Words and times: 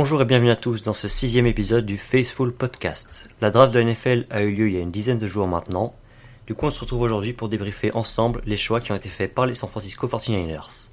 Bonjour 0.00 0.22
et 0.22 0.24
bienvenue 0.24 0.52
à 0.52 0.56
tous 0.56 0.84
dans 0.84 0.92
ce 0.92 1.08
sixième 1.08 1.48
épisode 1.48 1.84
du 1.84 1.98
Faceful 1.98 2.52
Podcast. 2.52 3.28
La 3.40 3.50
draft 3.50 3.74
de 3.74 3.80
la 3.80 3.84
NFL 3.84 4.26
a 4.30 4.42
eu 4.42 4.52
lieu 4.52 4.68
il 4.68 4.74
y 4.74 4.76
a 4.76 4.80
une 4.80 4.92
dizaine 4.92 5.18
de 5.18 5.26
jours 5.26 5.48
maintenant. 5.48 5.92
Du 6.46 6.54
coup, 6.54 6.66
on 6.66 6.70
se 6.70 6.78
retrouve 6.78 7.00
aujourd'hui 7.00 7.32
pour 7.32 7.48
débriefer 7.48 7.90
ensemble 7.94 8.40
les 8.46 8.56
choix 8.56 8.80
qui 8.80 8.92
ont 8.92 8.94
été 8.94 9.08
faits 9.08 9.34
par 9.34 9.44
les 9.44 9.56
San 9.56 9.68
Francisco 9.68 10.06
49ers. 10.06 10.90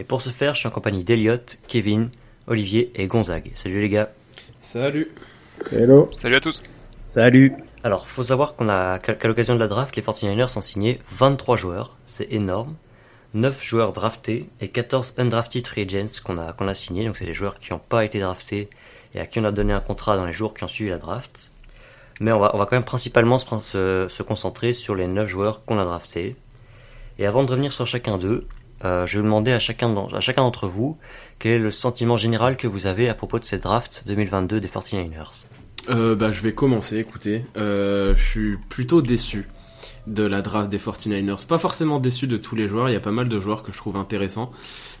Et 0.00 0.02
pour 0.02 0.20
ce 0.20 0.30
faire, 0.30 0.54
je 0.54 0.58
suis 0.58 0.66
en 0.66 0.72
compagnie 0.72 1.04
d'Eliott, 1.04 1.60
Kevin, 1.68 2.10
Olivier 2.48 2.90
et 2.96 3.06
Gonzague. 3.06 3.52
Salut 3.54 3.80
les 3.80 3.88
gars. 3.88 4.10
Salut. 4.58 5.12
Hello. 5.70 6.10
Salut 6.12 6.34
à 6.34 6.40
tous. 6.40 6.60
Salut. 7.08 7.54
Alors, 7.84 8.08
faut 8.08 8.24
savoir 8.24 8.56
qu'on 8.56 8.68
a 8.68 8.98
qu'à 8.98 9.28
l'occasion 9.28 9.54
de 9.54 9.60
la 9.60 9.68
draft, 9.68 9.94
les 9.94 10.02
49ers 10.02 10.58
ont 10.58 10.60
signé 10.60 10.98
23 11.08 11.56
joueurs. 11.56 11.96
C'est 12.06 12.32
énorme. 12.32 12.74
9 13.34 13.62
joueurs 13.62 13.92
draftés 13.92 14.48
et 14.60 14.68
14 14.68 15.14
undrafted 15.18 15.66
free 15.66 15.82
agents 15.82 16.20
qu'on 16.24 16.38
a, 16.38 16.52
qu'on 16.52 16.68
a 16.68 16.74
signés. 16.74 17.04
Donc 17.04 17.16
c'est 17.16 17.26
des 17.26 17.34
joueurs 17.34 17.58
qui 17.58 17.72
n'ont 17.72 17.78
pas 17.80 18.04
été 18.04 18.20
draftés 18.20 18.68
et 19.14 19.20
à 19.20 19.26
qui 19.26 19.40
on 19.40 19.44
a 19.44 19.52
donné 19.52 19.72
un 19.72 19.80
contrat 19.80 20.16
dans 20.16 20.26
les 20.26 20.32
jours 20.32 20.54
qui 20.54 20.64
ont 20.64 20.68
suivi 20.68 20.90
la 20.90 20.98
draft. 20.98 21.50
Mais 22.20 22.32
on 22.32 22.38
va, 22.38 22.50
on 22.54 22.58
va 22.58 22.66
quand 22.66 22.76
même 22.76 22.84
principalement 22.84 23.38
se, 23.38 24.06
se, 24.08 24.22
concentrer 24.22 24.72
sur 24.72 24.94
les 24.94 25.06
9 25.06 25.26
joueurs 25.26 25.64
qu'on 25.64 25.78
a 25.78 25.84
draftés. 25.84 26.36
Et 27.18 27.26
avant 27.26 27.44
de 27.44 27.50
revenir 27.50 27.72
sur 27.72 27.86
chacun 27.86 28.18
d'eux, 28.18 28.44
euh, 28.84 29.06
je 29.06 29.18
vais 29.18 29.24
demander 29.24 29.52
à 29.52 29.58
chacun, 29.58 29.90
d'entre 29.90 30.66
vous 30.66 30.98
quel 31.38 31.52
est 31.52 31.58
le 31.58 31.70
sentiment 31.70 32.16
général 32.16 32.56
que 32.56 32.66
vous 32.66 32.86
avez 32.86 33.08
à 33.08 33.14
propos 33.14 33.38
de 33.38 33.44
cette 33.44 33.62
draft 33.62 34.04
2022 34.06 34.60
des 34.60 34.68
49ers. 34.68 35.46
Euh, 35.88 36.14
bah, 36.14 36.30
je 36.30 36.42
vais 36.42 36.52
commencer, 36.52 36.98
écoutez. 36.98 37.44
Euh, 37.56 38.14
je 38.16 38.22
suis 38.22 38.56
plutôt 38.68 39.02
déçu 39.02 39.48
de 40.06 40.22
la 40.22 40.42
draft 40.42 40.70
des 40.70 40.78
49ers. 40.78 41.46
Pas 41.46 41.58
forcément 41.58 41.98
déçu 41.98 42.26
de 42.26 42.36
tous 42.36 42.54
les 42.54 42.68
joueurs, 42.68 42.88
il 42.88 42.92
y 42.92 42.96
a 42.96 43.00
pas 43.00 43.12
mal 43.12 43.28
de 43.28 43.40
joueurs 43.40 43.62
que 43.62 43.72
je 43.72 43.76
trouve 43.76 43.96
intéressants. 43.96 44.50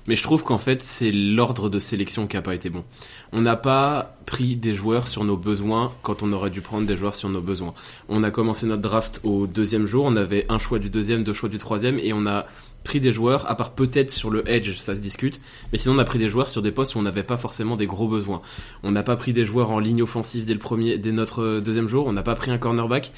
Mais 0.08 0.16
je 0.16 0.22
trouve 0.22 0.42
qu'en 0.42 0.58
fait, 0.58 0.80
c'est 0.82 1.12
l'ordre 1.12 1.68
de 1.68 1.78
sélection 1.78 2.26
qui 2.26 2.36
a 2.36 2.42
pas 2.42 2.54
été 2.54 2.70
bon. 2.70 2.84
On 3.32 3.42
n'a 3.42 3.56
pas 3.56 4.16
pris 4.24 4.56
des 4.56 4.74
joueurs 4.74 5.08
sur 5.08 5.24
nos 5.24 5.36
besoins 5.36 5.92
quand 6.02 6.22
on 6.22 6.32
aurait 6.32 6.50
dû 6.50 6.62
prendre 6.62 6.86
des 6.86 6.96
joueurs 6.96 7.14
sur 7.14 7.28
nos 7.28 7.42
besoins. 7.42 7.74
On 8.08 8.22
a 8.22 8.30
commencé 8.30 8.66
notre 8.66 8.82
draft 8.82 9.20
au 9.24 9.46
deuxième 9.46 9.86
jour, 9.86 10.04
on 10.06 10.16
avait 10.16 10.46
un 10.48 10.58
choix 10.58 10.78
du 10.78 10.88
deuxième, 10.88 11.22
deux 11.22 11.32
choix 11.32 11.48
du 11.48 11.58
troisième, 11.58 11.98
et 11.98 12.12
on 12.12 12.26
a 12.26 12.46
pris 12.82 13.00
des 13.00 13.12
joueurs, 13.12 13.50
à 13.50 13.56
part 13.56 13.72
peut-être 13.72 14.10
sur 14.10 14.30
le 14.30 14.48
edge, 14.50 14.78
ça 14.78 14.96
se 14.96 15.00
discute, 15.00 15.40
mais 15.70 15.78
sinon 15.78 15.96
on 15.96 15.98
a 15.98 16.04
pris 16.04 16.18
des 16.18 16.30
joueurs 16.30 16.48
sur 16.48 16.62
des 16.62 16.72
postes 16.72 16.94
où 16.94 16.98
on 16.98 17.02
n'avait 17.02 17.22
pas 17.22 17.36
forcément 17.36 17.76
des 17.76 17.86
gros 17.86 18.08
besoins. 18.08 18.40
On 18.82 18.90
n'a 18.90 19.02
pas 19.02 19.16
pris 19.16 19.34
des 19.34 19.44
joueurs 19.44 19.70
en 19.70 19.80
ligne 19.80 20.02
offensive 20.02 20.46
dès 20.46 20.54
le 20.54 20.58
premier, 20.58 20.96
dès 20.96 21.12
notre 21.12 21.60
deuxième 21.60 21.88
jour, 21.88 22.06
on 22.06 22.12
n'a 22.12 22.22
pas 22.22 22.34
pris 22.34 22.50
un 22.50 22.58
cornerback 22.58 23.12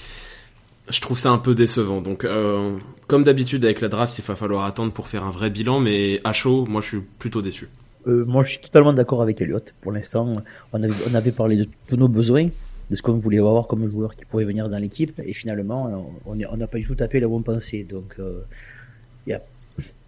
je 0.89 1.01
trouve 1.01 1.19
ça 1.19 1.31
un 1.31 1.39
peu 1.39 1.55
décevant. 1.55 2.01
Donc, 2.01 2.25
euh, 2.25 2.77
comme 3.07 3.23
d'habitude 3.23 3.65
avec 3.65 3.81
la 3.81 3.89
draft, 3.89 4.19
il 4.19 4.25
va 4.25 4.35
falloir 4.35 4.65
attendre 4.65 4.93
pour 4.93 5.09
faire 5.09 5.25
un 5.25 5.31
vrai 5.31 5.51
bilan, 5.51 5.81
mais 5.81 6.21
à 6.25 6.33
chaud, 6.33 6.65
moi 6.69 6.81
je 6.81 6.89
suis 6.89 7.01
plutôt 7.19 7.43
déçu. 7.43 7.69
Euh, 8.09 8.25
moi 8.25 8.43
je 8.43 8.51
suis 8.51 8.59
totalement 8.59 8.93
d'accord 8.93 9.23
avec 9.23 9.41
Elliot. 9.41 9.61
Pour 9.81 9.93
l'instant, 9.93 10.43
on 10.73 10.83
avait, 10.83 11.33
parlé 11.33 11.57
de 11.57 11.69
tous 11.87 11.97
nos 11.97 12.09
besoins, 12.09 12.49
de 12.91 12.97
ce 12.97 13.03
qu'on 13.03 13.19
voulait 13.19 13.39
avoir 13.39 13.69
comme 13.69 13.89
joueur 13.91 14.17
qui 14.17 14.25
pourrait 14.25 14.45
venir 14.45 14.69
dans 14.69 14.79
l'équipe, 14.79 15.21
et 15.25 15.33
finalement, 15.35 16.13
on 16.27 16.35
n'a 16.35 16.67
pas 16.67 16.79
du 16.79 16.87
tout 16.87 16.97
tapé 16.97 17.21
la 17.21 17.29
bonne 17.29 17.45
pensée. 17.45 17.85
Donc, 17.89 18.17
euh, 18.19 18.43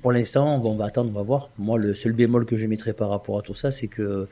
pour 0.02 0.12
l'instant, 0.12 0.60
on 0.62 0.76
va 0.76 0.86
attendre, 0.86 1.10
on 1.10 1.16
va 1.16 1.22
voir. 1.22 1.50
Moi, 1.56 1.78
le 1.78 1.94
seul 1.94 2.12
bémol 2.12 2.44
que 2.44 2.58
je 2.58 2.66
mettrais 2.66 2.92
par 2.92 3.08
rapport 3.10 3.38
à 3.38 3.42
tout 3.42 3.54
ça, 3.54 3.70
c'est 3.70 3.88
que 3.88 4.26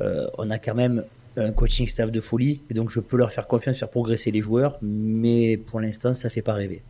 on 0.00 0.50
a 0.50 0.58
quand 0.58 0.74
même 0.74 1.04
un 1.36 1.52
coaching 1.52 1.88
staff 1.88 2.10
de 2.10 2.20
folie, 2.20 2.62
et 2.70 2.74
donc 2.74 2.90
je 2.90 3.00
peux 3.00 3.16
leur 3.16 3.32
faire 3.32 3.46
confiance, 3.46 3.78
faire 3.78 3.88
progresser 3.88 4.30
les 4.30 4.40
joueurs, 4.40 4.78
mais 4.82 5.56
pour 5.56 5.80
l'instant, 5.80 6.14
ça 6.14 6.30
fait 6.30 6.42
pas 6.42 6.54
rêver. 6.54 6.82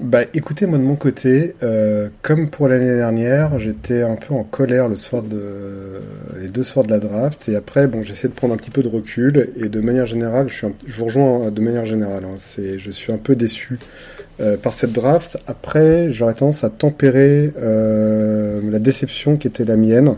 Bah 0.00 0.20
écoutez, 0.34 0.66
moi 0.66 0.78
de 0.78 0.84
mon 0.84 0.96
côté, 0.96 1.54
euh, 1.62 2.08
comme 2.22 2.50
pour 2.50 2.68
l'année 2.68 2.94
dernière, 2.94 3.58
j'étais 3.58 4.02
un 4.02 4.16
peu 4.16 4.34
en 4.34 4.44
colère 4.44 4.88
le 4.88 4.96
soir 4.96 5.22
de 5.22 6.00
les 6.40 6.48
deux 6.48 6.62
soirs 6.62 6.84
de 6.84 6.90
la 6.90 6.98
draft, 6.98 7.48
et 7.48 7.56
après, 7.56 7.86
bon, 7.88 8.02
j'essaie 8.02 8.28
de 8.28 8.32
prendre 8.32 8.54
un 8.54 8.56
petit 8.56 8.70
peu 8.70 8.82
de 8.82 8.88
recul, 8.88 9.50
et 9.56 9.68
de 9.68 9.80
manière 9.80 10.06
générale, 10.06 10.48
je, 10.48 10.66
vous 10.86 11.04
rejoins 11.04 11.50
de 11.50 11.60
manière 11.60 11.84
générale, 11.84 12.24
hein, 12.24 12.34
c'est, 12.36 12.78
je 12.78 12.90
suis 12.90 13.12
un 13.12 13.18
peu 13.18 13.34
déçu 13.34 13.78
euh, 14.40 14.56
par 14.56 14.72
cette 14.72 14.92
draft. 14.92 15.36
Après, 15.48 16.12
j'aurais 16.12 16.34
tendance 16.34 16.62
à 16.62 16.70
tempérer 16.70 17.52
euh, 17.58 18.60
la 18.70 18.78
déception 18.78 19.36
qui 19.36 19.48
était 19.48 19.64
la 19.64 19.76
mienne. 19.76 20.16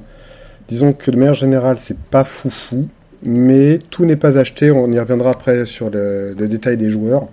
Disons 0.69 0.93
que 0.93 1.11
de 1.11 1.17
manière 1.17 1.35
générale, 1.35 1.79
c'est 1.81 1.97
pas 1.97 2.25
foufou 2.25 2.89
mais 3.23 3.79
tout 3.91 4.05
n'est 4.05 4.17
pas 4.17 4.39
acheté. 4.39 4.71
On 4.71 4.91
y 4.91 4.99
reviendra 4.99 5.31
après 5.31 5.67
sur 5.67 5.91
le, 5.91 6.35
détail 6.35 6.77
des 6.77 6.89
joueurs. 6.89 7.29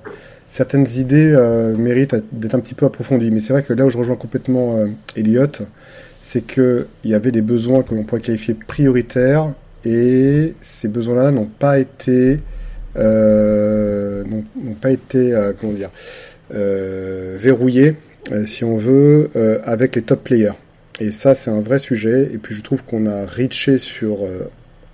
Certaines 0.48 0.88
idées 0.96 1.34
euh, 1.36 1.76
méritent 1.76 2.16
d'être 2.32 2.56
un 2.56 2.60
petit 2.60 2.74
peu 2.74 2.86
approfondies, 2.86 3.32
mais 3.32 3.40
c'est 3.40 3.54
vrai 3.54 3.64
que 3.64 3.74
là 3.74 3.86
où 3.86 3.90
je 3.90 3.98
rejoins 3.98 4.16
complètement 4.16 4.78
euh, 4.78 4.88
Elliot, 5.16 5.48
c'est 6.22 6.46
qu'il 6.46 6.86
y 7.04 7.14
avait 7.14 7.32
des 7.32 7.42
besoins 7.42 7.84
que 7.84 7.94
l'on 7.94 8.04
pourrait 8.04 8.22
qualifier 8.22 8.54
prioritaires, 8.54 9.52
et 9.84 10.54
ces 10.62 10.88
besoins-là 10.88 11.32
n'ont 11.32 11.46
pas 11.48 11.80
été, 11.80 12.40
euh, 12.98 14.24
n'ont 14.26 14.74
pas 14.74 14.92
été, 14.92 15.34
euh, 15.34 15.54
comment 15.60 15.74
dire, 15.74 15.92
verrouillés, 16.50 17.96
si 18.44 18.64
on 18.64 18.78
veut, 18.78 19.30
avec 19.66 19.96
les 19.98 20.02
top 20.02 20.24
players. 20.24 20.54
Et 21.00 21.12
ça, 21.12 21.36
c'est 21.36 21.52
un 21.52 21.60
vrai 21.60 21.78
sujet. 21.78 22.30
Et 22.34 22.38
puis, 22.38 22.56
je 22.56 22.62
trouve 22.62 22.84
qu'on 22.84 23.06
a 23.06 23.26
reaché 23.26 23.78
sur 23.78 24.20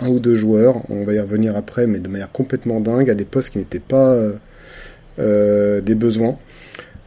un 0.04 0.10
ou 0.10 0.20
deux 0.20 0.36
joueurs, 0.36 0.82
on 0.90 1.04
va 1.04 1.14
y 1.14 1.20
revenir 1.20 1.56
après, 1.56 1.88
mais 1.88 2.00
de 2.00 2.08
manière 2.08 2.32
complètement 2.32 2.80
dingue, 2.80 3.10
à 3.10 3.16
des 3.16 3.26
postes 3.26 3.52
qui 3.52 3.58
n'étaient 3.58 3.80
pas 3.80 4.12
euh, 4.12 4.34
euh, 5.20 5.82
des 5.82 5.96
besoins. 5.96 6.38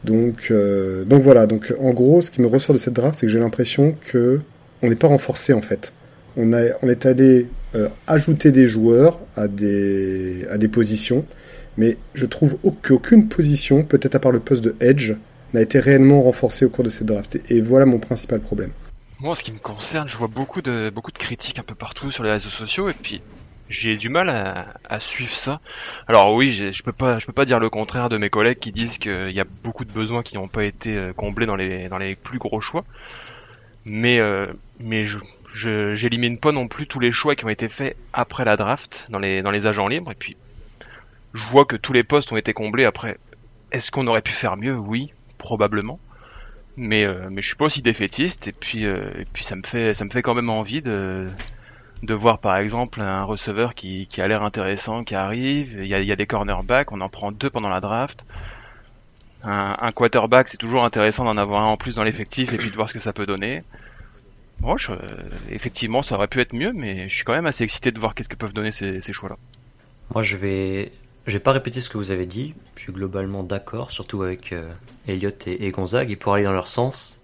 Donc, 0.03 0.47
euh, 0.51 1.03
donc 1.03 1.21
voilà, 1.21 1.47
donc 1.47 1.73
en 1.79 1.91
gros, 1.91 2.21
ce 2.21 2.31
qui 2.31 2.41
me 2.41 2.47
ressort 2.47 2.73
de 2.73 2.79
cette 2.79 2.93
draft, 2.93 3.19
c'est 3.19 3.27
que 3.27 3.31
j'ai 3.31 3.39
l'impression 3.39 3.95
que 4.11 4.39
on 4.81 4.89
n'est 4.89 4.95
pas 4.95 5.07
renforcé 5.07 5.53
en 5.53 5.61
fait. 5.61 5.91
On, 6.37 6.53
a, 6.53 6.61
on 6.83 6.89
est 6.89 7.05
allé 7.05 7.47
ajouter 8.07 8.51
des 8.51 8.65
joueurs 8.65 9.19
à 9.35 9.47
des, 9.47 10.45
à 10.49 10.57
des 10.57 10.67
positions, 10.67 11.25
mais 11.77 11.97
je 12.13 12.25
trouve 12.25 12.57
qu'aucune 12.81 13.27
position, 13.27 13.83
peut-être 13.83 14.15
à 14.15 14.19
part 14.19 14.31
le 14.31 14.39
poste 14.39 14.63
de 14.63 14.75
Edge, 14.79 15.13
n'a 15.53 15.61
été 15.61 15.79
réellement 15.79 16.21
renforcée 16.21 16.65
au 16.65 16.69
cours 16.69 16.83
de 16.83 16.89
cette 16.89 17.07
draft. 17.07 17.39
Et 17.49 17.61
voilà 17.61 17.85
mon 17.85 17.99
principal 17.99 18.39
problème. 18.39 18.71
Moi, 19.19 19.31
en 19.31 19.35
ce 19.35 19.43
qui 19.43 19.51
me 19.51 19.57
concerne, 19.57 20.07
je 20.07 20.15
vois 20.15 20.27
beaucoup 20.27 20.61
de, 20.61 20.91
beaucoup 20.93 21.11
de 21.11 21.17
critiques 21.17 21.57
un 21.57 21.63
peu 21.63 21.73
partout 21.73 22.11
sur 22.11 22.23
les 22.23 22.29
réseaux 22.29 22.49
sociaux 22.49 22.87
et 22.87 22.93
puis 22.93 23.19
j'ai 23.67 23.97
du 23.97 24.09
mal 24.09 24.29
à, 24.29 24.75
à, 24.87 24.99
suivre 24.99 25.35
ça. 25.35 25.59
Alors 26.07 26.33
oui, 26.33 26.53
je 26.53 26.83
peux 26.83 26.91
pas, 26.91 27.17
je 27.17 27.25
peux 27.25 27.33
pas 27.33 27.45
dire 27.45 27.59
le 27.59 27.71
contraire 27.71 28.09
de 28.09 28.17
mes 28.17 28.29
collègues 28.29 28.59
qui 28.59 28.71
disent 28.71 28.99
qu'il 28.99 29.31
y 29.31 29.39
a 29.39 29.45
beaucoup 29.63 29.85
de 29.85 29.91
besoins 29.91 30.21
qui 30.21 30.35
n'ont 30.35 30.47
pas 30.47 30.65
été 30.65 30.95
euh, 30.95 31.13
comblés 31.13 31.47
dans 31.47 31.55
les, 31.55 31.89
dans 31.89 31.97
les 31.97 32.15
plus 32.15 32.37
gros 32.37 32.61
choix. 32.61 32.85
Mais, 33.85 34.19
euh, 34.19 34.45
mais 34.79 35.05
je, 35.05 35.17
je, 35.51 35.95
j'élimine 35.95 36.37
pas 36.37 36.51
non 36.51 36.67
plus 36.67 36.85
tous 36.85 36.99
les 36.99 37.11
choix 37.11 37.35
qui 37.35 37.45
ont 37.45 37.49
été 37.49 37.69
faits 37.69 37.97
après 38.13 38.45
la 38.45 38.55
draft 38.55 39.07
dans 39.09 39.19
les, 39.19 39.41
dans 39.41 39.51
les 39.51 39.65
agents 39.65 39.87
libres. 39.87 40.11
Et 40.11 40.15
puis, 40.15 40.37
je 41.33 41.43
vois 41.47 41.65
que 41.65 41.75
tous 41.75 41.91
les 41.91 42.03
postes 42.03 42.31
ont 42.31 42.37
été 42.37 42.53
comblés 42.53 42.85
après. 42.85 43.17
Est-ce 43.71 43.89
qu'on 43.89 44.05
aurait 44.05 44.21
pu 44.21 44.31
faire 44.31 44.57
mieux? 44.57 44.77
Oui, 44.77 45.11
probablement 45.39 45.99
mais 46.77 47.05
euh, 47.05 47.27
mais 47.31 47.41
je 47.41 47.47
suis 47.47 47.55
pas 47.55 47.65
aussi 47.65 47.81
défaitiste 47.81 48.47
et 48.47 48.51
puis 48.51 48.85
euh, 48.85 49.09
et 49.17 49.25
puis 49.25 49.43
ça 49.43 49.55
me 49.55 49.63
fait 49.63 49.93
ça 49.95 50.05
me 50.05 50.09
fait 50.11 50.21
quand 50.21 50.35
même 50.35 50.49
envie 50.49 50.81
de 50.81 51.27
de 52.03 52.13
voir 52.13 52.37
par 52.37 52.55
exemple 52.57 53.01
un 53.01 53.23
receveur 53.23 53.73
qui, 53.73 54.05
qui 54.05 54.21
a 54.21 54.27
l'air 54.27 54.43
intéressant 54.43 55.03
qui 55.03 55.15
arrive 55.15 55.79
il 55.81 55.87
y 55.87 55.95
a, 55.95 55.99
il 55.99 56.05
y 56.05 56.11
a 56.11 56.15
des 56.15 56.27
cornerbacks 56.27 56.91
on 56.91 57.01
en 57.01 57.09
prend 57.09 57.31
deux 57.31 57.49
pendant 57.49 57.69
la 57.69 57.81
draft. 57.81 58.25
Un, 59.43 59.91
quarterback 59.93 60.49
c'est 60.49 60.57
toujours 60.57 60.83
intéressant 60.83 61.23
d'en 61.23 61.37
avoir 61.37 61.63
un 61.63 61.67
en 61.67 61.77
plus 61.77 61.95
dans 61.95 62.03
l'effectif 62.03 62.51
et 62.53 62.57
puis 62.57 62.69
de 62.69 62.75
voir 62.75 62.89
ce 62.89 62.93
que 62.93 62.99
ça 62.99 63.13
peut 63.13 63.25
donner. 63.25 63.63
Bon 64.59 64.75
effectivement 65.49 66.03
ça 66.03 66.15
aurait 66.15 66.27
pu 66.27 66.41
être 66.41 66.53
mieux 66.53 66.73
mais 66.73 67.07
je 67.09 67.15
suis 67.15 67.23
quand 67.23 67.33
même 67.33 67.45
assez 67.45 67.63
excité 67.63 67.91
de 67.91 67.99
voir 67.99 68.13
qu'est-ce 68.13 68.29
que 68.29 68.35
peuvent 68.35 68.53
donner 68.53 68.71
ces, 68.71 69.01
ces 69.01 69.13
choix 69.13 69.29
là 69.29 69.37
moi 70.13 70.23
je 70.23 70.37
vais 70.37 70.91
je 71.27 71.33
vais 71.33 71.39
pas 71.39 71.51
répéter 71.51 71.81
ce 71.81 71.89
que 71.89 71.97
vous 71.97 72.11
avez 72.11 72.25
dit, 72.25 72.53
je 72.75 72.83
suis 72.83 72.93
globalement 72.93 73.43
d'accord, 73.43 73.91
surtout 73.91 74.23
avec 74.23 74.53
euh, 74.53 74.71
Elliot 75.07 75.31
et, 75.45 75.69
Gonzague, 75.71 76.09
et 76.09 76.15
pour 76.15 76.33
aller 76.33 76.45
dans 76.45 76.53
leur 76.53 76.69
sens, 76.69 77.19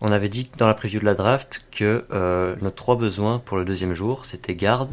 on 0.00 0.10
avait 0.10 0.28
dit 0.28 0.50
dans 0.58 0.66
la 0.66 0.74
preview 0.74 0.98
de 0.98 1.04
la 1.04 1.14
draft 1.14 1.64
que 1.70 2.04
euh, 2.10 2.56
nos 2.60 2.72
trois 2.72 2.96
besoins 2.96 3.38
pour 3.38 3.56
le 3.56 3.64
deuxième 3.64 3.94
jour, 3.94 4.26
c'était 4.26 4.56
garde, 4.56 4.90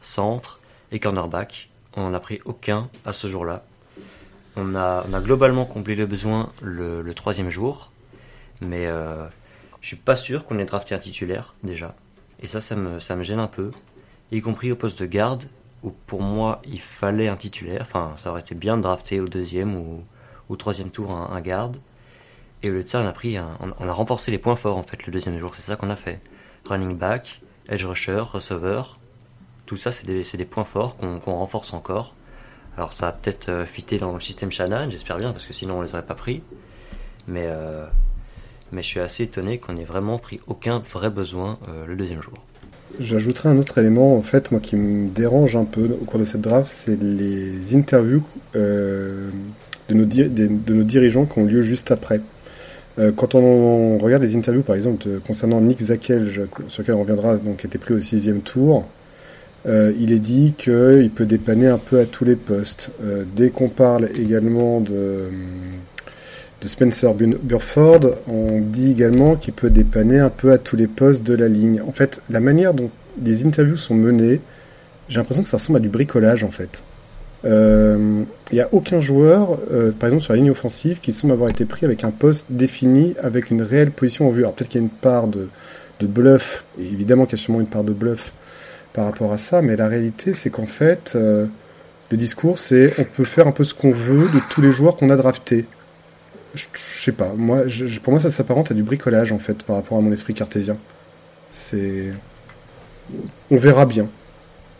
centre 0.00 0.60
et 0.90 0.98
cornerback. 0.98 1.70
On 1.94 2.02
n'en 2.02 2.14
a 2.14 2.20
pris 2.20 2.40
aucun 2.44 2.90
à 3.06 3.12
ce 3.12 3.28
jour-là. 3.28 3.64
On 4.56 4.74
a, 4.74 5.04
globalement 5.20 5.64
comblé 5.64 5.94
le 5.94 6.06
besoin 6.06 6.50
le, 6.60 7.12
troisième 7.14 7.48
jour, 7.48 7.92
mais 8.60 8.86
euh, 8.86 9.24
je 9.80 9.86
suis 9.86 9.96
pas 9.96 10.16
sûr 10.16 10.44
qu'on 10.44 10.58
ait 10.58 10.64
drafté 10.64 10.96
un 10.96 10.98
titulaire 10.98 11.54
déjà. 11.62 11.94
Et 12.42 12.48
ça, 12.48 12.60
ça 12.60 12.74
me 12.74 13.22
gêne 13.22 13.38
un 13.38 13.46
peu, 13.46 13.70
y 14.32 14.40
compris 14.40 14.72
au 14.72 14.76
poste 14.76 15.00
de 15.00 15.06
garde 15.06 15.44
où 15.82 15.90
pour 15.90 16.22
moi 16.22 16.60
il 16.64 16.80
fallait 16.80 17.28
un 17.28 17.36
titulaire, 17.36 17.82
enfin 17.82 18.14
ça 18.16 18.30
aurait 18.30 18.40
été 18.40 18.54
bien 18.54 18.76
de 18.76 18.82
drafter 18.82 19.20
au 19.20 19.28
deuxième 19.28 19.76
ou 19.76 20.04
au 20.48 20.56
troisième 20.56 20.90
tour 20.90 21.12
un, 21.12 21.30
un 21.34 21.40
garde. 21.40 21.78
Et 22.62 22.70
au 22.70 22.74
lieu 22.74 22.84
de 22.84 22.88
ça, 22.88 23.00
on 23.00 23.06
a 23.06 23.12
pris, 23.12 23.38
un, 23.38 23.56
on, 23.78 23.88
a 23.88 23.92
renforcé 23.92 24.30
les 24.30 24.38
points 24.38 24.56
forts 24.56 24.76
en 24.76 24.82
fait 24.82 25.06
le 25.06 25.12
deuxième 25.12 25.38
jour, 25.38 25.54
c'est 25.54 25.62
ça 25.62 25.76
qu'on 25.76 25.88
a 25.88 25.96
fait. 25.96 26.20
Running 26.66 26.96
back, 26.96 27.40
edge 27.68 27.84
rusher, 27.84 28.22
receiver, 28.32 28.82
tout 29.64 29.78
ça 29.78 29.92
c'est 29.92 30.04
des, 30.04 30.22
des, 30.22 30.44
points 30.44 30.64
forts 30.64 30.96
qu'on 30.96 31.18
qu 31.20 31.30
renforce 31.30 31.72
encore. 31.72 32.14
Alors 32.76 32.92
ça 32.92 33.08
a 33.08 33.12
peut-être 33.12 33.48
euh, 33.48 33.66
fité 33.66 33.98
dans 33.98 34.12
le 34.12 34.20
système 34.20 34.52
Shannon, 34.52 34.90
j'espère 34.90 35.16
bien 35.16 35.32
parce 35.32 35.46
que 35.46 35.52
sinon 35.52 35.78
on 35.78 35.82
les 35.82 35.90
aurait 35.90 36.04
pas 36.04 36.14
pris. 36.14 36.42
Mais 37.26 37.46
euh, 37.46 37.86
mais 38.72 38.82
je 38.82 38.86
suis 38.86 39.00
assez 39.00 39.24
étonné 39.24 39.58
qu'on 39.58 39.76
ait 39.76 39.84
vraiment 39.84 40.18
pris 40.18 40.40
aucun 40.46 40.78
vrai 40.78 41.10
besoin 41.10 41.58
euh, 41.68 41.86
le 41.86 41.96
deuxième 41.96 42.22
jour. 42.22 42.34
J'ajouterai 42.98 43.48
un 43.48 43.58
autre 43.58 43.78
élément, 43.78 44.16
en 44.16 44.22
fait, 44.22 44.50
moi 44.50 44.60
qui 44.60 44.76
me 44.76 45.08
dérange 45.08 45.56
un 45.56 45.64
peu 45.64 45.84
au 46.00 46.04
cours 46.04 46.18
de 46.18 46.24
cette 46.24 46.40
draft, 46.40 46.68
c'est 46.68 47.00
les 47.00 47.76
interviews 47.76 48.22
euh, 48.56 49.30
de, 49.88 49.94
nos 49.94 50.82
dirigeants 50.82 51.24
qui 51.24 51.38
ont 51.38 51.44
lieu 51.44 51.62
juste 51.62 51.90
après. 51.90 52.20
Euh, 52.98 53.12
quand 53.12 53.34
on, 53.34 53.98
regarde 53.98 54.22
les 54.22 54.36
interviews, 54.36 54.62
par 54.62 54.76
exemple, 54.76 55.06
concernant 55.26 55.60
Nick 55.60 55.80
Zakel, 55.80 56.30
sur 56.66 56.82
lequel 56.82 56.94
on 56.94 57.00
reviendra, 57.00 57.36
donc 57.36 57.58
qui 57.58 57.66
était 57.66 57.78
pris 57.78 57.94
au 57.94 58.00
sixième 58.00 58.40
tour, 58.40 58.84
euh, 59.66 59.92
il 59.98 60.12
est 60.12 60.18
dit 60.18 60.54
qu'il 60.56 61.10
peut 61.14 61.26
dépanner 61.26 61.66
un 61.66 61.78
peu 61.78 62.00
à 62.00 62.06
tous 62.06 62.24
les 62.24 62.36
postes. 62.36 62.90
Euh, 63.02 63.24
dès 63.36 63.50
qu'on 63.50 63.68
parle 63.68 64.08
également 64.18 64.80
de, 64.80 65.28
de 66.60 66.68
Spencer 66.68 67.14
Burford, 67.14 68.16
on 68.28 68.60
dit 68.60 68.90
également 68.90 69.36
qu'il 69.36 69.54
peut 69.54 69.70
dépanner 69.70 70.18
un 70.18 70.28
peu 70.28 70.52
à 70.52 70.58
tous 70.58 70.76
les 70.76 70.86
postes 70.86 71.22
de 71.22 71.34
la 71.34 71.48
ligne. 71.48 71.82
En 71.86 71.92
fait, 71.92 72.22
la 72.28 72.40
manière 72.40 72.74
dont 72.74 72.90
les 73.24 73.44
interviews 73.46 73.76
sont 73.76 73.94
menées, 73.94 74.40
j'ai 75.08 75.18
l'impression 75.18 75.42
que 75.42 75.48
ça 75.48 75.56
ressemble 75.56 75.78
à 75.78 75.80
du 75.80 75.88
bricolage 75.88 76.44
en 76.44 76.50
fait. 76.50 76.82
Il 77.42 77.50
euh, 77.50 78.22
n'y 78.52 78.60
a 78.60 78.68
aucun 78.72 79.00
joueur, 79.00 79.58
par 79.98 80.08
exemple 80.08 80.22
sur 80.22 80.34
la 80.34 80.38
ligne 80.38 80.50
offensive, 80.50 81.00
qui 81.00 81.12
semble 81.12 81.32
avoir 81.32 81.48
été 81.48 81.64
pris 81.64 81.86
avec 81.86 82.04
un 82.04 82.10
poste 82.10 82.46
défini, 82.50 83.14
avec 83.18 83.50
une 83.50 83.62
réelle 83.62 83.90
position 83.90 84.28
en 84.28 84.30
vue. 84.30 84.42
Alors 84.42 84.52
peut-être 84.52 84.68
qu'il 84.68 84.80
y 84.80 84.84
a 84.84 84.86
une 84.86 84.90
part 84.90 85.26
de, 85.26 85.48
de 86.00 86.06
bluff, 86.06 86.64
et 86.78 86.84
évidemment 86.84 87.24
qu'il 87.24 87.38
y 87.38 87.40
a 87.40 87.42
sûrement 87.42 87.60
une 87.60 87.66
part 87.66 87.84
de 87.84 87.92
bluff 87.92 88.32
par 88.92 89.04
rapport 89.04 89.32
à 89.32 89.38
ça, 89.38 89.62
mais 89.62 89.76
la 89.76 89.88
réalité, 89.88 90.34
c'est 90.34 90.50
qu'en 90.50 90.66
fait, 90.66 91.12
euh, 91.14 91.46
le 92.10 92.16
discours, 92.16 92.58
c'est 92.58 92.94
on 92.98 93.04
peut 93.04 93.24
faire 93.24 93.46
un 93.46 93.52
peu 93.52 93.64
ce 93.64 93.74
qu'on 93.74 93.92
veut 93.92 94.28
de 94.28 94.40
tous 94.48 94.60
les 94.60 94.72
joueurs 94.72 94.96
qu'on 94.96 95.10
a 95.10 95.16
draftés. 95.16 95.66
Je, 96.54 96.66
sais 96.74 97.12
pas, 97.12 97.32
moi, 97.36 97.62
pour 98.02 98.12
moi, 98.12 98.20
ça 98.20 98.30
s'apparente 98.30 98.70
à 98.70 98.74
du 98.74 98.82
bricolage, 98.82 99.32
en 99.32 99.38
fait, 99.38 99.62
par 99.62 99.76
rapport 99.76 99.98
à 99.98 100.00
mon 100.00 100.12
esprit 100.12 100.34
cartésien. 100.34 100.76
C'est. 101.50 102.12
On 103.50 103.56
verra 103.56 103.86
bien. 103.86 104.08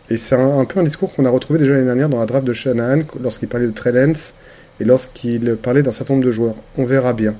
Et 0.09 0.17
c'est 0.17 0.35
un, 0.35 0.65
peu 0.65 0.79
un 0.79 0.83
discours 0.83 1.13
qu'on 1.13 1.25
a 1.25 1.29
retrouvé 1.29 1.59
déjà 1.59 1.73
l'année 1.73 1.85
dernière 1.85 2.09
dans 2.09 2.19
la 2.19 2.25
draft 2.25 2.45
de 2.45 2.53
Shanahan, 2.53 2.99
lorsqu'il 3.21 3.47
parlait 3.47 3.67
de 3.67 3.71
Trellens 3.71 4.33
et 4.79 4.83
lorsqu'il 4.83 5.55
parlait 5.55 5.83
d'un 5.83 5.91
certain 5.91 6.15
nombre 6.15 6.25
de 6.25 6.31
joueurs. 6.31 6.55
On 6.77 6.83
verra 6.83 7.13
bien. 7.13 7.35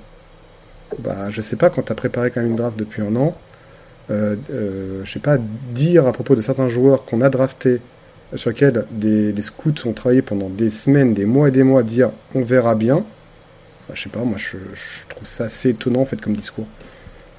Bah, 1.00 1.30
je 1.30 1.42
sais 1.42 1.56
pas, 1.56 1.70
quand 1.70 1.84
tu 1.84 1.92
as 1.92 1.96
préparé 1.96 2.32
quand 2.32 2.42
même 2.42 2.52
une 2.52 2.56
draft 2.56 2.78
depuis 2.78 3.02
un 3.02 3.16
an, 3.16 3.36
euh, 4.10 4.36
euh, 4.52 5.02
je 5.04 5.12
sais 5.12 5.20
pas, 5.20 5.38
dire 5.74 6.08
à 6.08 6.12
propos 6.14 6.36
de 6.36 6.42
certains 6.42 6.68
joueurs 6.68 7.06
qu'on 7.06 7.22
a 7.22 7.30
draftés, 7.30 7.80
sur 8.36 8.50
lesquels 8.50 8.86
des, 8.92 9.34
scouts 9.42 9.74
ont 9.86 9.94
travaillé 9.94 10.22
pendant 10.22 10.50
des 10.50 10.70
semaines, 10.70 11.14
des 11.14 11.26
mois 11.26 11.50
et 11.50 11.52
des 11.52 11.64
mois, 11.64 11.84
dire 11.84 12.12
on 12.34 12.42
verra 12.42 12.76
bien, 12.76 13.04
bah, 13.92 13.96
je 13.96 14.04
sais 14.04 14.10
pas, 14.10 14.20
moi 14.20 14.38
je, 14.38 14.58
trouve 15.10 15.28
ça 15.28 15.46
assez 15.46 15.70
étonnant 15.70 16.02
en 16.02 16.06
fait 16.06 16.20
comme 16.22 16.34
discours. 16.34 16.66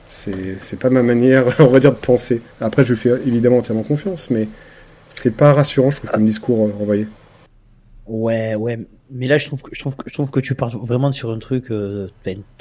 C'est 0.07 0.79
pas 0.79 0.91
ma 0.91 1.03
manière, 1.03 1.47
on 1.61 1.69
va 1.69 1.81
dire, 1.81 1.93
de 1.93 1.99
penser. 1.99 2.43
Après, 2.61 2.85
je 2.85 2.93
lui 2.93 3.01
fais 3.01 3.11
évidemment 3.27 3.59
entièrement 3.59 3.83
confiance, 3.83 4.29
mais 4.29 4.49
c'est 5.15 5.35
pas 5.35 5.55
rassurant, 5.55 5.89
je 5.91 5.97
trouve, 5.97 6.11
comme 6.11 6.27
discours 6.27 6.69
euh, 6.69 6.75
envoyé. 6.79 7.07
Ouais, 8.07 8.57
ouais, 8.57 8.81
mais 9.13 9.29
là 9.29 9.39
je 9.39 9.47
trouve 9.47 9.63
que 9.63 9.71
je 9.73 9.79
trouve 9.79 9.95
que 9.95 10.09
je 10.09 10.13
trouve 10.13 10.31
que 10.31 10.41
tu 10.41 10.57
pars 10.57 10.77
vraiment 10.77 11.13
sur 11.13 11.31
un 11.31 11.39
truc 11.39 11.71
euh, 11.71 12.09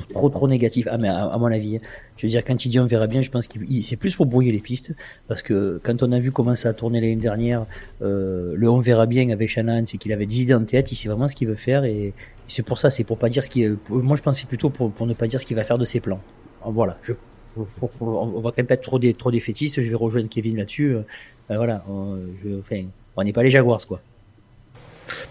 trop 0.10 0.30
trop 0.30 0.48
négatif 0.48 0.88
ah 0.92 0.98
mais 1.00 1.08
à, 1.08 1.36
mon 1.40 1.48
avis 1.48 1.78
hein. 1.78 1.80
je 2.18 2.28
veux 2.28 2.30
dire 2.30 2.44
quand 2.46 2.64
il 2.64 2.70
dit 2.70 2.80
on 2.80 2.86
verra 2.86 3.08
bien 3.08 3.24
je 3.24 3.32
pense 3.32 3.48
qu'il 3.48 3.84
c'est 3.84 3.96
plus 3.96 4.16
pour 4.16 4.28
brouiller 4.28 4.52
les 4.52 4.60
pistes 4.60 4.94
parce 5.28 5.42
que 5.42 5.80
quand 5.84 6.04
on 6.04 6.12
a 6.12 6.20
vu 6.20 6.32
comment 6.32 6.54
ça 6.54 6.70
a 6.70 6.74
tourné 6.74 7.02
l'année 7.02 7.16
dernière 7.16 7.66
euh, 8.04 8.54
le 8.56 8.70
on 8.70 8.80
verra 8.80 9.08
bien 9.08 9.30
avec 9.30 9.50
Shannon 9.50 9.84
c'est 9.88 9.98
qu'il 9.98 10.14
avait 10.14 10.28
des 10.28 10.42
idées 10.42 10.54
en 10.54 10.64
tête 10.64 10.92
il 10.92 10.96
sait 10.96 11.08
vraiment 11.08 11.28
ce 11.28 11.36
qu'il 11.36 11.48
veut 11.48 11.56
faire 11.56 11.86
et, 11.86 12.14
c'est 12.48 12.64
pour 12.64 12.78
ça 12.78 12.92
c'est 12.92 13.06
pour 13.06 13.18
pas 13.18 13.30
dire 13.30 13.44
ce 13.44 13.50
qu'il 13.50 13.78
moi 13.90 14.18
je 14.18 14.22
pensais 14.22 14.46
plutôt 14.46 14.70
pour, 14.70 14.92
pour 14.92 15.08
ne 15.08 15.14
pas 15.14 15.26
dire 15.26 15.42
ce 15.42 15.46
qu'il 15.46 15.56
va 15.56 15.64
faire 15.64 15.78
de 15.78 15.86
ses 15.86 16.02
plans. 16.02 16.20
Voilà. 16.66 16.98
Je 17.02 17.14
on 17.58 18.42
va 18.42 18.52
quand 18.52 18.58
même 18.58 18.68
pas 18.68 18.76
être 18.76 18.84
trop 18.84 19.00
des 19.00 19.14
trop 19.14 19.32
défaitistes 19.32 19.82
je 19.82 19.90
vais 19.90 19.96
rejoindre 19.96 20.30
Kevin 20.30 20.58
là-dessus 20.58 20.96
euh, 20.96 21.02
voilà 21.50 21.84
on, 21.90 22.18
je, 22.44 22.60
enfin, 22.60 22.84
on 23.16 23.24
n'est 23.24 23.34
pas 23.34 23.44
les 23.44 23.52
Jaguars 23.52 23.86
quoi 23.88 24.02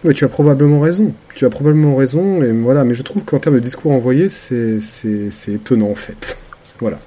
oui, 0.03 0.13
tu 0.13 0.25
as 0.25 0.29
probablement 0.29 0.79
raison. 0.79 1.13
Tu 1.35 1.45
as 1.45 1.49
probablement 1.49 1.95
raison, 1.95 2.41
et 2.41 2.51
voilà. 2.51 2.83
Mais 2.83 2.93
je 2.93 3.03
trouve 3.03 3.23
qu'en 3.23 3.39
termes 3.39 3.55
de 3.55 3.61
discours 3.61 3.91
envoyé, 3.91 4.29
c'est 4.29 4.79
étonnant 5.47 5.91
en 5.91 5.95
fait. 5.95 6.39
Voilà. 6.79 6.99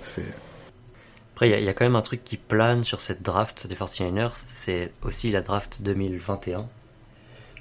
Après, 1.34 1.50
il 1.50 1.64
y, 1.64 1.68
a 1.68 1.72
quand 1.72 1.84
même 1.84 1.96
un 1.96 2.02
truc 2.02 2.22
qui 2.24 2.36
plane 2.36 2.84
sur 2.84 3.00
cette 3.00 3.22
draft 3.22 3.66
des 3.66 3.74
49ers, 3.74 4.30
c'est 4.46 4.92
aussi 5.02 5.32
la 5.32 5.40
draft 5.40 5.78
2021, 5.80 6.68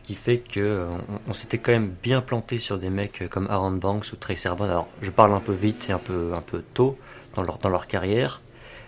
qui 0.04 0.14
fait 0.14 0.38
que 0.38 0.86
on, 1.28 1.34
s'était 1.34 1.58
quand 1.58 1.72
même 1.72 1.92
bien 2.04 2.22
planté 2.22 2.60
sur 2.60 2.78
des 2.78 2.92
mecs 2.92 3.28
comme 3.30 3.48
Aaron 3.50 3.72
Banks 3.72 4.14
ou 4.14 4.16
Trey 4.16 4.36
Sermon. 4.36 4.66
Alors, 4.66 4.88
je 5.02 5.10
parle 5.10 5.34
un 5.34 5.40
peu 5.40 5.54
vite 5.54 5.88
et 5.90 5.92
un 5.92 5.98
peu, 5.98 6.34
un 6.36 6.42
peu 6.42 6.62
tôt 6.76 7.00
dans 7.34 7.42
leur, 7.42 7.58
dans 7.58 7.70
leur 7.70 7.88
carrière, 7.88 8.42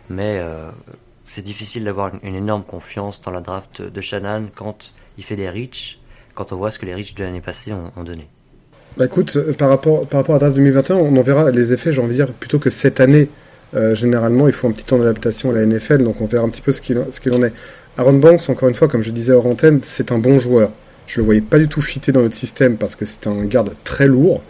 mais 0.08 0.38
euh, 0.38 0.70
c'est 1.28 1.42
difficile 1.42 1.86
d'avoir 1.86 2.14
une, 2.14 2.20
une, 2.22 2.36
énorme 2.36 2.64
confiance 2.64 3.22
dans 3.24 3.32
la 3.32 3.42
draft 3.42 3.82
de 3.82 4.02
Shannon 4.02 4.52
quand 4.54 4.94
il 5.18 5.24
fait 5.24 5.36
des 5.36 5.50
reach 5.50 5.98
quand 6.36 6.52
on 6.52 6.58
voit 6.58 6.70
ce 6.70 6.78
que 6.78 6.86
les 6.86 6.94
riches 6.94 7.16
de 7.16 7.24
l'année 7.24 7.42
passée 7.42 7.72
ont, 7.74 8.04
donné 8.04 8.28
bah 8.98 9.06
écoute, 9.06 9.36
euh, 9.36 9.52
par 9.52 9.68
rapport, 9.68 10.08
par 10.08 10.22
rapport 10.22 10.36
à 10.36 10.40
draft 10.40 10.56
2021, 10.56 10.96
on 10.96 11.18
en 11.18 11.22
verra 11.22 11.52
les 11.52 11.74
effets, 11.74 11.92
j'ai 11.92 12.00
envie 12.00 12.18
de 12.18 12.24
dire, 12.24 12.32
plutôt 12.32 12.60
que 12.60 12.70
cette 12.70 13.02
année. 13.02 13.28
Euh, 13.76 13.94
généralement, 13.94 14.48
il 14.48 14.54
faut 14.54 14.70
un 14.70 14.72
petit 14.72 14.86
temps 14.86 14.98
d'adaptation 14.98 15.50
à 15.50 15.54
la 15.54 15.66
NFL, 15.66 16.04
donc 16.04 16.22
on 16.22 16.28
verra 16.28 16.46
un 16.46 16.50
petit 16.50 16.62
peu 16.62 16.72
ce 16.72 16.80
qu'il 16.80 16.98
en 17.34 17.44
est. 17.44 17.52
Aaron 17.98 18.14
Banks, 18.14 18.50
encore 18.50 18.70
une 18.70 18.76
fois, 18.76 18.88
comme 18.88 19.02
je 19.02 19.10
disais 19.10 19.34
hors 19.34 19.48
antenne, 19.48 19.80
c'est 19.82 20.14
un 20.14 20.18
bon 20.18 20.40
joueur. 20.40 20.72
Je 21.08 21.20
le 21.20 21.26
voyais 21.26 21.42
pas 21.42 21.60
du 21.60 21.68
tout 21.68 21.82
fité 21.82 22.12
dans 22.14 22.22
notre 22.22 22.36
système 22.36 22.78
parce 22.78 22.96
que 22.96 23.04
c'est 23.04 23.28
un 23.28 23.44
garde 23.44 23.74
très 23.84 24.08
lourd. 24.08 24.42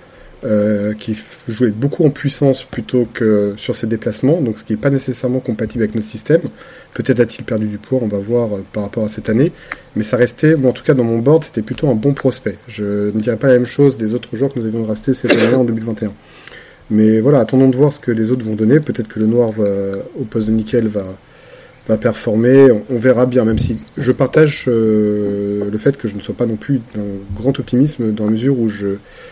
Euh, 0.45 0.94
qui 0.94 1.18
jouait 1.47 1.71
beaucoup 1.71 2.06
en 2.06 2.12
puissance 2.12 2.65
plutôt 2.65 3.07
que 3.11 3.56
sur 3.57 3.73
ses 3.73 3.87
déplacements, 3.87 4.42
donc 4.42 4.59
ce 4.59 4.64
qui 4.64 4.73
n'est 4.73 4.78
pas 4.80 4.92
nécessairement 4.92 5.40
compatible 5.40 5.83
avec 5.83 5.95
notre 5.95 6.06
système. 6.07 6.42
Peut-être 6.94 7.19
a-t-il 7.19 7.44
perdu 7.45 7.66
du 7.68 7.80
poids, 7.80 7.97
on 8.04 8.07
va 8.07 8.19
voir 8.19 8.54
euh, 8.54 8.64
par 8.71 8.83
rapport 8.83 9.04
à 9.04 9.07
cette 9.07 9.28
année, 9.28 9.52
mais 9.95 10.04
ça 10.04 10.18
restait, 10.18 10.54
en 10.54 10.71
tout 10.71 10.83
cas 10.83 10.94
dans 10.94 11.04
mon 11.04 11.18
board, 11.18 11.45
c'était 11.45 11.64
plutôt 11.64 11.90
un 11.90 11.95
bon 11.95 12.14
prospect. 12.14 12.59
Je 12.68 13.07
ne 13.07 13.19
dirais 13.19 13.37
pas 13.37 13.47
la 13.47 13.54
même 13.54 13.66
chose 13.66 13.97
des 13.97 14.14
autres 14.14 14.35
joueurs 14.35 14.54
que 14.54 14.59
nous 14.59 14.68
avions 14.68 14.85
restés 14.85 15.16
cette 15.16 15.31
année 15.31 15.56
en 15.56 15.64
2021. 15.64 16.14
Mais 16.92 17.21
voilà, 17.21 17.40
attendons 17.40 17.69
de 17.69 17.75
voir 17.75 17.92
ce 17.92 17.99
que 17.99 18.11
les 18.11 18.30
autres 18.30 18.45
vont 18.45 18.54
donner. 18.54 18.75
Peut-être 18.75 19.07
que 19.07 19.19
le 19.19 19.25
noir 19.25 19.49
au 20.19 20.25
poste 20.25 20.45
de 20.45 20.52
nickel 20.52 20.87
va, 20.87 21.06
va 21.87 21.97
performer. 21.97 22.71
On, 22.89 22.97
verra 22.97 23.25
bien, 23.25 23.45
même 23.45 23.59
si 23.59 23.77
je 23.97 24.11
partage 24.11 24.65
euh, 24.68 25.69
le 25.69 25.77
fait 25.77 25.97
que 25.97 26.07
je 26.07 26.15
ne 26.15 26.21
sois 26.21 26.35
pas 26.35 26.45
non 26.45 26.56
plus 26.56 26.81
d'un 26.94 27.04
grand 27.35 27.57
optimisme 27.59 28.11
dans 28.11 28.25
la 28.25 28.31
mesure 28.31 28.59
où 28.59 28.69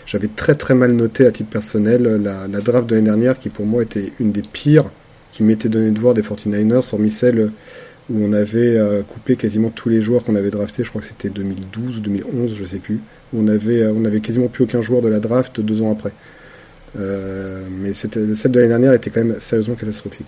j'avais 0.06 0.28
très 0.28 0.56
très 0.56 0.76
mal 0.76 0.92
noté 0.92 1.26
à 1.26 1.32
titre 1.32 1.50
personnel 1.50 2.04
la, 2.22 2.48
draft 2.48 2.88
de 2.88 2.96
l'année 2.96 3.08
dernière 3.08 3.40
qui 3.40 3.50
pour 3.50 3.66
moi 3.66 3.84
était 3.84 4.12
une 4.20 4.32
des 4.32 4.42
pires 4.42 4.86
qui 5.32 5.44
m'était 5.44 5.70
donné 5.70 5.90
de 5.92 6.00
voir 6.00 6.14
des 6.14 6.22
49ers, 6.22 6.94
hormis 6.94 7.10
celle 7.10 7.52
où 8.10 8.24
on 8.24 8.34
avait 8.34 8.78
euh, 8.78 9.02
coupé 9.02 9.36
quasiment 9.36 9.70
tous 9.70 9.90
les 9.90 10.02
joueurs 10.02 10.24
qu'on 10.24 10.36
avait 10.36 10.52
draftés, 10.52 10.84
je 10.84 10.90
crois 10.90 11.02
que 11.02 11.08
c'était 11.08 11.30
2012 11.30 11.98
ou 11.98 12.02
2011, 12.02 12.56
je 12.56 12.66
sais 12.66 12.80
plus, 12.80 13.00
où 13.34 13.42
on 13.42 13.48
avait, 13.48 13.82
euh, 13.82 13.94
on 13.96 14.06
avait 14.06 14.20
quasiment 14.20 14.48
plus 14.48 14.66
aucun 14.66 14.82
joueur 14.82 15.02
de 15.02 15.08
la 15.08 15.20
draft 15.20 15.60
deux 15.62 15.82
ans 15.82 15.92
après. 15.92 16.12
mais 16.96 17.94
celle 17.94 18.12
de 18.52 18.60
l'année 18.60 18.68
dernière 18.68 18.94
était 18.94 19.10
quand 19.10 19.24
même 19.24 19.40
sérieusement 19.40 19.76
catastrophique. 19.76 20.28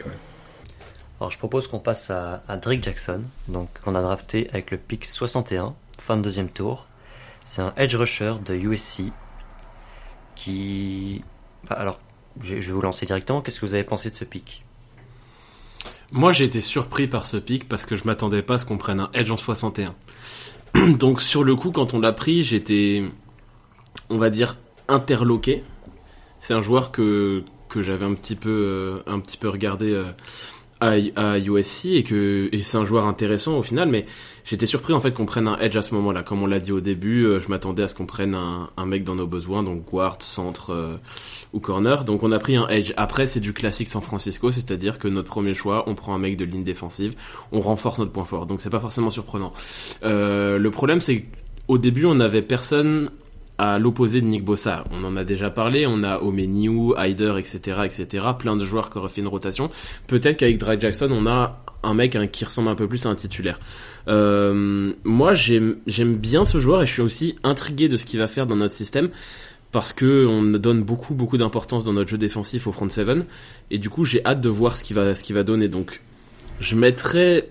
Alors 1.20 1.32
je 1.32 1.38
propose 1.38 1.68
qu'on 1.68 1.80
passe 1.80 2.10
à, 2.10 2.42
Drake 2.58 2.84
Jackson, 2.84 3.24
donc 3.48 3.70
qu'on 3.84 3.96
a 3.96 4.02
drafté 4.02 4.50
avec 4.50 4.72
le 4.72 4.78
pick 4.78 5.06
61, 5.06 5.74
fin 5.98 6.18
de 6.18 6.22
deuxième 6.22 6.50
tour. 6.50 6.86
C'est 7.46 7.62
un 7.62 7.74
edge 7.78 7.96
rusher 7.96 8.34
de 8.46 8.54
USC 8.56 9.04
qui... 10.36 11.24
Bah, 11.70 11.78
alors, 11.80 12.00
je 12.42 12.56
vais 12.56 12.72
vous 12.72 12.82
lancer 12.82 13.06
directement. 13.06 13.42
Qu'est-ce 13.42 13.62
que 13.62 13.66
vous 13.66 13.76
avez 13.76 13.84
pensé 13.84 14.10
de 14.10 14.16
ce 14.16 14.26
pick? 14.26 14.66
Moi 16.12 16.32
j'ai 16.32 16.46
été 16.46 16.60
surpris 16.60 17.08
par 17.08 17.26
ce 17.26 17.38
pick 17.38 17.68
parce 17.68 17.86
que 17.86 17.96
je 17.96 18.04
m'attendais 18.04 18.42
pas 18.42 18.56
à 18.56 18.58
ce 18.58 18.66
qu'on 18.66 18.78
prenne 18.78 19.00
un 19.00 19.10
edge 19.14 19.32
en 19.32 19.38
61. 19.38 19.96
donc 21.00 21.22
sur 21.22 21.44
le 21.44 21.56
coup 21.56 21.72
quand 21.72 21.94
on 21.94 22.00
l'a 22.00 22.14
pris 22.14 22.44
j'étais, 22.44 23.04
on 24.10 24.18
va 24.18 24.30
dire, 24.30 24.58
interloqué. 24.90 25.64
C'est 26.40 26.54
un 26.54 26.62
joueur 26.62 26.92
que, 26.92 27.44
que 27.70 27.82
j'avais 27.82 28.06
un 28.06 28.14
petit 28.14 28.36
peu, 28.36 28.50
euh, 28.50 29.12
un 29.12 29.22
petit 29.22 29.38
peu 29.38 29.48
regardé... 29.48 29.94
Euh, 29.94 30.12
à, 30.82 31.40
USC 31.40 31.86
et 31.86 32.04
que 32.04 32.50
et 32.52 32.62
c'est 32.64 32.78
un 32.78 32.86
joueur 32.86 33.06
intéressant 33.06 33.58
au 33.58 33.62
final 33.62 33.88
mais 33.88 34.06
j'étais 34.44 34.66
surpris 34.66 34.94
en 34.94 35.00
fait 35.00 35.12
qu'on 35.12 35.26
prenne 35.26 35.48
un 35.48 35.58
edge 35.60 35.76
à 35.78 35.82
ce 35.82 35.94
moment-là. 35.96 36.22
Comme 36.24 36.44
on 36.44 36.48
l'a 36.48 36.60
dit 36.60 36.72
au 36.72 36.82
début 36.82 37.26
euh, 37.26 37.40
je 37.40 37.48
m'attendais 37.48 37.84
à 37.84 37.88
ce 37.88 37.96
qu'on 37.96 38.06
prenne 38.06 38.36
un, 38.36 38.70
un, 38.76 38.86
mec 38.86 39.04
dans 39.04 39.16
nos 39.16 39.28
besoins 39.28 39.64
donc 39.64 39.86
guard 39.86 40.18
centre 40.20 40.72
euh, 40.72 40.98
ou 41.54 41.60
corner. 41.60 42.04
Donc 42.04 42.24
on 42.24 42.32
a 42.32 42.40
pris 42.40 42.58
un 42.58 42.68
edge. 42.68 42.94
Après 42.98 43.26
c'est 43.26 43.40
du 43.40 43.54
classique 43.54 43.88
San 43.88 44.02
Francisco 44.02 44.52
c'est-à-dire 44.52 45.00
que 45.00 45.08
notre 45.08 45.30
premier 45.30 45.54
choix 45.54 45.86
on 45.88 45.96
prend 45.96 46.14
un 46.14 46.20
mec 46.20 46.36
de 46.36 46.46
ligne 46.46 46.64
défensive 46.64 47.16
on 47.52 47.62
renforce 47.62 48.00
notre 48.00 48.12
point 48.12 48.26
fort. 48.26 48.46
Donc 48.46 48.62
c'est 48.62 48.70
pas 48.70 48.82
forcément 48.82 49.10
surprenant. 49.10 49.54
Euh, 50.04 50.58
le 50.58 50.72
problème 50.72 51.00
c'est 51.00 51.26
au 51.68 51.78
début 51.78 52.06
on 52.06 52.16
n'avait 52.16 52.42
personne 52.42 53.12
à 53.58 53.80
l'opposé 53.80 54.22
de 54.22 54.26
Nick 54.26 54.44
Bossa. 54.44 54.84
On 54.92 55.04
en 55.04 55.16
a 55.16 55.24
déjà 55.24 55.50
parlé, 55.50 55.86
on 55.88 56.04
a 56.04 56.20
Omeniu, 56.20 56.94
Hyder, 56.98 57.38
etc., 57.38 57.82
etc., 57.86 58.26
plein 58.38 58.58
de 58.58 58.66
joueurs 58.66 58.90
qui 58.90 58.98
auraient 58.98 59.10
fait 59.10 59.22
une 59.22 59.28
rotation. 59.28 59.70
Peut-être 60.08 60.38
qu'avec 60.38 60.58
Drake 60.58 60.82
Jackson, 60.82 61.10
on 61.12 61.26
a 61.26 61.62
un 61.84 61.94
mec 61.94 62.16
hein, 62.16 62.28
qui 62.28 62.44
ressemble 62.46 62.70
un 62.70 62.76
peu 62.76 62.88
plus 62.88 63.06
à 63.06 63.10
un 63.10 63.16
titulaire. 63.16 63.60
Euh, 64.08 64.94
moi, 65.04 65.34
j'aime 65.34 65.76
bien 66.16 66.46
ce 66.46 66.60
joueur 66.60 66.82
et 66.82 66.86
je 66.86 66.92
suis 66.92 67.02
aussi 67.02 67.36
intrigué 67.44 67.90
de 67.90 67.98
ce 67.98 68.06
qu'il 68.06 68.20
va 68.20 68.28
faire 68.28 68.48
dans 68.48 68.56
notre 68.56 68.74
système 68.74 69.10
parce 69.72 69.94
que 69.94 70.26
on 70.26 70.44
donne 70.44 70.84
beaucoup 70.84 71.14
beaucoup 71.14 71.38
d'importance 71.38 71.84
dans 71.84 71.92
notre 71.92 72.10
jeu 72.10 72.18
défensif 72.18 72.66
au 72.66 72.72
front 72.72 72.88
seven 72.88 73.26
et 73.72 73.78
du 73.78 73.90
coup 73.90 74.06
j'ai 74.06 74.26
hâte 74.26 74.40
de 74.40 74.48
voir 74.48 74.78
ce 74.78 74.84
qu'il 74.84 74.96
va 74.96 75.04
va 75.12 75.44
donner. 75.44 75.68
Donc 75.68 76.02
je 76.60 76.76
mettrai 76.76 77.50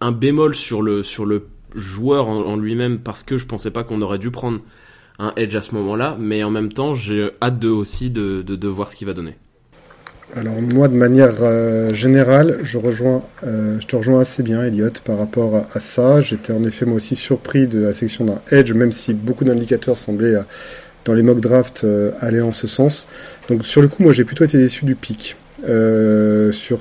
un 0.00 0.12
bémol 0.12 0.54
sur 0.54 0.82
le, 0.82 1.02
sur 1.02 1.24
le 1.24 1.48
joueur 1.74 2.28
en, 2.28 2.56
lui-même 2.56 2.98
parce 2.98 3.22
que 3.22 3.36
je 3.36 3.46
pensais 3.46 3.70
pas 3.70 3.84
qu'on 3.84 4.00
aurait 4.02 4.18
dû 4.18 4.30
prendre 4.30 4.60
un 5.18 5.32
edge 5.36 5.54
à 5.56 5.62
ce 5.62 5.74
moment-là, 5.74 6.16
mais 6.18 6.44
en 6.44 6.50
même 6.50 6.72
temps, 6.72 6.94
j'ai 6.94 7.30
hâte 7.42 7.58
de, 7.58 7.68
aussi 7.68 8.10
de, 8.10 8.42
de, 8.42 8.68
voir 8.68 8.90
ce 8.90 8.96
qu'il 8.96 9.06
va 9.06 9.14
donner. 9.14 9.36
Alors 10.34 10.60
moi, 10.60 10.88
de 10.88 10.94
manière 10.94 11.36
euh, 11.40 11.94
générale, 11.94 12.58
je 12.62 12.78
rejoins, 12.78 13.22
euh, 13.44 13.78
je 13.80 13.86
te 13.86 13.96
rejoins 13.96 14.20
assez 14.20 14.42
bien, 14.42 14.62
Elliot, 14.62 14.90
par 15.04 15.18
rapport 15.18 15.66
à, 15.72 15.80
ça. 15.80 16.20
J'étais 16.20 16.52
en 16.52 16.64
effet 16.64 16.84
moi 16.84 16.96
aussi 16.96 17.14
surpris 17.14 17.66
de 17.66 17.80
la 17.80 17.92
section 17.92 18.24
d'un 18.24 18.40
edge, 18.50 18.72
même 18.72 18.92
si 18.92 19.14
beaucoup 19.14 19.44
d'indicateurs 19.44 19.96
semblaient 19.96 20.34
euh, 20.34 20.42
dans 21.04 21.14
les 21.14 21.22
mock 21.22 21.40
drafts 21.40 21.86
aller 22.20 22.40
en 22.40 22.50
ce 22.50 22.66
sens. 22.66 23.06
Donc 23.48 23.64
sur 23.64 23.80
le 23.80 23.86
coup, 23.86 24.02
moi 24.02 24.12
j'ai 24.12 24.24
plutôt 24.24 24.44
été 24.44 24.58
déçu 24.58 24.84
du 24.84 24.96
pic. 24.96 25.36
sur 25.64 26.80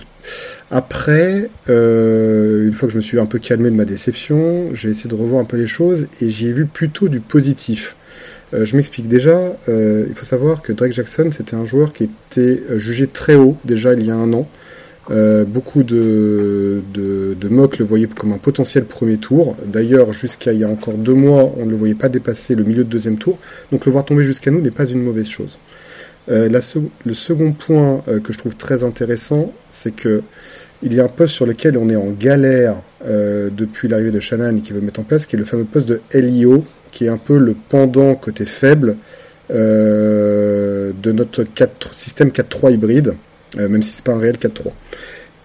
après, 0.72 1.51
une 1.68 2.74
fois 2.74 2.88
que 2.88 2.92
je 2.92 2.98
me 2.98 3.04
suis 3.04 3.20
un 3.20 3.27
peu 3.27 3.38
calmé 3.38 3.70
de 3.70 3.75
ma 3.75 3.86
déception, 3.86 4.74
j'ai 4.74 4.89
essayé 4.89 5.08
de 5.08 5.15
revoir 5.15 5.39
un 5.39 5.46
peu 5.46 5.58
les 5.58 5.68
choses 5.68 6.08
et 6.22 6.32
j'ai 6.32 6.51
vu 6.51 6.65
plutôt 6.65 7.08
du 7.08 7.20
positif. 7.20 7.96
Euh, 8.54 8.66
je 8.66 8.75
m'explique 8.75 9.08
déjà, 9.08 9.56
euh, 9.70 10.06
il 10.08 10.14
faut 10.14 10.25
savoir 10.25 10.62
que 10.62 10.72
Drake 10.72 10.94
Jackson, 10.94 11.30
c'était 11.32 11.56
un 11.56 11.66
joueur 11.66 11.94
qui 11.94 12.04
était 12.04 12.62
euh, 12.70 12.78
jugé 12.78 13.08
très 13.08 13.36
haut 13.36 13.58
déjà 13.66 13.94
il 13.94 14.06
y 14.06 14.12
a 14.12 14.16
un 14.16 14.32
an. 14.34 14.48
beaucoup 15.48 15.84
de, 15.84 16.82
de, 16.94 17.36
le 17.42 17.86
voyaient 17.86 18.08
comme 18.08 18.34
un 18.34 18.38
potentiel 18.38 18.86
premier 18.86 19.18
tour. 19.18 19.56
D'ailleurs, 19.66 20.14
jusqu'à 20.14 20.52
il 20.52 20.60
y 20.60 20.64
a 20.64 20.68
encore 20.68 20.96
deux 20.96 21.14
mois, 21.14 21.52
on 21.58 21.66
ne 21.66 21.72
le 21.72 21.75
voyait 21.75 21.96
pas 21.96 22.10
dépasser 22.10 22.56
le 22.56 22.64
milieu 22.64 22.84
de 22.84 22.90
deuxième 22.90 23.18
tour. 23.18 23.38
Donc 23.72 23.86
le 23.86 23.92
voir 23.92 24.06
tomber 24.06 24.24
jusqu'à 24.24 24.52
nous 24.52 24.62
n'est 24.62 24.72
pas 24.72 24.86
une 24.86 25.04
mauvaise 25.04 25.28
chose. 25.28 25.60
le 26.28 27.14
second 27.14 27.52
point 27.52 28.04
que 28.24 28.34
je 28.34 28.38
trouve 28.38 28.56
très 28.56 28.84
intéressant, 28.84 29.54
c'est 29.72 29.96
que 29.96 30.22
il 30.82 30.94
y 30.94 31.00
a 31.00 31.06
un 31.06 31.08
poste 31.20 31.34
sur 31.34 31.46
lequel 31.46 31.78
on 31.78 31.88
est 31.90 31.96
en 31.96 32.10
galère 32.10 32.75
depuis 33.04 33.88
l'arrivée 33.88 34.12
de 34.12 34.20
Shannon 34.20 34.58
et 34.58 34.62
qui 34.62 34.74
veut 34.74 34.82
mettre 34.82 35.02
en 35.02 35.04
place, 35.04 35.28
qui 35.28 35.36
est 35.36 35.40
le 35.40 35.46
fameux 35.46 35.66
poste 35.66 35.88
de 35.88 36.02
LIO, 36.14 36.66
qui 36.96 37.06
est 37.06 37.10
un 37.10 37.18
peu 37.18 37.38
le 37.38 37.56
pendant 37.70 38.16
côté 38.16 38.46
faible 38.46 38.96
euh, 39.52 40.92
de 41.04 41.12
notre 41.12 41.44
4, 41.44 41.94
système 41.94 42.30
4-3 42.30 42.74
hybride, 42.74 43.14
euh, 43.60 43.68
même 43.68 43.84
si 43.84 43.92
c'est 43.92 44.04
pas 44.04 44.14
un 44.14 44.18
réel 44.18 44.38
4-3. 44.38 44.72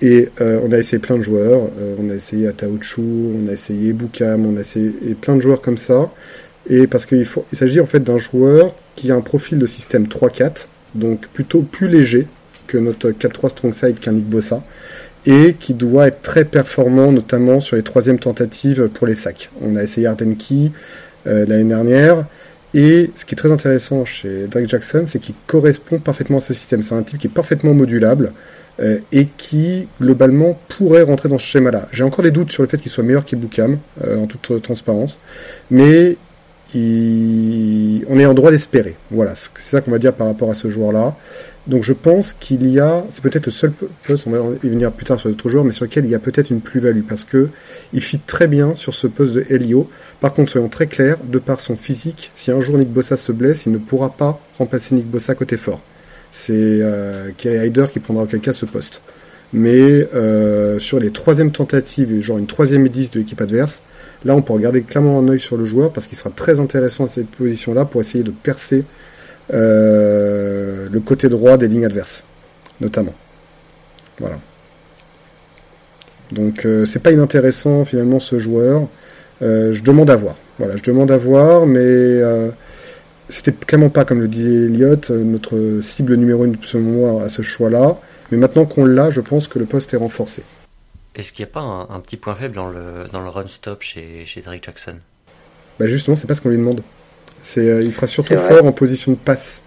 Et 0.01 0.31
euh, 0.41 0.61
on 0.65 0.73
a 0.73 0.79
essayé 0.79 0.99
plein 0.99 1.19
de 1.19 1.23
joueurs, 1.23 1.69
on 1.99 2.09
a 2.09 2.15
essayé 2.15 2.47
Ataochu, 2.47 3.03
on 3.03 3.49
a 3.49 3.53
essayé 3.53 3.93
Boukam, 3.93 4.47
on 4.47 4.57
a 4.57 4.61
essayé 4.61 4.91
plein 5.21 5.37
de 5.37 5.41
joueurs 5.41 5.61
comme 5.61 5.77
ça. 5.77 6.11
Et 6.69 6.87
parce 6.87 7.05
qu'il 7.05 7.27
il 7.53 7.59
s'agit 7.59 7.81
en 7.81 7.87
fait 7.87 8.01
d'un 8.01 8.17
joueur 8.17 8.75
qui 8.95 9.11
a 9.11 9.17
un 9.17 9.21
profil 9.21 9.59
de 9.59 9.67
système 9.67 10.05
3-4, 10.05 10.67
donc 10.95 11.27
plutôt 11.29 11.63
plus 11.63 11.89
léger 11.89 12.29
que 12.69 12.79
notre 12.79 13.11
4-3 13.11 13.51
strongside 13.51 13.99
qu'un 13.99 14.13
Nick 14.13 14.27
Bossa, 14.27 14.63
et 15.27 15.55
qui 15.59 15.75
doit 15.75 16.07
être 16.07 16.23
très 16.23 16.45
performant, 16.45 17.13
notamment 17.13 17.61
sur 17.61 17.77
les 17.77 17.83
troisièmes 17.83 18.21
tentatives 18.21 18.89
pour 18.89 19.07
les 19.07 19.15
sacs. 19.17 19.51
On 19.61 19.77
a 19.77 19.83
essayé 19.83 20.07
Ardenki, 20.07 20.73
euh, 21.27 21.45
l'année 21.47 21.65
dernière. 21.65 22.25
Et 22.73 23.11
ce 23.17 23.25
qui 23.25 23.35
est 23.35 23.37
très 23.37 23.51
intéressant 23.51 24.05
chez 24.05 24.47
Drake 24.47 24.69
Jackson, 24.69 25.05
c'est 25.07 25.19
qu'il 25.19 25.35
correspond 25.47 25.99
parfaitement 25.99 26.39
à 26.39 26.41
ce 26.41 26.55
système. 26.55 26.83
C'est 26.83 26.95
un 26.95 27.03
type 27.03 27.19
qui 27.19 27.27
est 27.27 27.31
parfaitement 27.31 27.75
modulable 27.75 28.33
euh, 28.81 28.99
et 29.13 29.27
qui, 29.37 29.89
globalement, 30.01 30.59
pourrait 30.69 31.03
rentrer 31.03 31.29
dans 31.29 31.39
ce 31.39 31.47
schéma-là. 31.47 31.89
J'ai 31.91 32.05
encore 32.05 32.23
des 32.23 32.31
doutes 32.31 32.53
sur 32.53 32.63
le 32.63 32.69
fait 32.69 32.79
qu'il 32.79 32.91
soit 32.91 33.03
meilleur 33.03 33.25
qu'Ibukam, 33.25 33.79
euh, 34.05 34.19
en 34.19 34.27
toute 34.27 34.63
transparence. 34.63 35.19
Mais 35.71 36.17
on 36.79 38.19
est 38.19 38.27
en 38.27 38.35
droit 38.35 38.51
d'espérer. 38.51 38.97
Voilà, 39.11 39.35
c'est 39.35 39.51
ça 39.59 39.81
qu'on 39.81 39.91
va 39.91 39.99
dire 39.99 40.13
par 40.13 40.27
rapport 40.27 40.51
à 40.51 40.55
ce 40.55 40.71
joueur-là. 40.71 41.17
Donc 41.67 41.83
je 41.83 41.93
pense 41.93 42.33
qu'il 42.33 42.71
y 42.71 42.81
a, 42.81 43.05
c'est 43.13 43.23
peut-être 43.23 43.47
le 43.47 43.53
seul 43.53 43.73
poste, 44.07 44.27
on 44.27 44.31
va 44.31 44.39
y 44.65 44.69
venir 44.69 44.91
plus 44.93 45.05
tard 45.05 45.21
sur 45.21 45.29
d'autres 45.29 45.49
joueurs, 45.49 45.65
mais 45.65 45.73
sur 45.73 45.85
lequel 45.85 46.05
il 46.05 46.11
y 46.11 46.15
a 46.15 46.19
peut-être 46.19 46.51
une 46.51 46.61
plus-value 46.61 47.03
parce 47.03 47.25
que 47.25 47.49
il 47.93 48.01
fit 48.01 48.19
très 48.19 48.47
bien 48.47 48.75
sur 48.75 48.95
ce 48.95 49.07
poste 49.07 49.35
de 49.35 49.45
Helio. 49.51 49.89
Par 50.21 50.33
contre, 50.33 50.51
soyons 50.51 50.69
très 50.69 50.87
clairs, 50.87 51.19
de 51.23 51.39
par 51.39 51.61
son 51.61 51.77
physique, 51.77 52.33
si 52.35 52.51
un 52.51 52.61
jour 52.61 52.79
Nick 52.79 52.89
Bossa 52.89 53.17
se 53.17 53.33
blesse, 53.33 53.67
il 53.67 53.73
ne 53.73 53.79
pourra 53.79 54.11
pas 54.11 54.41
remplacer 54.59 54.95
Nick 54.95 55.07
Bossa 55.07 55.35
côté 55.35 55.57
fort. 55.57 55.81
C'est 56.33 56.55
euh, 56.55 57.31
Kerry 57.37 57.67
Hyder 57.67 57.87
qui 57.93 58.01
prendra 58.01 58.23
auquel 58.23 58.41
cas 58.41 58.53
ce 58.53 58.65
poste. 58.65 59.03
Mais 59.53 60.09
euh, 60.15 60.79
sur 60.79 61.01
les 61.01 61.11
troisièmes 61.11 61.51
tentatives, 61.51 62.21
genre 62.21 62.39
une 62.39 62.47
troisième 62.47 62.87
et 62.87 62.89
de 62.89 63.19
l'équipe 63.19 63.41
adverse, 63.41 63.83
là 64.25 64.37
on 64.37 64.43
peut 64.43 64.53
regarder 64.53 64.83
clairement 64.83 65.19
un 65.19 65.29
œil 65.29 65.41
sur 65.41 65.57
le 65.57 65.65
joueur 65.65 65.93
parce 65.93 66.07
qu'il 66.07 66.17
sera 66.17 66.31
très 66.31 66.61
intéressant 66.61 67.07
à 67.07 67.09
cette 67.09 67.31
position-là 67.31 67.85
pour 67.85 68.01
essayer 68.01 68.23
de 68.23 68.31
percer 68.31 68.85
euh, 69.53 70.87
le 70.91 71.01
côté 71.01 71.29
droit 71.29 71.57
des 71.57 71.67
lignes 71.67 71.85
adverses, 71.85 72.23
notamment. 72.81 73.15
Voilà. 74.21 74.39
Donc 76.31 76.65
euh, 76.65 76.87
c'est 76.87 77.01
pas 77.01 77.11
inintéressant 77.11 77.85
finalement 77.85 78.21
ce 78.21 78.39
joueur. 78.39 78.87
Euh, 79.43 79.73
je 79.73 79.83
demande 79.83 80.11
à 80.11 80.17
voir. 80.17 80.37
Voilà, 80.59 80.77
je 80.77 80.83
demande 80.85 81.11
à 81.11 81.17
voir, 81.17 81.67
mais 81.67 82.21
c'était 83.29 83.53
clairement 83.53 83.89
pas, 83.89 84.05
comme 84.05 84.21
le 84.21 84.29
dit 84.29 84.47
Elliot, 84.47 85.01
notre 85.11 85.81
cible 85.81 86.15
numéro 86.15 86.45
une 86.45 86.57
selon 86.63 86.85
moi 86.85 87.23
à 87.25 87.29
ce 87.29 87.43
choix-là. 87.43 87.99
Mais 88.31 88.39
maintenant 88.39 88.65
qu'on 88.65 88.85
l'a, 88.85 89.11
je 89.11 89.21
pense 89.21 89.49
que 89.49 89.59
le 89.59 89.67
poste 89.67 89.95
est 89.95 89.97
renforcé. 89.97 90.43
Est-ce 91.15 91.33
qu'il 91.33 91.45
n'y 91.45 91.51
a 91.51 91.53
pas 91.53 91.61
un, 91.61 92.01
petit 92.01 92.17
point 92.17 92.35
faible 92.35 92.55
dans 92.55 92.69
le, 92.69 93.09
dans 93.13 93.21
le 93.21 93.29
run-stop 93.29 93.83
chez, 93.83 94.25
chez 94.27 94.41
Drake 94.41 94.65
Jackson? 94.65 94.99
Bah 95.79 95.87
justement, 95.87 96.15
c'est 96.15 96.27
pas 96.27 96.35
ce 96.35 96.41
qu'on 96.41 96.51
lui 96.51 96.57
demande. 96.57 96.83
Euh, 97.59 97.81
il 97.83 97.93
sera 97.93 98.07
surtout 98.07 98.37
fort 98.37 98.65
en 98.65 98.73
position 98.73 99.13
de 99.13 99.17
passe. 99.17 99.63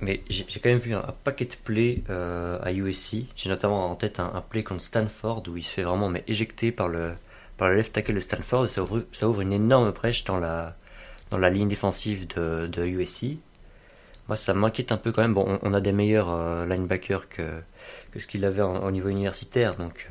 Mais 0.00 0.22
j'ai 0.28 0.44
quand 0.60 0.68
même 0.68 0.78
vu 0.78 0.94
un, 0.94 1.14
paquet 1.24 1.44
de 1.44 1.54
plays 1.62 2.02
euh, 2.10 2.58
à 2.62 2.72
USC. 2.72 3.26
J'ai 3.36 3.48
notamment 3.48 3.90
en 3.90 3.94
tête 3.94 4.20
un, 4.20 4.42
play 4.48 4.62
contre 4.62 4.82
Stanford 4.82 5.42
où 5.48 5.56
il 5.56 5.62
se 5.62 5.72
fait 5.72 5.82
vraiment 5.82 6.08
mais 6.08 6.24
éjecter 6.26 6.72
par 6.72 6.88
le, 6.88 7.12
par 7.56 7.68
le 7.68 7.76
left 7.76 7.92
tackle 7.92 8.14
de 8.14 8.20
Stanford. 8.20 8.66
Et 8.66 8.68
ça 8.68 8.82
ouvre, 8.82 9.02
ça 9.12 9.28
ouvre 9.28 9.40
une 9.40 9.52
énorme 9.52 9.90
brèche 9.92 10.24
dans 10.24 10.38
la, 10.38 10.76
dans 11.30 11.38
la 11.38 11.50
ligne 11.50 11.68
défensive 11.68 12.26
de, 12.34 12.66
de 12.66 12.84
USC. 12.84 13.36
Moi, 14.28 14.36
ça 14.36 14.54
m'inquiète 14.54 14.92
un 14.92 14.96
peu 14.96 15.12
quand 15.12 15.22
même. 15.22 15.34
Bon, 15.34 15.58
on, 15.62 15.74
a 15.74 15.80
des 15.80 15.92
meilleurs 15.92 16.30
euh, 16.30 16.66
linebackers 16.66 17.28
que, 17.28 17.42
que 18.14 18.20
ce 18.20 18.26
qu'il 18.26 18.44
avait 18.44 18.62
au 18.62 18.90
niveau 18.90 19.08
universitaire, 19.08 19.74
donc 19.74 20.08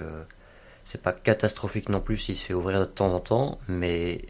c'est 0.86 1.02
pas 1.02 1.14
catastrophique 1.14 1.90
non 1.90 2.02
plus 2.02 2.18
s'il 2.18 2.36
se 2.36 2.46
fait 2.46 2.54
ouvrir 2.54 2.80
de 2.82 2.86
temps 2.86 3.14
en 3.14 3.20
temps, 3.20 3.60
mais 3.68 4.22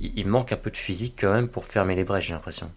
il 0.00 0.28
manque 0.28 0.52
un 0.52 0.56
peu 0.56 0.70
de 0.70 0.76
physique 0.76 1.14
quand 1.20 1.32
même 1.32 1.48
pour 1.48 1.64
fermer 1.64 1.94
les 1.94 2.04
brèches, 2.04 2.28
j'ai 2.28 2.34
l'impression. 2.34 2.70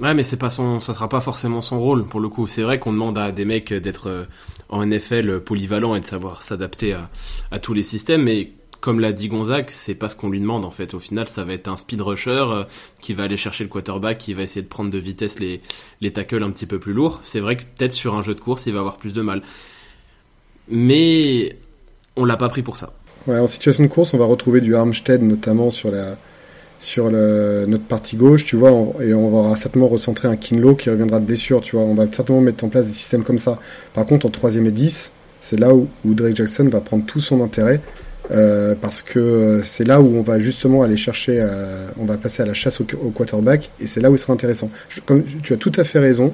Ouais, 0.00 0.14
mais 0.14 0.22
c'est 0.22 0.38
pas 0.38 0.48
son, 0.48 0.80
ça 0.80 0.94
sera 0.94 1.10
pas 1.10 1.20
forcément 1.20 1.60
son 1.60 1.78
rôle 1.78 2.06
pour 2.06 2.20
le 2.20 2.30
coup. 2.30 2.46
C'est 2.46 2.62
vrai 2.62 2.78
qu'on 2.78 2.92
demande 2.92 3.18
à 3.18 3.32
des 3.32 3.44
mecs 3.44 3.72
d'être 3.72 4.08
euh, 4.08 4.24
en 4.70 4.84
NFL 4.84 5.40
polyvalent 5.40 5.94
et 5.94 6.00
de 6.00 6.06
savoir 6.06 6.42
s'adapter 6.42 6.96
à, 7.50 7.58
tous 7.58 7.74
les 7.74 7.82
systèmes, 7.82 8.22
mais 8.22 8.50
comme 8.80 9.00
l'a 9.00 9.12
dit 9.12 9.28
Gonzague, 9.28 9.66
c'est 9.68 9.94
pas 9.94 10.08
ce 10.08 10.16
qu'on 10.16 10.30
lui 10.30 10.40
demande 10.40 10.64
en 10.64 10.70
fait. 10.70 10.94
Au 10.94 11.00
final, 11.00 11.28
ça 11.28 11.44
va 11.44 11.52
être 11.52 11.68
un 11.68 11.76
speed 11.76 12.00
rusher 12.00 12.30
euh, 12.30 12.64
qui 13.00 13.12
va 13.12 13.24
aller 13.24 13.36
chercher 13.36 13.64
le 13.64 13.70
quarterback, 13.70 14.18
qui 14.18 14.34
va 14.34 14.42
essayer 14.42 14.62
de 14.62 14.68
prendre 14.68 14.90
de 14.90 14.98
vitesse 14.98 15.38
les, 15.38 15.60
les 16.00 16.12
tackles 16.12 16.42
un 16.42 16.50
petit 16.50 16.66
peu 16.66 16.78
plus 16.78 16.92
lourds. 16.92 17.20
C'est 17.22 17.40
vrai 17.40 17.56
que 17.56 17.62
peut-être 17.62 17.92
sur 17.92 18.14
un 18.14 18.22
jeu 18.22 18.34
de 18.34 18.40
course, 18.40 18.66
il 18.66 18.72
va 18.72 18.80
avoir 18.80 18.96
plus 18.96 19.14
de 19.14 19.22
mal. 19.22 19.42
Mais 20.68 21.56
on 22.16 22.24
l'a 22.24 22.36
pas 22.36 22.48
pris 22.48 22.62
pour 22.62 22.76
ça. 22.76 22.92
Ouais, 23.26 23.38
en 23.38 23.46
situation 23.46 23.84
de 23.84 23.88
course, 23.88 24.14
on 24.14 24.18
va 24.18 24.24
retrouver 24.24 24.60
du 24.60 24.74
Armstead 24.74 25.22
notamment 25.22 25.70
sur 25.70 25.90
la 25.90 26.16
sur 26.80 27.10
notre 27.10 27.84
partie 27.84 28.16
gauche, 28.16 28.46
tu 28.46 28.56
vois, 28.56 28.70
et 29.02 29.12
on 29.12 29.28
va 29.28 29.54
certainement 29.54 29.86
recentrer 29.88 30.28
un 30.28 30.36
Kinlo 30.36 30.74
qui 30.74 30.88
reviendra 30.88 31.20
de 31.20 31.26
blessure, 31.26 31.60
tu 31.60 31.76
vois. 31.76 31.84
On 31.84 31.94
va 31.94 32.06
certainement 32.10 32.40
mettre 32.40 32.64
en 32.64 32.70
place 32.70 32.88
des 32.88 32.94
systèmes 32.94 33.22
comme 33.22 33.38
ça. 33.38 33.58
Par 33.92 34.06
contre, 34.06 34.24
en 34.24 34.30
troisième 34.30 34.66
et 34.66 34.70
10, 34.70 35.12
c'est 35.40 35.58
là 35.58 35.74
où, 35.74 35.88
Drake 36.04 36.36
Jackson 36.36 36.68
va 36.70 36.80
prendre 36.80 37.04
tout 37.04 37.20
son 37.20 37.42
intérêt. 37.42 37.80
Euh, 38.30 38.74
parce 38.80 39.02
que 39.02 39.60
c'est 39.64 39.84
là 39.84 40.00
où 40.00 40.16
on 40.16 40.22
va 40.22 40.38
justement 40.38 40.82
aller 40.82 40.96
chercher, 40.96 41.38
euh, 41.40 41.88
on 41.98 42.04
va 42.04 42.16
passer 42.16 42.42
à 42.42 42.46
la 42.46 42.54
chasse 42.54 42.80
au, 42.80 42.84
quarterback, 42.84 43.70
et 43.80 43.86
c'est 43.86 44.00
là 44.00 44.10
où 44.10 44.14
il 44.14 44.18
sera 44.18 44.32
intéressant. 44.32 44.70
tu 45.42 45.52
as 45.52 45.56
tout 45.56 45.72
à 45.76 45.84
fait 45.84 45.98
raison, 45.98 46.32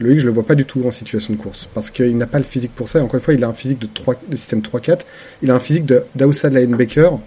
Loïc, 0.00 0.20
je 0.20 0.26
le 0.26 0.32
vois 0.32 0.46
pas 0.46 0.54
du 0.54 0.64
tout 0.64 0.82
en 0.86 0.90
situation 0.90 1.34
de 1.34 1.38
course 1.38 1.68
parce 1.72 1.90
qu'il 1.90 2.16
n'a 2.16 2.26
pas 2.26 2.38
le 2.38 2.44
physique 2.44 2.74
pour 2.74 2.88
ça. 2.88 2.98
Et 2.98 3.02
encore 3.02 3.16
une 3.16 3.20
fois, 3.20 3.34
il 3.34 3.44
a 3.44 3.48
un 3.48 3.52
physique 3.52 3.78
de, 3.78 3.88
3, 3.92 4.16
de 4.28 4.36
système 4.36 4.60
3-4. 4.60 5.00
Il 5.42 5.50
a 5.50 5.54
un 5.54 5.60
physique 5.60 5.86
d'outside 6.16 6.52
linebacker, 6.52 7.20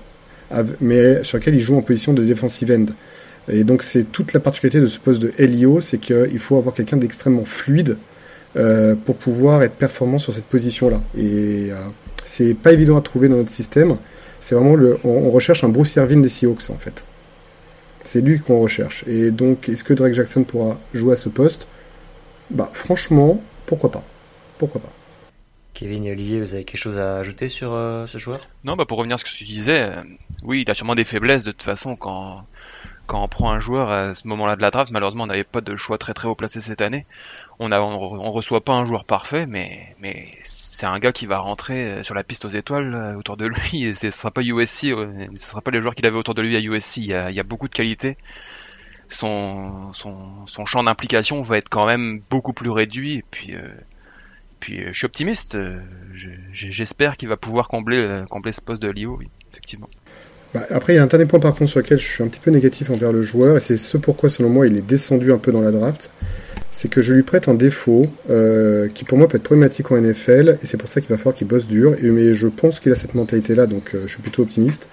mais 0.81 1.23
sur 1.23 1.37
lequel 1.37 1.55
il 1.55 1.61
joue 1.61 1.77
en 1.77 1.81
position 1.81 2.13
de 2.13 2.23
defensive 2.23 2.71
end. 2.71 2.85
Et 3.49 3.63
donc, 3.63 3.83
c'est 3.83 4.03
toute 4.11 4.33
la 4.33 4.41
particularité 4.41 4.81
de 4.81 4.87
ce 4.87 4.99
poste 4.99 5.21
de 5.21 5.31
LIO, 5.39 5.79
c'est 5.79 5.97
qu'il 5.99 6.39
faut 6.39 6.57
avoir 6.57 6.75
quelqu'un 6.75 6.97
d'extrêmement 6.97 7.45
fluide 7.45 7.97
euh, 8.57 8.95
pour 9.05 9.15
pouvoir 9.15 9.63
être 9.63 9.75
performant 9.75 10.19
sur 10.19 10.33
cette 10.33 10.45
position-là. 10.45 11.01
Et 11.17 11.69
c'est 12.27 12.53
pas 12.53 12.73
évident 12.73 12.97
à 12.97 13.01
trouver 13.01 13.29
dans 13.29 13.37
notre 13.37 13.49
système. 13.49 13.97
C'est 14.39 14.53
vraiment 14.53 14.75
le, 14.75 14.99
on, 15.03 15.31
recherche 15.31 15.63
un 15.63 15.69
Bruce 15.69 15.95
Irvin 15.95 16.19
des 16.19 16.29
Seahawks 16.29 16.69
en 16.69 16.77
fait. 16.77 17.03
C'est 18.03 18.21
lui 18.21 18.39
qu'on 18.39 18.59
recherche. 18.59 19.03
Et 19.07 19.31
donc, 19.31 19.69
est-ce 19.69 19.83
que 19.83 19.93
Drake 19.93 20.13
Jackson 20.13 20.43
pourra 20.43 20.77
jouer 20.93 21.13
à 21.13 21.15
ce 21.15 21.29
poste? 21.29 21.67
Bah 22.49 22.69
franchement, 22.73 23.41
pourquoi 23.65 23.91
pas 23.91 24.03
Pourquoi 24.57 24.81
pas 24.81 24.91
Kevin 25.73 26.05
et 26.05 26.11
Olivier, 26.11 26.39
vous 26.41 26.53
avez 26.53 26.63
quelque 26.63 26.79
chose 26.79 26.97
à 26.97 27.17
ajouter 27.17 27.49
sur 27.49 27.73
euh, 27.73 28.07
ce 28.07 28.17
joueur? 28.17 28.47
Non, 28.63 28.75
bah 28.75 28.85
pour 28.85 28.97
revenir 28.97 29.15
à 29.15 29.17
ce 29.17 29.25
que 29.25 29.29
tu 29.29 29.43
disais, 29.43 29.83
euh, 29.83 30.01
oui, 30.43 30.63
il 30.65 30.71
a 30.71 30.73
sûrement 30.73 30.95
des 30.95 31.03
faiblesses 31.03 31.43
de 31.43 31.51
toute 31.51 31.63
façon 31.63 31.95
quand 31.95 32.43
quand 33.05 33.23
on 33.23 33.27
prend 33.29 33.51
un 33.51 33.59
joueur 33.59 33.89
à 33.89 34.15
ce 34.15 34.27
moment-là 34.27 34.57
de 34.57 34.61
la 34.61 34.69
draft, 34.69 34.91
malheureusement, 34.91 35.23
on 35.23 35.27
n'avait 35.27 35.45
pas 35.45 35.61
de 35.61 35.77
choix 35.77 35.97
très 35.97 36.13
très 36.13 36.27
haut 36.27 36.35
placé 36.35 36.59
cette 36.59 36.81
année. 36.81 37.05
On 37.57 37.71
a, 37.71 37.79
on, 37.79 38.31
reçoit 38.31 38.63
pas 38.63 38.73
un 38.73 38.85
joueur 38.85 39.05
parfait, 39.05 39.45
mais 39.45 39.95
mais 40.01 40.37
c'est 40.77 40.85
un 40.85 40.99
gars 40.99 41.11
qui 41.11 41.25
va 41.25 41.39
rentrer 41.39 41.87
euh, 41.87 42.03
sur 42.03 42.13
la 42.13 42.23
piste 42.23 42.45
aux 42.45 42.49
étoiles 42.49 42.93
euh, 42.93 43.15
autour 43.15 43.35
de 43.35 43.47
lui. 43.47 43.85
Et 43.85 43.95
ce 43.95 44.11
sera 44.11 44.29
pas 44.29 44.43
USC, 44.43 44.91
euh, 44.91 45.25
ce 45.35 45.47
sera 45.47 45.59
pas 45.59 45.71
les 45.71 45.81
joueurs 45.81 45.95
qu'il 45.95 46.05
avait 46.05 46.17
autour 46.17 46.35
de 46.35 46.43
lui 46.43 46.55
à 46.55 46.59
USC. 46.59 46.97
Il 46.97 47.05
y 47.05 47.13
a, 47.15 47.43
beaucoup 47.43 47.67
de 47.67 47.73
qualité. 47.73 48.15
Son, 49.09 49.91
son, 49.93 50.45
son 50.45 50.65
champ 50.67 50.83
d'implication 50.83 51.41
va 51.41 51.57
être 51.57 51.69
quand 51.69 51.87
même 51.87 52.21
beaucoup 52.29 52.53
plus 52.53 52.69
réduit. 52.69 53.13
Et 53.13 53.25
puis, 53.31 53.55
puis 54.59 54.83
je 54.85 54.91
suis 54.91 55.05
optimiste. 55.05 55.57
J'espère 56.51 57.17
qu'il 57.17 57.29
va 57.29 57.37
pouvoir 57.37 57.69
combler, 57.69 58.23
combler 58.29 58.51
ce 58.51 58.61
poste 58.61 58.81
de 58.81 58.89
Lio, 58.89 59.17
oui, 59.17 59.29
effectivement. 59.51 59.89
Bah, 60.53 60.65
après, 60.69 60.93
il 60.93 60.95
y 60.95 60.99
a 60.99 61.03
un 61.03 61.07
dernier 61.07 61.25
point 61.25 61.39
par 61.39 61.53
contre 61.53 61.69
sur 61.69 61.79
lequel 61.79 61.97
je 61.97 62.05
suis 62.05 62.23
un 62.23 62.27
petit 62.27 62.39
peu 62.39 62.51
négatif 62.51 62.89
envers 62.89 63.11
le 63.11 63.21
joueur, 63.21 63.57
et 63.57 63.59
c'est 63.59 63.77
ce 63.77 63.97
pourquoi 63.97 64.29
selon 64.29 64.49
moi 64.49 64.67
il 64.67 64.77
est 64.77 64.85
descendu 64.85 65.31
un 65.31 65.37
peu 65.37 65.51
dans 65.51 65.61
la 65.61 65.71
draft. 65.71 66.09
C'est 66.71 66.89
que 66.89 67.01
je 67.01 67.13
lui 67.13 67.23
prête 67.23 67.47
un 67.47 67.55
défaut 67.55 68.05
euh, 68.29 68.87
qui 68.93 69.03
pour 69.03 69.17
moi 69.17 69.27
peut 69.27 69.37
être 69.37 69.43
problématique 69.43 69.91
en 69.91 69.99
NFL, 69.99 70.59
et 70.63 70.67
c'est 70.67 70.77
pour 70.77 70.89
ça 70.89 71.01
qu'il 71.01 71.09
va 71.09 71.17
falloir 71.17 71.35
qu'il 71.35 71.47
bosse 71.47 71.65
dur. 71.67 71.95
Et, 72.01 72.07
mais 72.07 72.35
je 72.35 72.47
pense 72.47 72.79
qu'il 72.79 72.91
a 72.91 72.95
cette 72.95 73.15
mentalité-là, 73.15 73.65
donc 73.65 73.95
euh, 73.95 74.03
je 74.05 74.13
suis 74.13 74.21
plutôt 74.21 74.43
optimiste. 74.43 74.87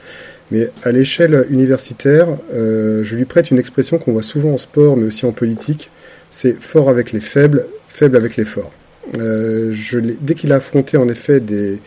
Mais 0.51 0.71
à 0.83 0.93
l'échelle 0.93 1.47
universitaire, 1.51 2.29
euh, 2.53 3.03
je 3.03 3.17
lui 3.17 3.25
prête 3.25 3.51
une 3.51 3.59
expression 3.59 3.99
qu'on 3.99 4.13
voit 4.13 4.23
souvent 4.23 4.53
en 4.53 4.59
sport, 4.59 4.97
mais 4.97 5.07
aussi 5.07 5.27
en 5.27 5.33
politique. 5.33 5.91
C'est 6.31 6.61
fort 6.61 6.89
avec 6.89 7.13
les 7.13 7.21
faibles, 7.21 7.67
faible 7.87 8.17
avec 8.17 8.37
les 8.37 8.45
forts. 8.45 8.73
je 9.15 9.99
dès 10.21 10.35
qu'il 10.35 10.53
a 10.53 10.57
affronté 10.57 10.97
en 10.97 11.09
effet 11.09 11.39
des, 11.39 11.79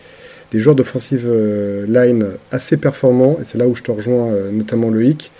des 0.51 0.59
joueurs 0.59 0.75
d'offensive 0.75 1.25
euh, 1.27 1.85
line 1.87 2.27
assez 2.51 2.77
performants, 2.77 3.37
et 3.39 3.43
c'est 3.43 3.57
là 3.57 3.67
où 3.67 3.75
je 3.75 3.83
te 3.83 3.91
rejoins 3.91 4.31
euh, 4.31 4.51
notamment 4.51 4.89
Loïc, 4.89 5.31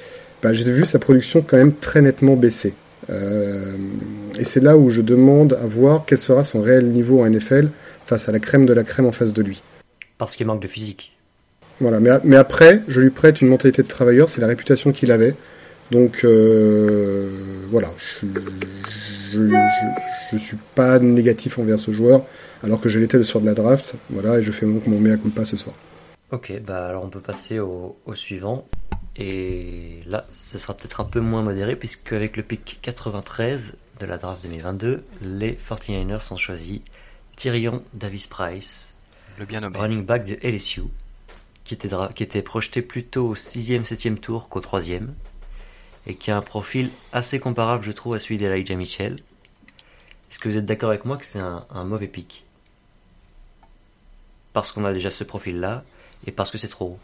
bah, 0.44 0.54
j'ai 0.54 0.72
vu 0.72 0.86
sa 0.86 1.00
production 1.00 1.42
quand 1.42 1.58
même 1.58 1.74
très 1.74 2.02
nettement 2.02 2.36
baisser. 2.36 2.74
Euh, 3.10 3.76
et 4.38 4.44
c'est 4.44 4.62
là 4.62 4.78
où 4.78 4.90
je 4.90 5.02
demande 5.02 5.58
à 5.62 5.66
voir 5.66 6.04
quel 6.06 6.18
sera 6.18 6.44
son 6.44 6.62
réel 6.62 6.88
niveau 6.88 7.22
en 7.22 7.30
NFL 7.30 7.70
face 8.06 8.28
à 8.28 8.32
la 8.32 8.40
crème 8.40 8.66
de 8.66 8.74
la 8.74 8.84
crème 8.84 9.06
en 9.06 9.12
face 9.12 9.34
de 9.34 9.42
lui. 9.42 9.64
Parce 10.18 10.36
qu'il 10.36 10.46
manque 10.46 10.62
de 10.62 10.68
physique. 10.68 11.14
Voilà, 11.80 12.00
mais, 12.00 12.10
mais 12.24 12.36
après, 12.36 12.82
je 12.88 13.00
lui 13.00 13.12
prête 13.12 13.42
une 13.42 13.48
mentalité 13.48 13.84
de 13.84 13.88
travailleur, 13.88 14.30
c'est 14.30 14.42
la 14.42 14.48
réputation 14.48 14.92
qu'il 14.92 15.12
avait. 15.12 15.36
Donc 15.92 16.26
voilà, 17.72 17.92
je, 17.98 18.28
je, 19.32 20.38
suis 20.38 20.58
pas 20.76 21.00
négatif 21.00 21.60
envers 21.60 21.80
ce 21.80 21.92
joueur 21.92 22.24
alors 22.64 22.82
que 22.82 22.90
je 22.90 23.00
l'étais 23.00 23.18
le 23.18 23.24
soir 23.24 23.42
de 23.42 23.48
la 23.48 23.54
draft. 23.54 23.96
Voilà, 24.10 24.40
et 24.40 24.42
je 24.42 24.52
fais 24.52 24.66
mon, 24.66 24.82
mon 24.88 25.00
mea 25.00 25.18
culpa 25.18 25.46
ce 25.46 25.58
soir. 25.58 25.76
Ok, 26.32 26.52
bah 26.66 26.88
alors 26.88 27.06
on 27.06 27.10
peut 27.10 27.22
passer 27.22 27.60
au, 27.60 27.96
suivant. 28.14 28.68
Et 29.16 30.02
là, 30.06 30.26
ce 30.32 30.58
sera 30.58 30.76
peut-être 30.76 31.00
un 31.00 31.06
peu 31.06 31.22
moins 31.22 31.42
modéré, 31.42 31.76
puisque 31.76 32.14
avec 32.14 32.38
le 32.38 32.44
pick 32.44 32.80
93 32.82 33.78
de 34.00 34.06
la 34.06 34.18
draft 34.18 34.44
2022, 34.44 35.04
les 35.24 35.54
49ers 35.54 36.32
ont 36.32 36.38
choisi 36.38 36.82
Tyrion 37.36 37.82
Davis 37.94 38.28
Price, 38.28 38.94
le 39.40 39.46
bien 39.46 39.62
nommé. 39.62 39.80
running 39.80 40.06
back 40.06 40.26
de 40.26 40.38
LSU, 40.44 40.84
qui 41.64 41.74
était, 41.74 41.90
qui 42.14 42.24
était 42.24 42.42
projeté 42.42 42.82
plutôt 42.82 43.30
au 43.30 43.36
6e, 43.36 43.86
7e 43.86 44.18
tour 44.18 44.50
qu'au 44.50 44.60
3e, 44.60 45.08
et 46.08 46.16
qui 46.16 46.32
a 46.32 46.38
un 46.38 46.42
profil 46.42 46.90
assez 47.14 47.40
comparable, 47.40 47.84
je 47.84 47.92
trouve, 47.92 48.16
à 48.16 48.20
celui 48.20 48.38
d'Elijah 48.38 48.76
Mitchell. 48.76 49.18
Est-ce 50.32 50.40
que 50.40 50.50
vous 50.50 50.58
êtes 50.58 50.66
d'accord 50.66 50.90
avec 50.90 51.06
moi 51.06 51.18
que 51.18 51.26
c'est 51.26 51.40
un, 51.40 51.66
un 51.70 51.84
mauvais 51.84 52.08
pick? 52.08 52.46
Parce 54.54 54.72
qu'on 54.72 54.86
a 54.86 54.94
déjà 54.94 55.12
ce 55.12 55.24
profil-là 55.24 55.84
et 56.26 56.32
parce 56.32 56.50
que 56.50 56.58
c'est 56.58 56.68
trop 56.68 56.86
haut. 56.86 57.00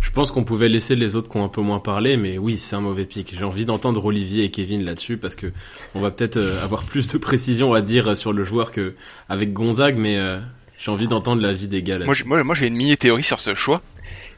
Je 0.00 0.10
pense 0.10 0.32
qu'on 0.32 0.42
pouvait 0.44 0.68
laisser 0.68 0.96
les 0.96 1.14
autres 1.16 1.30
qui 1.30 1.36
ont 1.36 1.44
un 1.44 1.48
peu 1.48 1.60
moins 1.60 1.80
parlé, 1.80 2.16
mais 2.16 2.38
oui, 2.38 2.58
c'est 2.58 2.74
un 2.74 2.80
mauvais 2.80 3.04
pic. 3.04 3.34
J'ai 3.36 3.44
envie 3.44 3.64
d'entendre 3.64 4.04
Olivier 4.04 4.44
et 4.44 4.50
Kevin 4.50 4.84
là-dessus 4.84 5.16
parce 5.16 5.36
que 5.36 5.52
on 5.94 6.00
va 6.00 6.10
peut-être 6.10 6.38
euh, 6.38 6.64
avoir 6.64 6.84
plus 6.84 7.08
de 7.08 7.18
précision 7.18 7.74
à 7.74 7.80
dire 7.80 8.16
sur 8.16 8.32
le 8.32 8.42
joueur 8.42 8.72
que 8.72 8.94
avec 9.28 9.52
Gonzague, 9.52 9.96
mais 9.96 10.18
euh, 10.18 10.40
j'ai 10.78 10.90
envie 10.90 11.06
d'entendre 11.06 11.42
l'avis 11.42 11.68
des 11.68 11.82
gars 11.82 11.98
là-dessus. 11.98 12.24
Moi, 12.24 12.42
moi, 12.42 12.54
j'ai 12.54 12.66
une 12.68 12.74
mini 12.74 12.96
théorie 12.96 13.22
sur 13.22 13.38
ce 13.38 13.54
choix. 13.54 13.82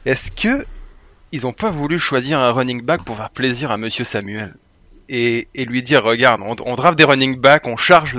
Est-ce 0.05 0.29
que 0.29 0.65
ils 1.33 1.47
ont 1.47 1.51
pas 1.51 1.71
voulu 1.71 1.97
choisir 1.97 2.39
un 2.39 2.51
running 2.51 2.83
back 2.83 3.03
pour 3.03 3.17
faire 3.17 3.31
plaisir 3.31 3.71
à 3.71 3.77
Monsieur 3.77 4.05
Samuel. 4.05 4.53
Et, 5.09 5.47
lui 5.55 5.81
dire 5.81 6.03
regarde, 6.03 6.41
on, 6.45 6.55
on 6.63 6.91
des 6.93 7.03
running 7.03 7.37
backs, 7.37 7.65
on 7.65 7.75
charge 7.75 8.15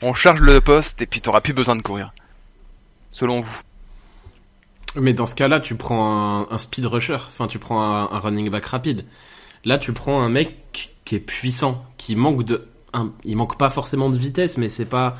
on 0.00 0.14
charge 0.14 0.40
le 0.40 0.60
poste 0.60 1.00
et 1.02 1.06
puis 1.06 1.20
t'auras 1.20 1.42
plus 1.42 1.52
besoin 1.52 1.76
de 1.76 1.82
courir. 1.82 2.12
Selon 3.10 3.42
vous. 3.42 3.60
Mais 4.96 5.12
dans 5.12 5.26
ce 5.26 5.34
cas-là, 5.34 5.60
tu 5.60 5.74
prends 5.74 6.50
un, 6.50 6.58
speed 6.58 6.86
rusher, 6.86 7.14
enfin 7.14 7.46
tu 7.46 7.58
prends 7.58 7.82
un, 7.82 8.18
running 8.18 8.48
back 8.48 8.64
rapide. 8.64 9.04
Là, 9.64 9.76
tu 9.76 9.92
prends 9.92 10.22
un 10.22 10.30
mec 10.30 10.56
qui 11.04 11.14
est 11.14 11.20
puissant, 11.20 11.84
qui 11.98 12.16
manque 12.16 12.44
de, 12.44 12.66
il 13.24 13.36
manque 13.36 13.58
pas 13.58 13.68
forcément 13.68 14.08
de 14.08 14.16
vitesse, 14.16 14.56
mais 14.56 14.70
c'est 14.70 14.86
pas, 14.86 15.18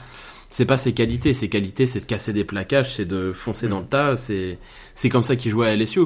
c'est 0.52 0.66
pas 0.66 0.76
ses 0.76 0.92
qualités. 0.92 1.32
Ses 1.32 1.48
qualités, 1.48 1.86
c'est 1.86 2.00
de 2.00 2.04
casser 2.04 2.34
des 2.34 2.44
plaquages, 2.44 2.96
c'est 2.96 3.06
de 3.06 3.32
foncer 3.32 3.68
dans 3.68 3.80
le 3.80 3.86
tas. 3.86 4.18
C'est, 4.18 4.58
c'est 4.94 5.08
comme 5.08 5.24
ça 5.24 5.34
qu'il 5.34 5.50
jouait 5.50 5.68
à 5.68 5.74
LSU. 5.74 6.00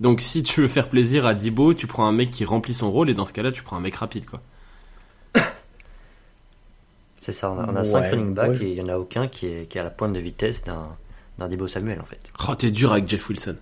Donc, 0.00 0.22
si 0.22 0.42
tu 0.42 0.62
veux 0.62 0.68
faire 0.68 0.88
plaisir 0.88 1.26
à 1.26 1.34
Dibo, 1.34 1.74
tu 1.74 1.86
prends 1.86 2.06
un 2.06 2.12
mec 2.12 2.30
qui 2.30 2.46
remplit 2.46 2.72
son 2.72 2.90
rôle, 2.90 3.10
et 3.10 3.14
dans 3.14 3.26
ce 3.26 3.34
cas-là, 3.34 3.52
tu 3.52 3.62
prends 3.62 3.76
un 3.76 3.80
mec 3.80 3.94
rapide, 3.94 4.24
quoi. 4.24 4.40
C'est 7.18 7.32
ça. 7.32 7.52
On 7.52 7.76
a, 7.76 7.84
5 7.84 8.10
running 8.10 8.32
backs 8.32 8.62
et 8.62 8.70
il 8.70 8.74
y 8.74 8.80
en 8.80 8.88
a 8.88 8.96
aucun 8.96 9.28
qui 9.28 9.46
est, 9.46 9.68
qui 9.68 9.76
est 9.76 9.82
à 9.82 9.84
la 9.84 9.90
pointe 9.90 10.14
de 10.14 10.20
vitesse 10.20 10.64
d'un 10.64 10.96
beaux 11.56 11.68
Samuel 11.68 12.00
en 12.00 12.06
fait. 12.06 12.20
Oh, 12.48 12.54
t'es 12.54 12.70
dur 12.70 12.92
avec 12.92 13.06
Jeff 13.06 13.28
Wilson. 13.28 13.56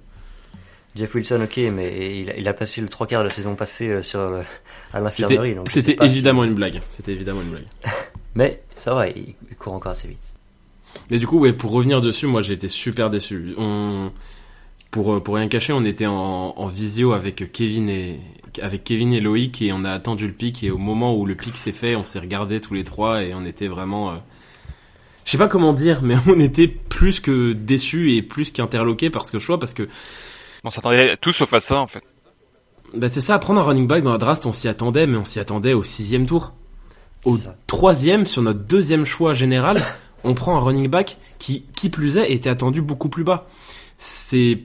Jeff 0.94 1.12
Wilson, 1.14 1.40
ok, 1.42 1.56
mais 1.74 2.20
il, 2.38 2.48
a 2.48 2.54
passé 2.54 2.80
le 2.80 2.88
trois 2.88 3.08
quarts 3.08 3.24
de 3.24 3.28
la 3.28 3.34
saison 3.34 3.56
passée 3.56 3.88
euh, 3.88 4.02
sur 4.02 4.20
euh, 4.20 4.42
à 4.92 5.00
l'infirmerie. 5.00 5.56
C'était 5.66 5.96
évidemment 6.00 6.44
une 6.44 6.54
blague. 6.54 6.80
C'était 6.92 7.12
évidemment 7.12 7.42
une 7.42 7.50
blague. 7.50 7.66
mais 8.34 8.62
ça 8.76 8.94
va, 8.94 9.08
il, 9.08 9.34
court 9.58 9.74
encore 9.74 9.92
assez 9.92 10.08
vite. 10.08 10.34
Mais 11.10 11.18
du 11.18 11.26
coup, 11.26 11.38
ouais, 11.38 11.52
pour 11.52 11.70
revenir 11.70 12.00
dessus, 12.00 12.26
moi 12.26 12.42
j'ai 12.42 12.54
été 12.54 12.68
super 12.68 13.10
déçu. 13.10 13.54
On, 13.58 14.10
pour, 14.90 15.14
euh, 15.14 15.20
pour 15.20 15.34
rien 15.34 15.48
cacher, 15.48 15.72
on 15.72 15.84
était 15.84 16.06
en, 16.06 16.66
visio 16.68 17.12
avec 17.12 17.52
Kevin 17.52 17.88
et 17.88 18.20
avec 18.62 18.84
Kevin 18.84 19.12
et 19.12 19.20
Loïc 19.20 19.62
et 19.62 19.72
on 19.72 19.84
a 19.84 19.92
attendu 19.92 20.26
le 20.26 20.32
pic 20.32 20.64
et 20.64 20.70
au 20.70 20.78
moment 20.78 21.16
où 21.16 21.26
le 21.26 21.34
pic 21.34 21.56
s'est 21.56 21.72
fait, 21.72 21.96
on 21.96 22.04
s'est 22.04 22.18
regardé 22.18 22.60
tous 22.60 22.74
les 22.74 22.84
trois 22.84 23.22
et 23.22 23.34
on 23.34 23.44
était 23.44 23.68
vraiment 23.68 24.18
je 25.28 25.32
sais 25.32 25.38
pas 25.38 25.46
comment 25.46 25.74
dire, 25.74 26.00
mais 26.00 26.16
on 26.26 26.40
était 26.40 26.68
plus 26.68 27.20
que 27.20 27.52
déçus 27.52 28.14
et 28.14 28.22
plus 28.22 28.50
qu'interloqués 28.50 29.10
par 29.10 29.26
ce 29.26 29.38
choix 29.38 29.60
parce 29.60 29.74
que. 29.74 29.86
On 30.64 30.70
s'attendait 30.70 31.18
tous 31.18 31.32
sauf 31.32 31.52
à 31.52 31.60
ça 31.60 31.80
en 31.80 31.86
fait. 31.86 32.02
Bah 32.94 33.10
c'est 33.10 33.20
ça, 33.20 33.38
prendre 33.38 33.60
un 33.60 33.64
running 33.64 33.86
back 33.86 34.02
dans 34.02 34.12
la 34.12 34.16
draft, 34.16 34.46
on 34.46 34.52
s'y 34.52 34.68
attendait, 34.68 35.06
mais 35.06 35.18
on 35.18 35.26
s'y 35.26 35.38
attendait 35.38 35.74
au 35.74 35.82
sixième 35.82 36.24
tour. 36.24 36.54
Au 37.24 37.36
troisième, 37.66 38.26
sur 38.26 38.42
notre 38.42 38.60
deuxième 38.60 39.04
choix 39.04 39.34
général, 39.34 39.82
on 40.24 40.34
prend 40.34 40.56
un 40.56 40.60
running 40.60 40.88
back 40.88 41.18
qui, 41.38 41.62
qui 41.74 41.90
plus 41.90 42.16
est, 42.16 42.32
était 42.32 42.50
attendu 42.50 42.80
beaucoup 42.80 43.08
plus 43.08 43.24
bas. 43.24 43.46
C'est 43.98 44.60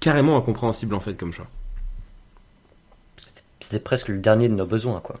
carrément 0.00 0.36
incompréhensible 0.36 0.94
en 0.94 1.00
fait 1.00 1.18
comme 1.18 1.32
choix. 1.32 1.46
C'était 3.60 3.78
presque 3.78 4.08
le 4.08 4.18
dernier 4.18 4.48
de 4.48 4.54
nos 4.54 4.66
besoins 4.66 5.00
quoi 5.00 5.16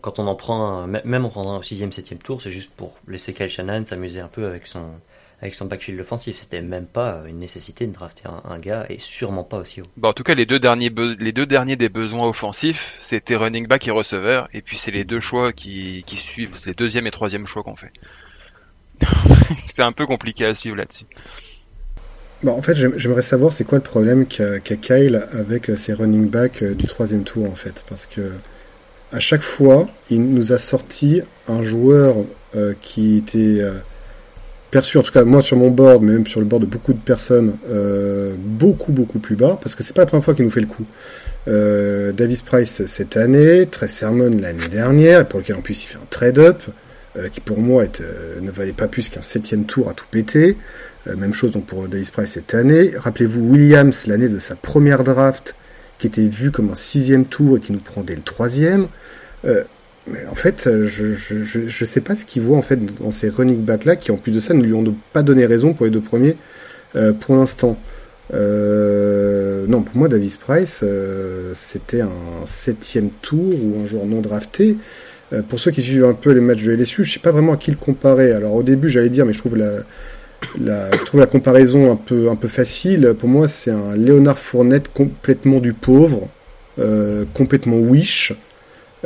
quand 0.00 0.18
on 0.18 0.26
en 0.26 0.34
prend 0.34 0.82
un, 0.82 0.86
même 0.86 1.24
en 1.24 1.28
prenant 1.28 1.56
un 1.56 1.60
6ème, 1.60 1.92
7ème 1.92 2.18
tour, 2.18 2.40
c'est 2.40 2.50
juste 2.50 2.70
pour 2.70 2.94
laisser 3.08 3.34
Kyle 3.34 3.48
Shannon 3.48 3.84
s'amuser 3.84 4.20
un 4.20 4.28
peu 4.28 4.46
avec 4.46 4.66
son, 4.66 4.84
avec 5.40 5.54
son 5.54 5.66
backfield 5.66 6.00
offensif. 6.00 6.38
C'était 6.40 6.62
même 6.62 6.86
pas 6.86 7.22
une 7.28 7.38
nécessité 7.38 7.86
de 7.86 7.92
drafter 7.92 8.28
un, 8.44 8.58
gars 8.58 8.86
et 8.88 8.98
sûrement 8.98 9.44
pas 9.44 9.58
aussi 9.58 9.80
haut. 9.80 9.86
Bah, 9.96 10.08
en 10.08 10.12
tout 10.12 10.22
cas, 10.22 10.34
les 10.34 10.46
deux 10.46 10.58
derniers, 10.58 10.92
les 11.18 11.32
deux 11.32 11.46
derniers 11.46 11.76
des 11.76 11.88
besoins 11.88 12.26
offensifs, 12.26 12.98
c'était 13.02 13.36
running 13.36 13.66
back 13.66 13.86
et 13.88 13.90
receveur. 13.90 14.48
Et 14.52 14.62
puis 14.62 14.78
c'est 14.78 14.90
les 14.90 15.04
deux 15.04 15.20
choix 15.20 15.52
qui, 15.52 16.04
qui 16.06 16.16
suivent, 16.16 16.52
c'est 16.54 16.70
les 16.70 16.74
deuxième 16.74 17.06
et 17.06 17.10
troisième 17.10 17.46
choix 17.46 17.62
qu'on 17.62 17.76
fait. 17.76 17.92
c'est 19.68 19.82
un 19.82 19.92
peu 19.92 20.06
compliqué 20.06 20.44
à 20.46 20.54
suivre 20.54 20.76
là-dessus. 20.76 21.06
Bah, 22.42 22.52
en 22.52 22.62
fait, 22.62 22.74
j'aimerais 22.74 23.22
savoir 23.22 23.52
c'est 23.52 23.64
quoi 23.64 23.78
le 23.78 23.84
problème 23.84 24.26
qu'a 24.26 24.60
Kyle 24.60 25.26
avec 25.32 25.70
ses 25.76 25.94
running 25.94 26.28
backs 26.28 26.62
euh, 26.62 26.74
du 26.74 26.86
troisième 26.86 27.24
tour 27.24 27.50
en 27.50 27.54
fait, 27.54 27.82
parce 27.88 28.06
que 28.06 28.32
à 29.12 29.20
chaque 29.20 29.42
fois, 29.42 29.88
il 30.10 30.22
nous 30.22 30.52
a 30.52 30.58
sorti 30.58 31.22
un 31.48 31.62
joueur 31.62 32.16
euh, 32.54 32.74
qui 32.82 33.16
était 33.16 33.60
euh, 33.60 33.74
perçu, 34.76 34.98
en 34.98 35.02
tout 35.02 35.10
cas 35.10 35.24
moi 35.24 35.40
sur 35.40 35.56
mon 35.56 35.70
board, 35.70 36.02
mais 36.02 36.12
même 36.12 36.26
sur 36.26 36.38
le 36.38 36.44
board 36.44 36.62
de 36.62 36.66
beaucoup 36.66 36.92
de 36.92 36.98
personnes, 36.98 37.56
euh, 37.70 38.34
beaucoup 38.38 38.92
beaucoup 38.92 39.18
plus 39.18 39.34
bas, 39.34 39.58
parce 39.62 39.74
que 39.74 39.82
c'est 39.82 39.94
pas 39.94 40.02
la 40.02 40.06
première 40.06 40.22
fois 40.22 40.34
qu'il 40.34 40.44
nous 40.44 40.50
fait 40.50 40.60
le 40.60 40.66
coup. 40.66 40.84
Davis 41.46 42.42
Price 42.42 42.84
cette 42.84 43.16
année, 43.16 43.66
Trey 43.70 43.88
Sermon 43.88 44.30
l'année 44.38 44.68
dernière, 44.68 45.26
pour 45.26 45.40
lequel 45.40 45.56
en 45.56 45.62
plus 45.62 45.84
il 45.84 45.86
fait 45.86 45.96
un 45.96 46.08
trade-up, 46.10 46.60
qui 47.32 47.40
pour 47.40 47.58
moi 47.58 47.84
ne 48.42 48.50
valait 48.50 48.72
pas 48.72 48.88
plus 48.88 49.08
qu'un 49.08 49.22
septième 49.22 49.64
tour 49.64 49.88
à 49.88 49.94
tout 49.94 50.04
péter. 50.10 50.56
même 51.06 51.32
chose 51.32 51.52
donc 51.52 51.64
pour 51.64 51.88
Davis 51.88 52.10
Price 52.10 52.32
cette 52.32 52.54
année. 52.54 52.90
Rappelez-vous 52.96 53.40
Williams 53.40 54.06
l'année 54.08 54.28
de 54.28 54.40
sa 54.40 54.56
première 54.56 55.04
draft, 55.04 55.54
qui 55.98 56.08
était 56.08 56.26
vu 56.26 56.50
comme 56.50 56.68
un 56.70 56.74
sixième 56.74 57.24
tour 57.24 57.56
et 57.56 57.60
qui 57.60 57.72
nous 57.72 57.78
prend 57.78 58.02
dès 58.02 58.16
le 58.16 58.22
troisième. 58.22 58.88
Mais 60.08 60.24
en 60.30 60.34
fait, 60.34 60.66
euh, 60.66 60.86
je, 60.86 61.14
je, 61.14 61.66
je, 61.66 61.84
sais 61.84 62.00
pas 62.00 62.14
ce 62.14 62.24
qu'il 62.24 62.42
voit 62.42 62.56
en 62.56 62.62
fait 62.62 62.78
dans 63.00 63.10
ces 63.10 63.28
running 63.28 63.64
backs 63.64 63.84
là, 63.84 63.96
qui 63.96 64.12
en 64.12 64.16
plus 64.16 64.32
de 64.32 64.38
ça 64.38 64.54
ne 64.54 64.62
lui 64.62 64.72
ont 64.72 64.84
pas 65.12 65.22
donné 65.22 65.46
raison 65.46 65.72
pour 65.72 65.84
les 65.84 65.90
deux 65.90 66.00
premiers 66.00 66.36
euh, 66.94 67.12
pour 67.12 67.36
l'instant. 67.36 67.76
Euh, 68.34 69.66
non, 69.68 69.82
pour 69.82 69.96
moi, 69.96 70.08
Davis 70.08 70.36
Price, 70.36 70.80
euh, 70.82 71.52
c'était 71.54 72.00
un 72.00 72.10
septième 72.44 73.10
tour 73.22 73.54
ou 73.62 73.82
un 73.82 73.86
joueur 73.86 74.06
non 74.06 74.20
drafté. 74.20 74.76
Euh, 75.32 75.42
pour 75.42 75.58
ceux 75.58 75.70
qui 75.70 75.82
suivent 75.82 76.04
un 76.04 76.14
peu 76.14 76.32
les 76.32 76.40
matchs 76.40 76.62
de 76.64 76.72
LSU, 76.72 77.04
je 77.04 77.12
sais 77.12 77.20
pas 77.20 77.32
vraiment 77.32 77.54
à 77.54 77.56
qui 77.56 77.70
le 77.70 77.76
comparer. 77.76 78.32
Alors 78.32 78.54
au 78.54 78.62
début, 78.62 78.88
j'allais 78.88 79.10
dire, 79.10 79.26
mais 79.26 79.32
je 79.32 79.38
trouve 79.38 79.56
la, 79.56 79.78
la, 80.60 80.96
je 80.96 81.02
trouve 81.04 81.20
la 81.20 81.26
comparaison 81.26 81.90
un 81.90 81.96
peu, 81.96 82.30
un 82.30 82.36
peu 82.36 82.48
facile. 82.48 83.14
Pour 83.18 83.28
moi, 83.28 83.48
c'est 83.48 83.70
un 83.70 83.96
Léonard 83.96 84.38
Fournette 84.38 84.88
complètement 84.92 85.58
du 85.58 85.72
pauvre, 85.72 86.28
euh, 86.78 87.24
complètement 87.34 87.78
wish. 87.78 88.32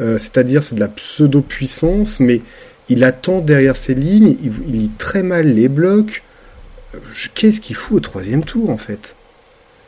Euh, 0.01 0.19
c'est-à-dire, 0.19 0.63
c'est 0.63 0.75
de 0.75 0.81
la 0.81 0.89
pseudo-puissance, 0.89 2.21
mais 2.21 2.41
il 2.89 3.05
attend 3.05 3.41
derrière 3.41 3.77
ses 3.77 3.95
lignes, 3.95 4.37
il, 4.43 4.51
lit 4.73 4.91
très 4.99 5.23
mal 5.23 5.47
les 5.55 5.69
blocs. 5.69 6.23
Euh, 6.95 6.99
Qu'est-ce 7.35 7.61
qu'il 7.61 7.77
fout 7.77 7.97
au 7.99 8.01
troisième 8.01 8.45
tour, 8.45 8.71
en 8.71 8.79
fait? 8.79 9.15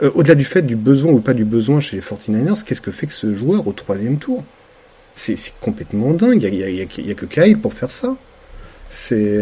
Euh, 0.02 0.10
Au-delà 0.14 0.34
du 0.34 0.44
fait 0.44 0.62
du 0.62 0.76
besoin 0.76 1.12
ou 1.12 1.20
pas 1.20 1.34
du 1.34 1.44
besoin 1.44 1.80
chez 1.80 1.96
les 1.96 2.02
49ers, 2.02 2.62
qu'est-ce 2.64 2.80
que 2.80 2.90
fait 2.92 3.06
que 3.06 3.12
ce 3.14 3.34
joueur 3.34 3.66
au 3.66 3.72
troisième 3.72 4.18
tour? 4.18 4.44
C'est 5.14 5.36
complètement 5.60 6.14
dingue. 6.14 6.42
Il 6.42 6.52
n'y 6.52 6.62
a, 6.62 6.70
y 6.70 6.80
a- 6.82 7.14
que 7.14 7.26
Kyle 7.26 7.58
pour 7.60 7.74
faire 7.74 7.90
ça. 7.90 8.16
C'est. 8.88 9.40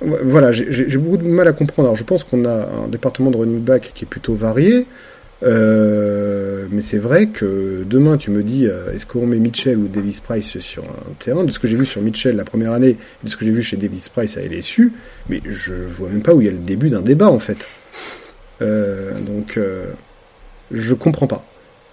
Voilà, 0.00 0.50
j'ai 0.50 0.72
j'ai 0.72 0.98
beaucoup 0.98 1.18
de 1.18 1.28
mal 1.28 1.46
à 1.48 1.52
comprendre. 1.52 1.88
Alors, 1.88 1.96
je 1.96 2.04
pense 2.04 2.24
qu'on 2.24 2.44
a 2.46 2.66
un 2.84 2.88
département 2.88 3.30
de 3.30 3.36
running 3.36 3.60
back 3.60 3.90
qui 3.94 4.04
est 4.04 4.08
plutôt 4.08 4.34
varié. 4.34 4.86
Euh, 5.42 6.66
mais 6.70 6.82
c'est 6.82 6.98
vrai 6.98 7.28
que 7.28 7.84
demain, 7.88 8.16
tu 8.16 8.30
me 8.30 8.42
dis, 8.42 8.66
euh, 8.66 8.92
est-ce 8.92 9.06
qu'on 9.06 9.26
met 9.26 9.38
Mitchell 9.38 9.78
ou 9.78 9.88
Davis 9.88 10.20
Price 10.20 10.58
sur 10.58 10.84
un 10.84 11.12
terrain 11.18 11.44
De 11.44 11.50
ce 11.50 11.58
que 11.58 11.66
j'ai 11.66 11.76
vu 11.76 11.84
sur 11.84 12.02
Mitchell 12.02 12.36
la 12.36 12.44
première 12.44 12.72
année, 12.72 12.96
de 13.24 13.28
ce 13.28 13.36
que 13.36 13.44
j'ai 13.44 13.50
vu 13.50 13.62
chez 13.62 13.76
Davis 13.76 14.08
Price 14.08 14.36
à 14.36 14.42
LSU, 14.42 14.92
mais 15.28 15.40
je 15.48 15.74
vois 15.74 16.08
même 16.08 16.22
pas 16.22 16.34
où 16.34 16.40
il 16.40 16.46
y 16.46 16.48
a 16.48 16.52
le 16.52 16.58
début 16.58 16.90
d'un 16.90 17.00
débat 17.00 17.30
en 17.30 17.38
fait. 17.38 17.66
Euh, 18.62 19.12
donc, 19.20 19.56
euh, 19.56 19.86
je 20.70 20.94
comprends 20.94 21.26
pas. 21.26 21.44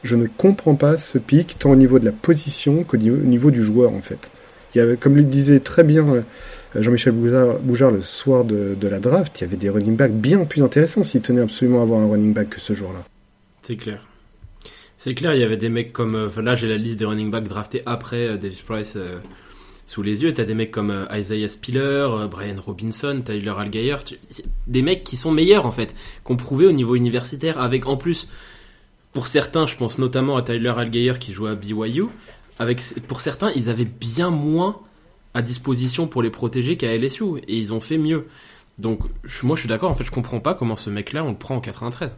Je 0.03 0.15
ne 0.15 0.27
comprends 0.27 0.75
pas 0.75 0.97
ce 0.97 1.17
pic, 1.17 1.57
tant 1.57 1.71
au 1.71 1.75
niveau 1.75 1.99
de 1.99 2.05
la 2.05 2.12
position 2.12 2.83
qu'au 2.83 2.97
niveau, 2.97 3.17
au 3.17 3.25
niveau 3.25 3.51
du 3.51 3.63
joueur 3.63 3.93
en 3.93 4.01
fait. 4.01 4.29
Il 4.75 4.79
y 4.79 4.81
avait, 4.81 4.97
comme 4.97 5.15
le 5.15 5.23
disait 5.23 5.60
très 5.60 5.83
bien 5.83 6.05
Jean-Michel 6.75 7.13
Boujard, 7.13 7.91
le 7.91 8.01
soir 8.01 8.43
de, 8.43 8.75
de 8.79 8.88
la 8.88 8.99
draft, 8.99 9.39
il 9.39 9.45
y 9.45 9.47
avait 9.47 9.57
des 9.57 9.69
running 9.69 9.95
backs 9.95 10.12
bien 10.12 10.39
plus 10.45 10.62
intéressants 10.62 11.03
s'il 11.03 11.21
tenait 11.21 11.41
absolument 11.41 11.79
à 11.79 11.83
avoir 11.83 12.01
un 12.01 12.07
running 12.07 12.33
back 12.33 12.49
que 12.49 12.60
ce 12.60 12.73
jour-là. 12.73 13.03
C'est 13.67 13.75
clair. 13.75 14.08
C'est 14.95 15.13
clair, 15.13 15.34
il 15.36 15.41
y 15.41 15.43
avait 15.43 15.58
des 15.58 15.67
mecs 15.67 15.91
comme. 15.91 16.15
euh, 16.15 16.41
là, 16.41 16.56
j'ai 16.56 16.67
la 16.69 16.77
liste 16.77 16.97
des 16.99 17.06
running 17.06 17.30
backs 17.30 17.47
draftés 17.49 17.84
après 17.86 18.30
euh, 18.30 18.38
Davis 18.38 18.62
Price 18.62 18.93
euh, 18.95 19.19
sous 19.86 20.01
les 20.01 20.23
yeux. 20.23 20.34
T'as 20.34 20.45
des 20.45 20.53
mecs 20.53 20.71
comme 20.71 21.06
Isaiah 21.13 21.49
Spiller, 21.49 22.08
Brian 22.32 22.56
Robinson, 22.65 23.21
Tyler 23.25 23.53
Algier. 23.58 23.95
tu- 24.06 24.15
Des 24.67 24.82
mecs 24.82 25.03
qui 25.03 25.17
sont 25.17 25.32
meilleurs, 25.32 25.65
en 25.65 25.71
fait, 25.71 25.93
qu'on 26.23 26.38
prouvé 26.38 26.65
au 26.65 26.71
niveau 26.71 26.95
universitaire, 26.95 27.60
avec 27.60 27.88
en 27.88 27.97
plus, 27.97 28.30
pour 29.12 29.27
certains, 29.27 29.67
je 29.67 29.75
pense 29.75 29.99
notamment 29.99 30.38
à 30.38 30.41
Tyler 30.43 30.73
Algier 30.77 31.13
qui 31.19 31.34
jouait 31.34 31.51
à 31.51 31.56
BYU. 31.56 32.06
Avec, 32.58 32.82
pour 33.10 33.19
certains, 33.21 33.51
ils 33.51 33.69
avaient 33.69 33.86
bien 33.86 34.30
moins 34.30 34.80
à 35.34 35.41
disposition 35.41 36.08
pour 36.08 36.23
les 36.23 36.32
protéger 36.32 36.77
qu'à 36.77 36.95
LSU. 36.97 37.38
Et 37.49 37.58
ils 37.58 37.73
ont 37.73 37.82
fait 37.82 37.97
mieux. 37.97 38.27
Donc, 38.80 39.01
moi, 39.43 39.56
je 39.56 39.60
suis 39.62 39.69
d'accord. 39.69 39.91
En 39.91 39.95
fait, 39.95 40.06
je 40.06 40.12
comprends 40.12 40.39
pas 40.39 40.53
comment 40.56 40.75
ce 40.77 40.89
mec-là, 40.89 41.23
on 41.25 41.32
le 41.32 41.38
prend 41.38 41.58
en 41.58 41.62
93. 41.62 42.15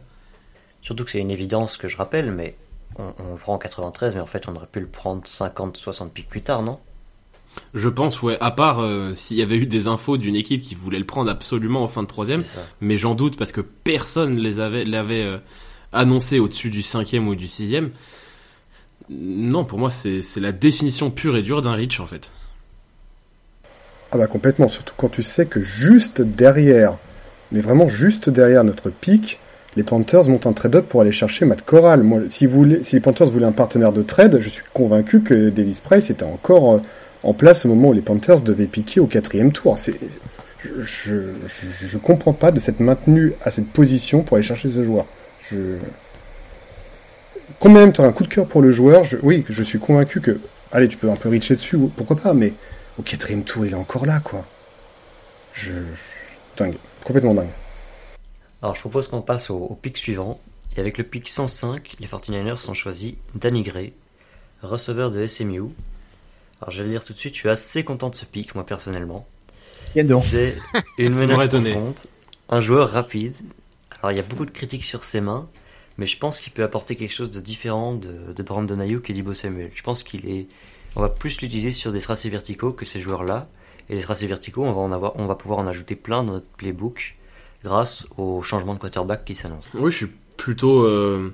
Surtout 0.82 1.04
que 1.04 1.10
c'est 1.10 1.20
une 1.20 1.30
évidence 1.30 1.76
que 1.76 1.88
je 1.88 1.96
rappelle, 1.96 2.32
mais 2.32 2.56
on, 2.98 3.12
on 3.18 3.32
le 3.32 3.38
prend 3.38 3.54
en 3.54 3.58
93, 3.58 4.14
mais 4.14 4.20
en 4.20 4.26
fait 4.26 4.48
on 4.48 4.56
aurait 4.56 4.66
pu 4.66 4.80
le 4.80 4.86
prendre 4.86 5.26
50, 5.26 5.76
60 5.76 6.12
pics 6.12 6.28
plus 6.28 6.42
tard, 6.42 6.62
non? 6.62 6.78
Je 7.74 7.88
pense, 7.88 8.22
ouais, 8.22 8.36
à 8.40 8.50
part 8.50 8.80
euh, 8.80 9.14
s'il 9.14 9.36
y 9.36 9.42
avait 9.42 9.56
eu 9.56 9.66
des 9.66 9.88
infos 9.88 10.16
d'une 10.16 10.36
équipe 10.36 10.62
qui 10.62 10.74
voulait 10.74 10.98
le 10.98 11.06
prendre 11.06 11.30
absolument 11.30 11.82
en 11.82 11.88
fin 11.88 12.02
de 12.02 12.08
troisième, 12.08 12.44
mais 12.80 12.96
j'en 12.96 13.14
doute 13.14 13.36
parce 13.36 13.52
que 13.52 13.60
personne 13.60 14.36
les 14.36 14.60
avait 14.60 14.84
l'avait 14.84 15.24
euh, 15.24 15.38
annoncé 15.92 16.38
au-dessus 16.38 16.70
du 16.70 16.82
cinquième 16.82 17.26
ou 17.26 17.34
du 17.34 17.48
sixième. 17.48 17.90
Non, 19.08 19.64
pour 19.64 19.78
moi, 19.78 19.90
c'est 19.90 20.22
c'est 20.22 20.40
la 20.40 20.52
définition 20.52 21.10
pure 21.10 21.36
et 21.36 21.42
dure 21.42 21.62
d'un 21.62 21.74
reach 21.74 21.98
en 21.98 22.06
fait. 22.06 22.32
Ah 24.12 24.18
bah 24.18 24.26
complètement, 24.26 24.68
surtout 24.68 24.94
quand 24.96 25.08
tu 25.08 25.22
sais 25.22 25.46
que 25.46 25.60
juste 25.60 26.20
derrière, 26.20 26.98
mais 27.52 27.60
vraiment 27.60 27.88
juste 27.88 28.30
derrière 28.30 28.64
notre 28.64 28.90
pic, 28.90 29.38
les 29.76 29.82
Panthers 29.82 30.28
montent 30.28 30.46
un 30.46 30.52
trade-up 30.52 30.86
pour 30.88 31.00
aller 31.00 31.12
chercher 31.12 31.44
Matt 31.44 31.62
Corral. 31.62 32.02
Moi, 32.02 32.22
si, 32.28 32.46
vous 32.46 32.82
si 32.82 32.96
les 32.96 33.00
Panthers 33.00 33.30
voulaient 33.30 33.46
un 33.46 33.52
partenaire 33.52 33.92
de 33.92 34.02
trade, 34.02 34.38
je 34.40 34.48
suis 34.48 34.64
convaincu 34.74 35.20
que 35.22 35.48
Davis 35.50 35.80
Price 35.80 36.10
était 36.10 36.24
encore 36.24 36.74
euh, 36.74 36.78
en 37.22 37.34
place 37.34 37.64
au 37.64 37.68
moment 37.68 37.88
où 37.88 37.92
les 37.92 38.00
Panthers 38.00 38.42
devaient 38.42 38.66
piquer 38.66 39.00
au 39.00 39.06
quatrième 39.06 39.52
tour. 39.52 39.76
Je, 40.78 41.32
je 41.86 41.98
comprends 41.98 42.32
pas 42.32 42.50
de 42.50 42.58
s'être 42.60 42.80
maintenu 42.80 43.32
à 43.44 43.50
cette 43.50 43.68
position 43.68 44.22
pour 44.22 44.36
aller 44.36 44.46
chercher 44.46 44.68
ce 44.68 44.84
joueur. 44.84 45.06
Je... 45.50 45.76
Même, 47.64 47.92
tu 47.92 48.00
as 48.00 48.04
un 48.04 48.12
coup 48.12 48.24
de 48.24 48.28
cœur 48.28 48.46
pour 48.46 48.62
le 48.62 48.72
joueur, 48.72 49.04
je, 49.04 49.16
oui, 49.22 49.44
je 49.48 49.62
suis 49.62 49.78
convaincu 49.78 50.20
que, 50.20 50.40
allez, 50.72 50.88
tu 50.88 50.96
peux 50.96 51.10
un 51.10 51.16
peu 51.16 51.28
reacher 51.28 51.54
dessus, 51.56 51.78
pourquoi 51.96 52.16
pas, 52.16 52.34
mais 52.34 52.52
au 52.98 53.02
quatrième 53.02 53.44
tour, 53.44 53.64
il 53.64 53.72
est 53.72 53.76
encore 53.76 54.06
là, 54.06 54.18
quoi. 54.20 54.44
Je- 55.52 55.70
Dingue. 56.56 56.74
Complètement 57.04 57.34
dingue. 57.34 57.48
Alors 58.62 58.74
je 58.74 58.80
propose 58.80 59.08
qu'on 59.08 59.22
passe 59.22 59.50
au, 59.50 59.56
au 59.56 59.74
pic 59.74 59.96
suivant. 59.96 60.40
Et 60.76 60.80
avec 60.80 60.98
le 60.98 61.04
pic 61.04 61.28
105, 61.28 61.96
les 61.98 62.06
49ers 62.06 62.70
ont 62.70 62.74
choisi 62.74 63.16
Danny 63.34 63.62
Gray, 63.62 63.92
receveur 64.62 65.10
de 65.10 65.26
SMU. 65.26 65.62
Alors 66.60 66.70
je 66.70 66.78
vais 66.78 66.84
le 66.84 66.90
dire 66.90 67.04
tout 67.04 67.12
de 67.12 67.18
suite, 67.18 67.34
je 67.34 67.40
suis 67.40 67.48
assez 67.48 67.84
content 67.84 68.10
de 68.10 68.14
ce 68.14 68.24
pic, 68.24 68.54
moi 68.54 68.64
personnellement. 68.64 69.26
C'est 70.22 70.56
une 70.98 71.14
menace 71.14 71.48
profonde, 71.48 71.96
un 72.48 72.60
joueur 72.60 72.90
rapide. 72.90 73.34
Alors 74.00 74.12
il 74.12 74.16
y 74.16 74.20
a 74.20 74.24
beaucoup 74.24 74.46
de 74.46 74.50
critiques 74.50 74.84
sur 74.84 75.02
ses 75.02 75.20
mains, 75.20 75.48
mais 75.98 76.06
je 76.06 76.18
pense 76.18 76.38
qu'il 76.38 76.52
peut 76.52 76.62
apporter 76.62 76.94
quelque 76.94 77.12
chose 77.12 77.30
de 77.30 77.40
différent 77.40 77.94
de, 77.94 78.32
de 78.32 78.42
Brandon 78.42 78.78
Ayuk 78.78 79.10
et 79.10 79.12
d'Ibo 79.12 79.34
Samuel. 79.34 79.72
Je 79.74 79.82
pense 79.82 80.04
qu'il 80.04 80.28
est, 80.28 80.46
on 80.94 81.00
va 81.00 81.08
plus 81.08 81.40
l'utiliser 81.40 81.72
sur 81.72 81.92
des 81.92 82.00
tracés 82.00 82.30
verticaux 82.30 82.72
que 82.72 82.84
ces 82.84 83.00
joueurs-là. 83.00 83.48
Et 83.88 83.96
les 83.96 84.02
tracés 84.02 84.28
verticaux, 84.28 84.64
on 84.64 84.72
va 84.72 84.80
en 84.80 84.92
avoir, 84.92 85.16
on 85.16 85.26
va 85.26 85.34
pouvoir 85.34 85.58
en 85.58 85.66
ajouter 85.66 85.96
plein 85.96 86.22
dans 86.22 86.34
notre 86.34 86.46
playbook 86.46 87.16
grâce 87.64 88.06
au 88.16 88.42
changement 88.42 88.74
de 88.74 88.78
quarterback 88.78 89.24
qui 89.24 89.34
s'annonce. 89.34 89.68
Oui, 89.74 89.90
je 89.90 89.96
suis 89.96 90.08
plutôt. 90.36 90.84
euh, 90.84 91.30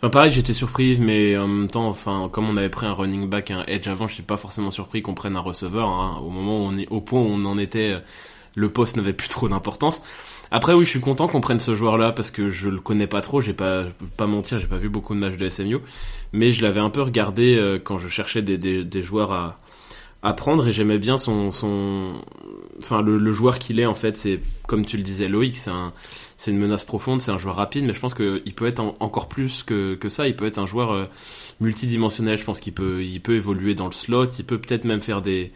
Enfin, 0.00 0.10
pareil, 0.10 0.30
j'étais 0.30 0.52
surpris, 0.52 0.96
mais 1.00 1.36
en 1.36 1.48
même 1.48 1.66
temps, 1.68 1.88
enfin, 1.88 2.28
comme 2.30 2.48
on 2.48 2.56
avait 2.56 2.68
pris 2.68 2.86
un 2.86 2.92
running 2.92 3.28
back, 3.28 3.50
un 3.50 3.64
edge 3.66 3.88
avant, 3.88 4.06
je 4.06 4.14
suis 4.14 4.22
pas 4.22 4.36
forcément 4.36 4.70
surpris 4.70 5.02
qu'on 5.02 5.14
prenne 5.14 5.34
un 5.36 5.40
receveur. 5.40 5.88
hein. 5.88 6.20
Au 6.24 6.30
moment 6.30 6.58
où 6.58 6.68
on 6.68 6.78
est, 6.78 6.86
au 6.88 7.00
point 7.00 7.20
où 7.20 7.26
on 7.26 7.44
en 7.46 7.58
était, 7.58 7.94
euh, 7.94 7.98
le 8.54 8.70
poste 8.70 8.96
n'avait 8.96 9.12
plus 9.12 9.28
trop 9.28 9.48
d'importance. 9.48 10.00
Après, 10.52 10.72
oui, 10.72 10.84
je 10.84 10.90
suis 10.90 11.00
content 11.00 11.26
qu'on 11.26 11.40
prenne 11.40 11.58
ce 11.60 11.74
joueur-là 11.74 12.12
parce 12.12 12.30
que 12.30 12.48
je 12.48 12.68
le 12.70 12.78
connais 12.78 13.08
pas 13.08 13.20
trop. 13.20 13.40
J'ai 13.40 13.52
pas, 13.54 13.86
pas 14.16 14.28
mentir, 14.28 14.60
j'ai 14.60 14.68
pas 14.68 14.78
vu 14.78 14.88
beaucoup 14.88 15.14
de 15.16 15.18
matchs 15.20 15.36
de 15.36 15.50
SMU, 15.50 15.78
mais 16.32 16.52
je 16.52 16.62
l'avais 16.62 16.80
un 16.80 16.90
peu 16.90 17.02
regardé 17.02 17.56
euh, 17.56 17.78
quand 17.82 17.98
je 17.98 18.08
cherchais 18.08 18.40
des, 18.40 18.56
des 18.56 19.02
joueurs 19.02 19.32
à, 19.32 19.58
à 20.22 20.32
prendre 20.32 20.66
et 20.66 20.72
j'aimais 20.72 20.98
bien 20.98 21.16
son, 21.16 21.52
son, 21.52 22.14
enfin, 22.78 23.02
le, 23.02 23.32
joueur 23.32 23.58
qu'il 23.58 23.78
est 23.80 23.86
en 23.86 23.94
fait. 23.94 24.16
C'est 24.16 24.40
comme 24.66 24.84
tu 24.84 24.96
le 24.96 25.02
disais, 25.02 25.28
Loïc, 25.28 25.56
c'est 25.56 25.70
un 25.70 25.92
c'est 26.36 26.52
une 26.52 26.58
menace 26.58 26.84
profonde, 26.84 27.20
c'est 27.20 27.32
un 27.32 27.38
joueur 27.38 27.56
rapide, 27.56 27.84
mais 27.84 27.92
je 27.94 27.98
pense 28.00 28.14
qu'il 28.14 28.54
peut 28.54 28.66
être 28.66 28.78
en- 28.80 28.94
encore 29.00 29.28
plus 29.28 29.64
que, 29.64 29.94
que 29.96 30.08
ça. 30.08 30.28
Il 30.28 30.36
peut 30.36 30.46
être 30.46 30.58
un 30.58 30.66
joueur 30.66 30.92
euh, 30.92 31.06
multidimensionnel. 31.60 32.38
Je 32.38 32.44
pense 32.44 32.60
qu'il 32.60 32.72
peut, 32.72 33.02
il 33.02 33.20
peut 33.20 33.34
évoluer 33.34 33.74
dans 33.74 33.86
le 33.86 33.92
slot. 33.92 34.26
Il 34.38 34.44
peut 34.44 34.58
peut-être 34.58 34.84
même 34.84 35.00
faire 35.00 35.20
des, 35.20 35.52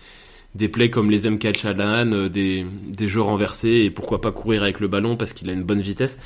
des 0.57 0.69
plays 0.69 0.91
comme 0.91 1.11
les 1.11 1.29
MK 1.31 1.57
Chalan, 1.57 2.13
euh, 2.13 2.29
des, 2.29 2.67
des 2.89 3.09
jeux 3.09 3.21
renversés 3.23 3.83
et 3.85 3.91
pourquoi 3.91 4.21
pas 4.21 4.33
courir 4.33 4.63
avec 4.65 4.81
le 4.81 4.89
ballon 4.89 5.17
parce 5.17 5.33
qu'il 5.33 5.49
a 5.51 5.53
une 5.53 5.63
bonne 5.63 5.81
vitesse. 5.83 6.19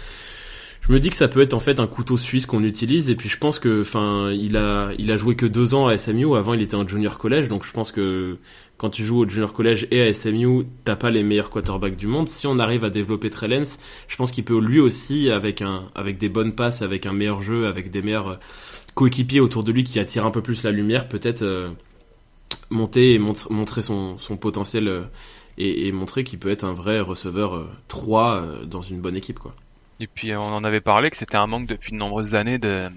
Je 0.82 0.92
me 0.92 1.00
dis 1.00 1.10
que 1.10 1.16
ça 1.16 1.26
peut 1.26 1.40
être 1.40 1.54
en 1.54 1.58
fait 1.60 1.80
un 1.80 1.86
couteau 1.88 2.16
suisse 2.16 2.46
qu'on 2.46 2.62
utilise 2.62 3.10
et 3.10 3.16
puis 3.16 3.28
je 3.28 3.38
pense 3.38 3.58
que 3.58 3.80
enfin 3.80 4.30
il 4.30 4.56
a 4.56 4.90
il 4.98 5.10
a 5.10 5.16
joué 5.16 5.34
que 5.34 5.46
deux 5.46 5.74
ans 5.74 5.88
à 5.88 5.98
SMU 5.98 6.36
avant 6.36 6.54
il 6.54 6.62
était 6.62 6.76
en 6.76 6.86
junior 6.86 7.18
collège 7.18 7.48
donc 7.48 7.66
je 7.66 7.72
pense 7.72 7.90
que 7.90 8.38
quand 8.76 8.90
tu 8.90 9.02
joues 9.04 9.18
au 9.24 9.28
junior 9.28 9.52
collège 9.52 9.88
et 9.90 10.00
à 10.02 10.14
SMU 10.14 10.64
t'as 10.84 10.94
pas 10.94 11.10
les 11.10 11.24
meilleurs 11.24 11.50
quarterbacks 11.50 11.96
du 11.96 12.06
monde 12.06 12.28
si 12.28 12.46
on 12.46 12.60
arrive 12.60 12.84
à 12.84 12.90
développer 12.90 13.30
Trellens 13.30 13.78
je 14.06 14.14
pense 14.16 14.30
qu'il 14.30 14.44
peut 14.44 14.60
lui 14.60 14.78
aussi 14.78 15.28
avec 15.30 15.60
un 15.60 15.88
avec 15.96 16.18
des 16.18 16.28
bonnes 16.28 16.54
passes 16.54 16.82
avec 16.82 17.04
un 17.06 17.12
meilleur 17.12 17.40
jeu 17.40 17.66
avec 17.66 17.90
des 17.90 18.02
meilleurs 18.02 18.28
euh, 18.28 18.36
coéquipiers 18.94 19.40
autour 19.40 19.64
de 19.64 19.72
lui 19.72 19.82
qui 19.82 19.98
attirent 19.98 20.26
un 20.26 20.30
peu 20.30 20.42
plus 20.42 20.62
la 20.62 20.70
lumière 20.70 21.08
peut-être 21.08 21.42
euh, 21.42 21.68
monter 22.70 23.14
et 23.14 23.18
montre- 23.18 23.50
montrer 23.50 23.82
son, 23.82 24.18
son 24.18 24.36
potentiel 24.36 24.86
euh, 24.86 25.02
et, 25.58 25.90
montrer 25.90 26.22
qu'il 26.22 26.38
peut 26.38 26.50
être 26.50 26.64
un 26.64 26.74
vrai 26.74 27.00
receveur 27.00 27.54
euh, 27.56 27.66
3 27.88 28.34
euh, 28.34 28.64
dans 28.66 28.82
une 28.82 29.00
bonne 29.00 29.16
équipe 29.16 29.38
quoi. 29.40 29.54
Et 30.00 30.06
puis 30.06 30.34
on 30.34 30.42
en 30.42 30.64
avait 30.64 30.80
parlé 30.80 31.10
que 31.10 31.16
c'était 31.16 31.36
un 31.36 31.46
manque 31.46 31.66
depuis 31.66 31.92
de 31.92 31.96
nombreuses 31.96 32.34
années 32.34 32.58
de, 32.58 32.88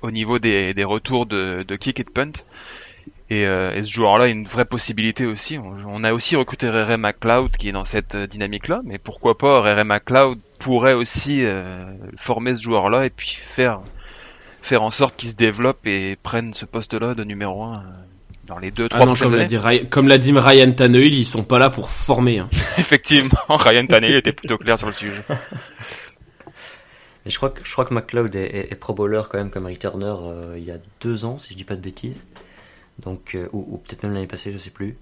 au 0.00 0.10
niveau 0.10 0.38
des, 0.38 0.72
des 0.74 0.84
retours 0.84 1.26
de, 1.26 1.62
de 1.62 1.76
kick 1.76 2.00
et 2.00 2.04
de 2.04 2.10
punt. 2.10 2.32
Et, 3.30 3.46
euh, 3.46 3.74
et 3.74 3.82
ce 3.82 3.90
joueur-là 3.90 4.24
a 4.24 4.28
une 4.28 4.44
vraie 4.44 4.64
possibilité 4.66 5.24
aussi. 5.26 5.58
On, 5.58 5.74
on 5.88 6.04
a 6.04 6.12
aussi 6.12 6.36
recruté 6.36 6.68
Rere 6.68 6.98
McLeod 6.98 7.50
qui 7.56 7.68
est 7.68 7.72
dans 7.72 7.84
cette 7.86 8.14
euh, 8.14 8.26
dynamique-là, 8.26 8.80
mais 8.84 8.98
pourquoi 8.98 9.38
pas 9.38 9.60
Rere 9.60 9.84
McLeod 9.84 10.38
pourrait 10.58 10.92
aussi 10.92 11.44
euh, 11.44 11.84
former 12.16 12.54
ce 12.54 12.62
joueur-là 12.62 13.06
et 13.06 13.10
puis 13.10 13.28
faire 13.30 13.80
faire 14.60 14.82
en 14.82 14.90
sorte 14.90 15.16
qu'il 15.16 15.28
se 15.30 15.34
développe 15.34 15.86
et 15.86 16.16
prenne 16.22 16.54
ce 16.54 16.64
poste-là 16.66 17.14
de 17.14 17.24
numéro 17.24 17.62
1 17.64 17.82
dans 18.46 18.58
les 18.58 18.70
deux 18.70 18.84
Ah 18.86 18.88
trois 18.90 19.00
non, 19.06 19.12
prochaines 19.14 19.28
comme 19.28 19.36
l'a 19.36 19.40
années. 19.42 19.48
dit, 19.48 19.56
Ryan- 19.58 19.86
comme 19.90 20.08
l'a 20.08 20.18
dit 20.18 20.32
Ryan 20.36 20.72
Tannehill, 20.72 21.14
ils 21.14 21.26
sont 21.26 21.42
pas 21.42 21.58
là 21.58 21.68
pour 21.70 21.90
former. 21.90 22.38
hein. 22.40 22.48
Effectivement, 22.78 23.30
Ryan 23.48 23.86
Tannehill 23.86 24.16
était 24.16 24.32
plutôt 24.32 24.58
clair 24.58 24.78
sur 24.78 24.86
le 24.88 24.92
sujet. 24.92 25.22
Je 27.26 27.36
crois 27.36 27.50
que, 27.50 27.64
je 27.64 27.70
crois 27.72 27.84
que 27.84 27.94
McLeod 27.94 28.34
est, 28.34 28.44
est, 28.46 28.72
est 28.72 28.76
pro 28.76 28.94
bowler 28.94 29.22
quand 29.30 29.38
même 29.38 29.50
comme 29.50 29.66
returner 29.66 30.06
euh, 30.22 30.54
il 30.58 30.64
y 30.64 30.70
a 30.72 30.78
deux 31.00 31.24
ans, 31.24 31.38
si 31.38 31.52
je 31.52 31.56
dis 31.56 31.64
pas 31.64 31.76
de 31.76 31.80
bêtises. 31.80 32.22
Donc, 32.98 33.34
euh, 33.34 33.48
ou, 33.52 33.64
ou 33.74 33.78
peut-être 33.78 34.02
même 34.02 34.12
l'année 34.14 34.26
passée, 34.26 34.52
je 34.52 34.58
sais 34.58 34.70
plus. 34.70 34.96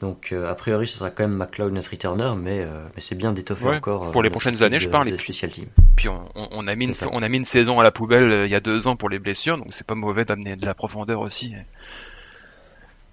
Donc, 0.00 0.30
euh, 0.32 0.48
a 0.50 0.54
priori, 0.54 0.88
ce 0.88 0.96
sera 0.96 1.10
quand 1.10 1.24
même 1.28 1.36
McLeod 1.36 1.72
notre 1.74 1.90
returner, 1.90 2.32
mais, 2.38 2.60
euh, 2.62 2.82
mais 2.96 3.02
c'est 3.02 3.14
bien 3.14 3.32
d'étoffer 3.32 3.66
Ouais, 3.66 3.76
encore. 3.76 4.10
pour 4.10 4.22
les 4.22 4.30
prochaines 4.30 4.62
années, 4.62 4.80
je 4.80 4.88
parle, 4.88 5.08
et 5.10 5.12
puis- 5.12 5.32
team. 5.34 5.66
Puis 5.96 6.08
on, 6.08 6.24
on- 6.34 6.48
on 6.52 6.66
a 6.66 6.74
mis 6.74 6.86
une, 6.86 6.94
on 7.12 7.22
a 7.22 7.28
mis 7.28 7.36
une 7.36 7.44
saison 7.44 7.78
à 7.78 7.82
la 7.82 7.90
poubelle 7.90 8.24
euh, 8.32 8.46
il 8.46 8.50
y 8.50 8.54
a 8.54 8.60
deux 8.60 8.86
ans 8.86 8.96
pour 8.96 9.10
les 9.10 9.18
blessures, 9.18 9.58
donc 9.58 9.68
c'est 9.70 9.86
pas 9.86 9.94
mauvais 9.94 10.24
d'amener 10.24 10.56
de 10.56 10.64
la 10.64 10.74
profondeur 10.74 11.20
aussi 11.20 11.52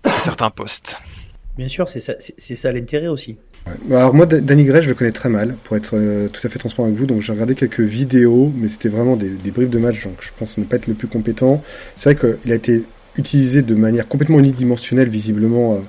à 0.06 0.12
certains 0.19 0.49
postes. 0.49 1.02
Bien 1.58 1.67
sûr, 1.67 1.89
c'est 1.89 1.99
ça, 2.02 2.13
ça 2.19 2.71
l'intérêt 2.71 3.08
aussi. 3.08 3.38
Alors 3.91 4.13
moi, 4.13 4.25
Da- 4.25 4.39
Danny 4.39 4.63
Gray, 4.65 4.82
je 4.82 4.89
le 4.89 4.95
connais 4.95 5.12
très 5.12 5.29
mal, 5.29 5.55
pour 5.63 5.75
être 5.77 5.91
euh, 5.95 6.27
tout 6.27 6.45
à 6.45 6.49
fait 6.49 6.60
transparent 6.60 6.88
avec 6.88 6.97
vous. 6.99 7.05
Donc 7.05 7.21
j'ai 7.21 7.32
regardé 7.34 7.55
quelques 7.55 7.79
vidéos, 7.79 8.51
mais 8.58 8.67
c'était 8.67 8.89
vraiment 8.89 9.15
des, 9.15 9.29
des 9.29 9.51
briefs 9.51 9.69
de 9.69 9.79
match, 9.79 10.03
donc 10.03 10.15
je 10.21 10.29
pense 10.38 10.58
ne 10.58 10.63
pas 10.63 10.77
être 10.77 10.88
le 10.88 10.93
plus 10.93 11.08
compétent. 11.08 11.62
C'est 11.95 12.13
vrai 12.13 12.36
qu'il 12.41 12.51
a 12.51 12.55
été 12.55 12.84
utilisé 13.17 13.62
de 13.62 13.75
manière 13.75 14.08
complètement 14.08 14.39
unidimensionnelle, 14.39 15.10
visiblement, 15.10 15.73
euh, 15.75 15.79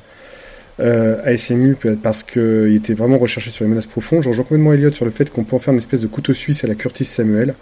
euh, 0.80 1.16
à 1.24 1.36
SMU, 1.36 1.76
parce 2.02 2.22
qu'il 2.22 2.74
était 2.74 2.94
vraiment 2.94 3.18
recherché 3.18 3.50
sur 3.50 3.64
les 3.64 3.70
menaces 3.70 3.86
profondes. 3.86 4.22
Je 4.22 4.28
rejoins 4.30 4.44
complètement 4.44 4.72
Elliott 4.72 4.94
sur 4.94 5.04
le 5.04 5.10
fait 5.10 5.28
qu'on 5.30 5.44
peut 5.44 5.56
en 5.56 5.58
faire 5.58 5.72
une 5.72 5.78
espèce 5.78 6.00
de 6.00 6.06
couteau 6.06 6.32
suisse 6.32 6.64
à 6.64 6.66
la 6.66 6.74
Curtis 6.74 7.04
Samuel. 7.04 7.54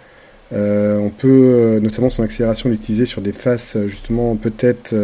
On 0.51 1.11
peut, 1.15 1.79
notamment 1.83 2.09
son 2.09 2.23
accélération, 2.23 2.69
l'utiliser 2.69 3.05
sur 3.05 3.21
des 3.21 3.33
faces, 3.33 3.77
justement, 3.87 4.35
peut-être 4.37 4.95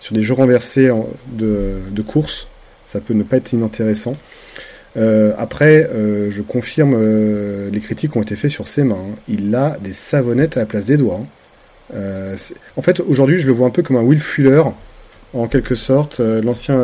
sur 0.00 0.14
des 0.14 0.22
jeux 0.22 0.34
renversés 0.34 0.90
en- 0.90 1.08
de, 1.32 1.74
de 1.90 2.02
course. 2.02 2.48
Ça 2.84 3.00
peut 3.00 3.14
ne 3.14 3.22
pas 3.22 3.36
être 3.36 3.52
inintéressant. 3.52 4.16
Euh, 4.96 5.32
après, 5.38 5.88
euh, 5.92 6.30
je 6.30 6.42
confirme 6.42 6.94
euh, 6.96 7.70
les 7.70 7.80
critiques 7.80 8.12
qui 8.12 8.18
ont 8.18 8.22
été 8.22 8.34
faites 8.36 8.50
sur 8.50 8.68
ses 8.68 8.82
mains. 8.82 9.04
Il 9.28 9.54
a 9.54 9.76
des 9.82 9.92
savonnettes 9.92 10.56
à 10.56 10.60
la 10.60 10.66
place 10.66 10.86
des 10.86 10.96
doigts. 10.96 11.20
en 11.92 12.82
fait, 12.82 13.00
aujourd'hui, 13.00 13.38
je 13.38 13.46
le 13.46 13.52
vois 13.52 13.66
un 13.66 13.70
peu 13.70 13.82
comme 13.82 13.96
un 13.96 14.02
Will 14.02 14.20
Fuller, 14.20 14.62
en 15.34 15.46
quelque 15.48 15.74
sorte, 15.74 16.20
l'ancien 16.20 16.78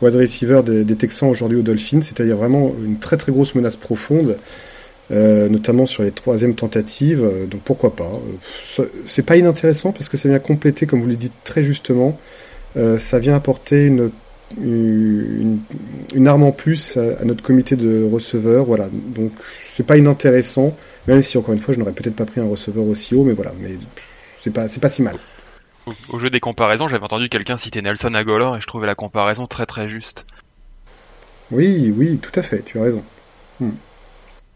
wide 0.00 0.16
receiver 0.16 0.62
des, 0.64 0.96
Texans 0.96 1.28
aujourd'hui 1.28 1.58
aux 1.58 1.62
Dolphins, 1.62 2.02
c'est-à-dire 2.02 2.36
vraiment 2.36 2.74
une 2.84 2.98
très 2.98 3.16
très 3.16 3.30
grosse 3.30 3.54
menace 3.54 3.76
profonde, 3.76 4.36
notamment 5.10 5.86
sur 5.86 6.02
les 6.02 6.10
troisièmes 6.10 6.56
tentatives. 6.56 7.24
donc 7.48 7.60
pourquoi 7.60 7.94
pas 7.94 8.10
C'est 9.06 9.22
pas 9.22 9.36
inintéressant 9.36 9.92
parce 9.92 10.08
que 10.08 10.16
ça 10.16 10.28
vient 10.28 10.40
compléter, 10.40 10.86
comme 10.86 11.00
vous 11.00 11.08
le 11.08 11.14
dites 11.14 11.44
très 11.44 11.62
justement, 11.62 12.18
ça 12.74 13.20
vient 13.20 13.36
apporter 13.36 13.86
une 13.86 14.10
une, 14.60 15.60
une 16.14 16.28
arme 16.28 16.42
en 16.42 16.52
plus 16.52 16.96
à, 16.96 17.20
à 17.20 17.24
notre 17.24 17.42
comité 17.42 17.76
de 17.76 18.08
receveurs. 18.10 18.64
Voilà, 18.64 18.88
donc 18.90 19.32
c'est 19.64 19.86
pas 19.86 19.96
inintéressant, 19.96 20.76
même 21.06 21.22
si 21.22 21.38
encore 21.38 21.54
une 21.54 21.60
fois 21.60 21.74
je 21.74 21.78
n'aurais 21.78 21.92
peut-être 21.92 22.16
pas 22.16 22.24
pris 22.26 22.40
un 22.40 22.48
receveur 22.48 22.84
aussi 22.84 23.14
haut, 23.14 23.24
mais 23.24 23.32
voilà, 23.32 23.52
mais 23.58 23.76
c'est 24.42 24.52
pas 24.52 24.68
c'est 24.68 24.80
pas 24.80 24.88
si 24.88 25.02
mal. 25.02 25.16
Au, 25.86 25.92
au 26.10 26.18
jeu 26.18 26.30
des 26.30 26.40
comparaisons, 26.40 26.88
j'avais 26.88 27.04
entendu 27.04 27.28
quelqu'un 27.28 27.56
citer 27.56 27.82
Nelson 27.82 28.14
Aguilar 28.14 28.56
et 28.56 28.60
je 28.60 28.66
trouvais 28.66 28.86
la 28.86 28.94
comparaison 28.94 29.46
très 29.46 29.66
très 29.66 29.88
juste. 29.88 30.26
Oui, 31.50 31.92
oui, 31.96 32.18
tout 32.18 32.38
à 32.38 32.42
fait, 32.42 32.62
tu 32.64 32.78
as 32.78 32.82
raison. 32.82 33.02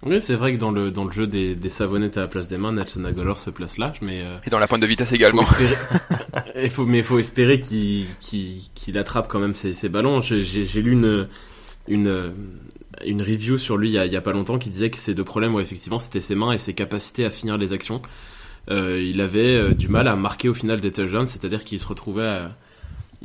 Oui, 0.06 0.20
c'est 0.20 0.34
vrai 0.34 0.52
que 0.54 0.58
dans 0.58 0.70
le, 0.70 0.90
dans 0.90 1.04
le 1.04 1.12
jeu 1.12 1.26
des, 1.26 1.54
des 1.54 1.68
savonnettes 1.70 2.16
à 2.16 2.20
la 2.20 2.28
place 2.28 2.46
des 2.46 2.58
mains, 2.58 2.72
Nelson 2.72 3.04
Aguilar 3.04 3.40
se 3.40 3.50
place 3.50 3.76
là, 3.76 3.92
mais 4.00 4.22
euh, 4.22 4.36
Et 4.46 4.50
dans 4.50 4.58
la 4.60 4.68
pointe 4.68 4.80
de 4.80 4.86
vitesse 4.86 5.08
faut 5.08 5.14
également. 5.16 5.42
espérer, 5.42 5.74
il 6.64 6.70
faut, 6.70 6.86
mais 6.86 6.98
il 6.98 7.04
faut 7.04 7.18
espérer 7.18 7.60
qu'il 7.60 8.06
qu'il 8.20 8.60
qu'il 8.74 8.96
attrape 8.98 9.26
quand 9.28 9.40
même 9.40 9.54
ses, 9.54 9.74
ses 9.74 9.88
ballons. 9.88 10.20
J'ai- 10.22 10.42
J'ai 10.42 10.64
j'ai 10.64 10.80
lu 10.82 10.92
une, 10.92 11.28
une, 11.88 12.32
une 13.04 13.20
review 13.22 13.58
sur 13.58 13.76
lui 13.76 13.88
il 13.88 13.92
y, 13.94 13.98
a, 13.98 14.06
il 14.06 14.12
y 14.12 14.16
a 14.16 14.20
pas 14.20 14.32
longtemps 14.32 14.58
qui 14.58 14.70
disait 14.70 14.90
que 14.90 14.98
ses 14.98 15.14
deux 15.14 15.24
problèmes, 15.24 15.54
ouais, 15.54 15.62
effectivement, 15.62 15.98
c'était 15.98 16.20
ses 16.20 16.34
mains 16.36 16.52
et 16.52 16.58
ses 16.58 16.72
capacités 16.74 17.24
à 17.24 17.30
finir 17.30 17.58
les 17.58 17.72
actions. 17.72 18.00
Euh, 18.70 19.00
il 19.04 19.20
avait 19.20 19.56
euh, 19.56 19.74
du 19.74 19.88
mal 19.88 20.08
à 20.08 20.16
marquer 20.16 20.48
au 20.48 20.54
final 20.54 20.80
des 20.80 20.90
touchdowns, 20.92 21.26
c'est-à-dire 21.28 21.64
qu'il 21.64 21.78
se 21.80 21.86
retrouvait 21.86 22.26
à- 22.26 22.56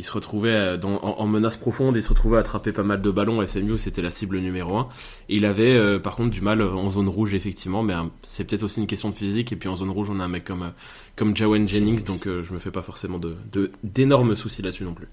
il 0.02 0.04
se 0.04 0.12
retrouvait 0.14 0.50
euh, 0.56 0.78
dans, 0.78 0.96
en, 1.04 1.20
en 1.20 1.28
menace 1.28 1.58
profonde, 1.58 1.96
il 1.96 2.02
se 2.02 2.10
retrouvait 2.10 2.38
à 2.38 2.40
attraper 2.40 2.72
pas 2.72 2.82
mal 2.82 3.04
de 3.04 3.12
ballons. 3.12 3.46
SMU, 3.46 3.78
c'était 3.78 4.02
la 4.02 4.10
cible 4.10 4.40
numéro 4.40 4.76
un. 4.76 4.90
Et 5.30 5.36
il 5.36 5.46
avait 5.46 5.76
euh, 5.76 6.00
par 6.00 6.16
contre 6.16 6.32
du 6.32 6.42
mal 6.42 6.60
euh, 6.62 6.74
en 6.74 6.90
zone 6.90 7.08
rouge, 7.08 7.36
effectivement, 7.36 7.84
mais 7.84 7.94
euh, 7.94 8.02
c'est 8.24 8.44
peut-être 8.46 8.64
aussi 8.64 8.80
une 8.82 8.88
question 8.88 9.10
de 9.10 9.14
physique. 9.14 9.52
Et 9.52 9.56
puis 9.56 9.70
en 9.70 9.76
zone 9.76 9.92
rouge, 9.92 10.10
on 10.10 10.20
a 10.20 10.24
un 10.24 10.28
mec 10.28 10.44
comme, 10.44 10.64
euh, 10.64 10.70
comme 11.16 11.38
Jawan 11.38 11.68
Jennings, 11.68 12.04
donc 12.04 12.26
euh, 12.28 12.42
je 12.44 12.52
me 12.52 12.58
fais 12.58 12.72
pas 12.72 12.82
forcément 12.82 13.20
de 13.20 13.36
de- 13.52 13.72
d'énormes 13.84 14.36
soucis 14.36 14.64
là-dessus 14.64 14.86
non 14.86 14.96
plus. 14.96 15.08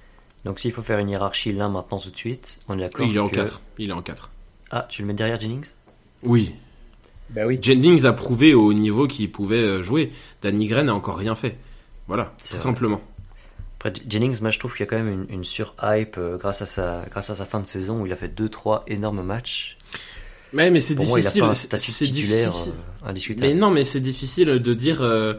Donc 0.47 0.59
s'il 0.59 0.73
faut 0.73 0.81
faire 0.83 0.99
une 1.01 1.11
hiérarchie 1.11 1.53
là 1.53 1.69
maintenant 1.69 1.99
tout 1.99 2.09
de 2.11 2.17
suite, 2.17 2.59
on 2.69 2.79
est 2.79 2.81
d'accord 2.81 3.05
il 3.05 3.15
est 3.15 3.19
en 3.21 3.29
que- 3.29 3.35
4. 3.35 3.61
Il 3.77 3.91
est 3.91 3.93
en 3.93 4.01
4. 4.01 4.31
Ah, 4.71 4.87
tu 4.89 5.03
le 5.03 5.09
mets 5.09 5.15
derrière 5.15 5.39
Jennings? 5.39 5.67
Oui. 6.23 6.55
Bah 7.29 7.43
oui. 7.47 7.59
Jennings 7.61 8.07
a 8.07 8.15
prouvé 8.15 8.55
au 8.55 8.73
niveau 8.73 9.07
qu'il 9.07 9.31
pouvait 9.31 9.83
jouer. 9.83 10.13
Danny 10.41 10.65
Gray 10.67 10.85
n'a 10.85 10.95
encore 10.95 11.17
rien 11.19 11.35
fait. 11.35 11.59
Voilà, 12.07 12.33
C'est 12.39 12.53
tout 12.53 12.55
vrai. 12.57 12.63
simplement. 12.63 13.01
Après, 13.81 13.93
Jennings, 14.09 14.39
moi 14.41 14.51
je 14.51 14.59
trouve 14.59 14.73
qu'il 14.73 14.81
y 14.81 14.89
a 14.89 14.91
quand 14.91 14.97
même 15.03 15.27
une, 15.29 15.35
une 15.35 15.45
sur-hype 15.45 16.17
euh, 16.19 16.37
grâce, 16.37 16.63
à 16.63 16.67
sa, 16.67 17.05
grâce 17.11 17.31
à 17.31 17.37
sa 17.37 17.45
fin 17.45 17.61
de 17.61 17.67
saison 17.67 18.03
où 18.03 18.07
il 18.07 18.13
a 18.13 18.17
fait 18.17 18.33
2-3 18.35 18.83
énormes 18.89 19.23
matchs. 19.23 19.77
Ouais, 20.53 20.71
mais 20.71 20.81
c'est 20.81 20.95
difficile. 20.97 21.43
c'est- 21.55 22.07
difficile. 22.07 22.73
euh, 23.05 23.09
indiscutable. 23.11 23.47
Mais 23.47 23.55
non, 23.55 23.71
mais 23.71 23.85
c'est 23.85 24.01
difficile 24.01 24.49
de 24.49 24.75
dire 24.75 25.03
euh, 25.03 25.35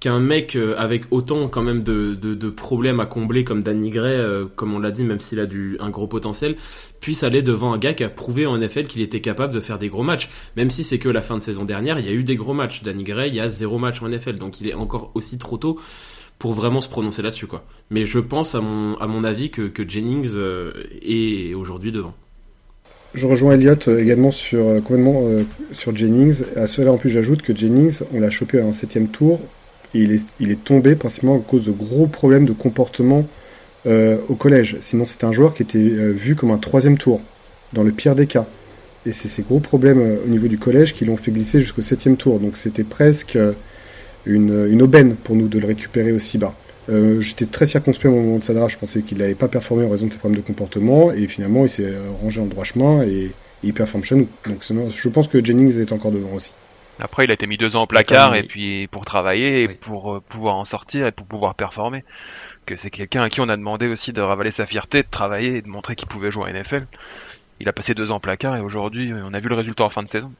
qu'un 0.00 0.20
mec 0.20 0.54
euh, 0.54 0.76
avec 0.78 1.04
autant 1.10 1.48
quand 1.48 1.62
même 1.62 1.82
de, 1.82 2.14
de, 2.14 2.34
de 2.34 2.50
problèmes 2.50 3.00
à 3.00 3.06
combler 3.06 3.42
comme 3.42 3.62
Danny 3.64 3.90
Gray, 3.90 4.12
euh, 4.14 4.44
comme 4.54 4.74
on 4.74 4.78
l'a 4.78 4.90
dit, 4.92 5.02
même 5.02 5.18
s'il 5.18 5.40
a 5.40 5.46
du, 5.46 5.76
un 5.80 5.90
gros 5.90 6.06
potentiel, 6.06 6.56
puisse 7.00 7.24
aller 7.24 7.42
devant 7.42 7.72
un 7.72 7.78
gars 7.78 7.94
qui 7.94 8.04
a 8.04 8.08
prouvé 8.10 8.46
en 8.46 8.56
NFL 8.58 8.84
qu'il 8.86 9.00
était 9.02 9.20
capable 9.22 9.52
de 9.52 9.60
faire 9.60 9.78
des 9.78 9.88
gros 9.88 10.04
matchs. 10.04 10.28
Même 10.56 10.70
si 10.70 10.84
c'est 10.84 10.98
que 11.00 11.08
la 11.08 11.22
fin 11.22 11.36
de 11.36 11.42
saison 11.42 11.64
dernière, 11.64 11.98
il 11.98 12.06
y 12.06 12.08
a 12.08 12.12
eu 12.12 12.22
des 12.22 12.36
gros 12.36 12.54
matchs. 12.54 12.82
Danny 12.84 13.02
Gray, 13.02 13.30
il 13.30 13.34
y 13.34 13.40
a 13.40 13.48
zéro 13.48 13.78
match 13.78 14.00
en 14.02 14.08
NFL, 14.08 14.36
donc 14.36 14.60
il 14.60 14.68
est 14.68 14.74
encore 14.74 15.10
aussi 15.14 15.38
trop 15.38 15.56
tôt 15.56 15.80
pour 16.38 16.52
vraiment 16.52 16.80
se 16.80 16.88
prononcer 16.88 17.22
là-dessus, 17.22 17.46
quoi. 17.46 17.64
Mais 17.90 18.06
je 18.06 18.18
pense, 18.18 18.54
à 18.54 18.60
mon, 18.60 18.96
à 18.98 19.06
mon 19.06 19.24
avis, 19.24 19.50
que, 19.50 19.62
que 19.62 19.88
Jennings 19.88 20.30
euh, 20.34 20.72
est 21.02 21.54
aujourd'hui 21.54 21.92
devant. 21.92 22.14
Je 23.14 23.26
rejoins 23.26 23.54
Elliott 23.54 23.88
euh, 23.88 23.98
également 23.98 24.30
sur 24.30 24.66
euh, 24.66 24.80
complètement 24.80 25.22
sur 25.72 25.96
Jennings. 25.96 26.42
À 26.56 26.66
cela 26.66 26.92
en 26.92 26.98
plus, 26.98 27.10
j'ajoute 27.10 27.42
que 27.42 27.56
Jennings, 27.56 28.00
on 28.12 28.20
l'a 28.20 28.30
chopé 28.30 28.60
à 28.60 28.64
un 28.64 28.72
septième 28.72 29.08
tour 29.08 29.40
il 29.94 30.12
est, 30.12 30.26
il 30.38 30.50
est 30.50 30.62
tombé 30.62 30.94
principalement 30.96 31.36
à 31.36 31.40
cause 31.40 31.64
de 31.64 31.72
gros 31.72 32.06
problèmes 32.06 32.44
de 32.44 32.52
comportement 32.52 33.26
au 33.86 34.34
collège. 34.34 34.76
Sinon, 34.82 35.06
c'est 35.06 35.24
un 35.24 35.32
joueur 35.32 35.54
qui 35.54 35.62
était 35.62 35.78
vu 36.12 36.36
comme 36.36 36.50
un 36.50 36.58
troisième 36.58 36.98
tour 36.98 37.22
dans 37.72 37.82
le 37.82 37.90
pire 37.90 38.14
des 38.14 38.26
cas. 38.26 38.44
Et 39.06 39.12
c'est 39.12 39.28
ces 39.28 39.40
gros 39.40 39.60
problèmes 39.60 40.18
au 40.22 40.28
niveau 40.28 40.46
du 40.46 40.58
collège 40.58 40.92
qui 40.92 41.06
l'ont 41.06 41.16
fait 41.16 41.30
glisser 41.30 41.62
jusqu'au 41.62 41.80
septième 41.80 42.18
tour. 42.18 42.38
Donc 42.38 42.56
c'était 42.56 42.84
presque 42.84 43.38
une, 44.28 44.68
une 44.70 44.82
aubaine 44.82 45.16
pour 45.16 45.34
nous 45.34 45.48
de 45.48 45.58
le 45.58 45.66
récupérer 45.66 46.12
aussi 46.12 46.38
bas. 46.38 46.54
Euh, 46.88 47.20
J'étais 47.20 47.46
très 47.46 47.66
circonspect 47.66 48.06
au 48.14 48.20
moment 48.20 48.38
de 48.38 48.44
sa 48.44 48.54
draft. 48.54 48.74
Je 48.74 48.78
pensais 48.78 49.02
qu'il 49.02 49.18
n'avait 49.18 49.34
pas 49.34 49.48
performé 49.48 49.84
en 49.84 49.90
raison 49.90 50.06
de 50.06 50.12
ses 50.12 50.18
problèmes 50.18 50.40
de 50.40 50.46
comportement. 50.46 51.12
Et 51.12 51.26
finalement, 51.26 51.64
il 51.64 51.68
s'est 51.68 51.92
rangé 52.22 52.40
en 52.40 52.46
droit 52.46 52.64
chemin 52.64 53.02
et, 53.02 53.08
et 53.08 53.32
il 53.64 53.74
performe 53.74 54.04
chez 54.04 54.14
nous. 54.14 54.28
Donc 54.46 54.62
je 54.64 55.08
pense 55.08 55.26
que 55.28 55.44
Jennings 55.44 55.78
est 55.80 55.92
encore 55.92 56.12
devant 56.12 56.32
aussi. 56.34 56.52
Après, 57.00 57.24
il 57.24 57.30
a 57.30 57.34
été 57.34 57.46
mis 57.46 57.58
deux 57.58 57.76
ans 57.76 57.82
au 57.84 57.86
placard 57.86 58.34
et 58.34 58.42
puis 58.42 58.88
pour 58.88 59.04
travailler 59.04 59.62
et 59.62 59.68
Oui. 59.68 59.74
pour 59.80 60.14
euh, 60.14 60.20
pouvoir 60.20 60.56
en 60.56 60.64
sortir 60.64 61.06
et 61.06 61.12
pour 61.12 61.26
pouvoir 61.26 61.54
performer. 61.54 62.04
Que 62.66 62.74
c'est 62.76 62.90
quelqu'un 62.90 63.22
à 63.22 63.30
qui 63.30 63.40
on 63.40 63.48
a 63.48 63.56
demandé 63.56 63.86
aussi 63.86 64.12
de 64.12 64.20
ravaler 64.20 64.50
sa 64.50 64.66
fierté, 64.66 65.02
de 65.02 65.08
travailler 65.10 65.56
et 65.56 65.62
de 65.62 65.68
montrer 65.68 65.94
qu'il 65.94 66.08
pouvait 66.08 66.30
jouer 66.30 66.50
à 66.50 66.52
NFL. 66.52 66.86
Il 67.60 67.68
a 67.68 67.72
passé 67.72 67.94
deux 67.94 68.10
ans 68.12 68.16
au 68.16 68.20
placard 68.20 68.56
et 68.56 68.60
aujourd'hui, 68.60 69.12
on 69.14 69.32
a 69.32 69.40
vu 69.40 69.48
le 69.48 69.54
résultat 69.54 69.84
en 69.84 69.88
fin 69.90 70.02
de 70.02 70.08
saison. 70.08 70.32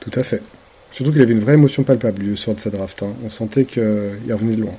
Tout 0.00 0.10
à 0.14 0.22
fait. 0.22 0.42
Surtout 0.90 1.12
qu'il 1.12 1.20
avait 1.22 1.32
une 1.32 1.40
vraie 1.40 1.54
émotion 1.54 1.84
palpable 1.84 2.22
le 2.22 2.36
soir 2.36 2.56
de 2.56 2.60
sa 2.60 2.70
draft. 2.70 3.02
hein. 3.02 3.14
On 3.24 3.30
sentait 3.30 3.64
qu'il 3.64 3.82
revenait 4.30 4.56
de 4.56 4.62
loin. 4.62 4.74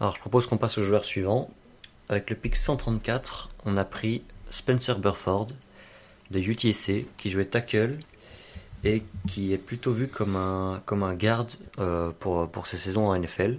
Alors 0.00 0.14
je 0.14 0.20
propose 0.20 0.46
qu'on 0.46 0.58
passe 0.58 0.78
au 0.78 0.82
joueur 0.82 1.04
suivant. 1.04 1.50
Avec 2.08 2.28
le 2.30 2.36
pick 2.36 2.56
134, 2.56 3.50
on 3.64 3.76
a 3.76 3.84
pris 3.84 4.22
Spencer 4.50 4.98
Burford 4.98 5.48
de 6.30 6.38
UTSC 6.38 7.06
qui 7.16 7.30
jouait 7.30 7.46
tackle 7.46 7.98
et 8.84 9.02
qui 9.26 9.52
est 9.52 9.58
plutôt 9.58 9.92
vu 9.92 10.08
comme 10.08 10.36
un, 10.36 10.82
comme 10.84 11.02
un 11.02 11.14
garde 11.14 11.52
euh, 11.78 12.10
pour, 12.20 12.48
pour 12.50 12.66
ses 12.66 12.76
saisons 12.76 13.08
en 13.08 13.18
NFL. 13.18 13.58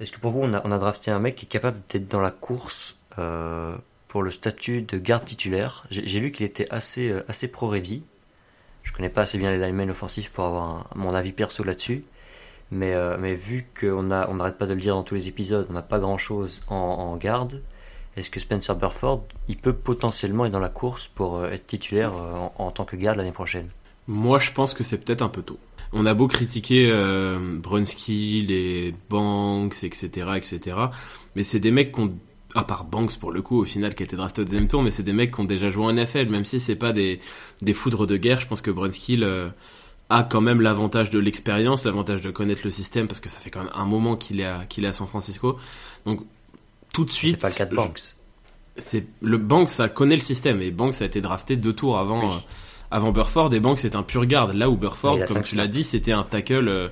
Est-ce 0.00 0.12
que 0.12 0.20
pour 0.20 0.32
vous, 0.32 0.40
on 0.42 0.52
a, 0.54 0.78
drafté 0.78 1.10
un 1.10 1.18
mec 1.18 1.36
qui 1.36 1.46
est 1.46 1.48
capable 1.48 1.80
d'être 1.88 2.08
dans 2.08 2.20
la 2.20 2.30
course 2.30 2.96
euh, 3.18 3.76
pour 4.08 4.22
le 4.22 4.30
statut 4.30 4.82
de 4.82 4.98
garde 4.98 5.24
titulaire? 5.24 5.86
J'ai 5.90 6.20
lu 6.20 6.32
qu'il 6.32 6.46
était 6.46 6.68
assez, 6.70 7.10
euh, 7.10 7.24
assez 7.28 7.48
pro-ready. 7.48 8.02
Je 8.84 8.92
connais 8.92 9.08
pas 9.08 9.22
assez 9.22 9.38
bien 9.38 9.50
les 9.50 9.58
linemen 9.58 9.90
offensifs 9.90 10.30
pour 10.30 10.44
avoir 10.44 10.86
mon 10.94 11.14
avis 11.14 11.32
perso 11.32 11.64
là-dessus. 11.64 12.04
Mais, 12.70 12.94
euh, 12.94 13.16
mais 13.18 13.34
vu 13.34 13.66
qu'on 13.78 14.10
a, 14.10 14.28
on 14.28 14.34
n'arrête 14.34 14.58
pas 14.58 14.66
de 14.66 14.74
le 14.74 14.80
dire 14.80 14.94
dans 14.94 15.02
tous 15.02 15.14
les 15.14 15.28
épisodes, 15.28 15.66
on 15.70 15.72
n'a 15.72 15.82
pas 15.82 15.98
grand 15.98 16.18
chose 16.18 16.60
en, 16.68 17.16
garde. 17.16 17.62
Est-ce 18.16 18.30
que 18.30 18.40
Spencer 18.40 18.74
Burford, 18.76 19.24
il 19.48 19.56
peut 19.56 19.72
potentiellement 19.72 20.46
être 20.46 20.52
dans 20.52 20.60
la 20.60 20.68
course 20.68 21.08
pour 21.08 21.38
euh, 21.38 21.50
être 21.50 21.66
titulaire 21.66 22.12
euh, 22.14 22.48
en, 22.58 22.70
tant 22.70 22.84
que 22.84 22.96
garde 22.96 23.18
l'année 23.18 23.32
prochaine? 23.32 23.68
Moi, 24.06 24.38
je 24.38 24.52
pense 24.52 24.74
que 24.74 24.84
c'est 24.84 24.98
peut-être 24.98 25.22
un 25.22 25.28
peu 25.28 25.42
tôt. 25.42 25.58
On 25.92 26.06
a 26.06 26.14
beau 26.14 26.26
critiquer 26.26 26.90
euh, 26.90 27.58
Brunski, 27.58 28.44
les 28.46 28.94
Banks, 29.10 29.82
etc., 29.82 30.28
etc., 30.36 30.76
mais 31.36 31.44
c'est 31.44 31.60
des 31.60 31.70
mecs 31.70 31.92
qu'on, 31.92 32.12
à 32.54 32.64
part 32.64 32.84
Banks 32.84 33.16
pour 33.18 33.32
le 33.32 33.42
coup, 33.42 33.60
au 33.60 33.64
final, 33.64 33.94
qui 33.94 34.02
a 34.02 34.06
été 34.06 34.16
drafté 34.16 34.42
au 34.42 34.44
deuxième 34.44 34.68
tour, 34.68 34.82
mais 34.82 34.90
c'est 34.90 35.02
des 35.02 35.12
mecs 35.12 35.34
qui 35.34 35.40
ont 35.40 35.44
déjà 35.44 35.70
joué 35.70 35.84
en 35.84 35.92
NFL, 35.92 36.26
même 36.28 36.44
si 36.44 36.60
c'est 36.60 36.76
pas 36.76 36.92
des, 36.92 37.20
des 37.62 37.72
foudres 37.72 38.06
de 38.06 38.16
guerre. 38.16 38.40
Je 38.40 38.46
pense 38.46 38.60
que 38.60 38.70
Brunskill 38.70 39.24
euh, 39.24 39.48
a 40.10 40.22
quand 40.22 40.40
même 40.40 40.60
l'avantage 40.60 41.10
de 41.10 41.18
l'expérience, 41.18 41.84
l'avantage 41.84 42.20
de 42.20 42.30
connaître 42.30 42.62
le 42.64 42.70
système 42.70 43.08
parce 43.08 43.20
que 43.20 43.28
ça 43.28 43.38
fait 43.38 43.50
quand 43.50 43.60
même 43.64 43.72
un 43.74 43.84
moment 43.84 44.16
qu'il 44.16 44.40
est 44.40 44.44
à, 44.44 44.64
qu'il 44.68 44.84
est 44.84 44.88
à 44.88 44.92
San 44.92 45.06
Francisco. 45.06 45.58
Donc 46.04 46.20
tout 46.92 47.04
de 47.04 47.10
suite. 47.10 47.36
C'est 47.36 47.42
pas 47.42 47.48
le 47.48 47.54
cas 47.54 47.66
de 47.66 47.74
Banks. 47.74 48.00
C'est 48.76 49.06
le 49.20 49.38
Banks, 49.38 49.70
ça 49.70 49.88
connaît 49.88 50.16
le 50.16 50.22
système 50.22 50.60
et 50.60 50.70
Banks 50.70 51.00
a 51.00 51.04
été 51.04 51.20
drafté 51.20 51.56
deux 51.56 51.72
tours 51.72 51.98
avant 51.98 52.20
Oui. 52.20 52.34
euh, 52.36 52.38
avant 52.90 53.10
Burford 53.12 53.52
et 53.54 53.60
Banks 53.60 53.80
c'est 53.80 53.96
un 53.96 54.02
pur 54.02 54.26
garde. 54.26 54.52
Là 54.54 54.70
où 54.70 54.76
Burford, 54.76 55.24
comme 55.26 55.42
tu 55.42 55.56
l'as 55.56 55.66
dit, 55.66 55.82
c'était 55.82 56.12
un 56.12 56.22
tackle, 56.22 56.68
euh, 56.68 56.88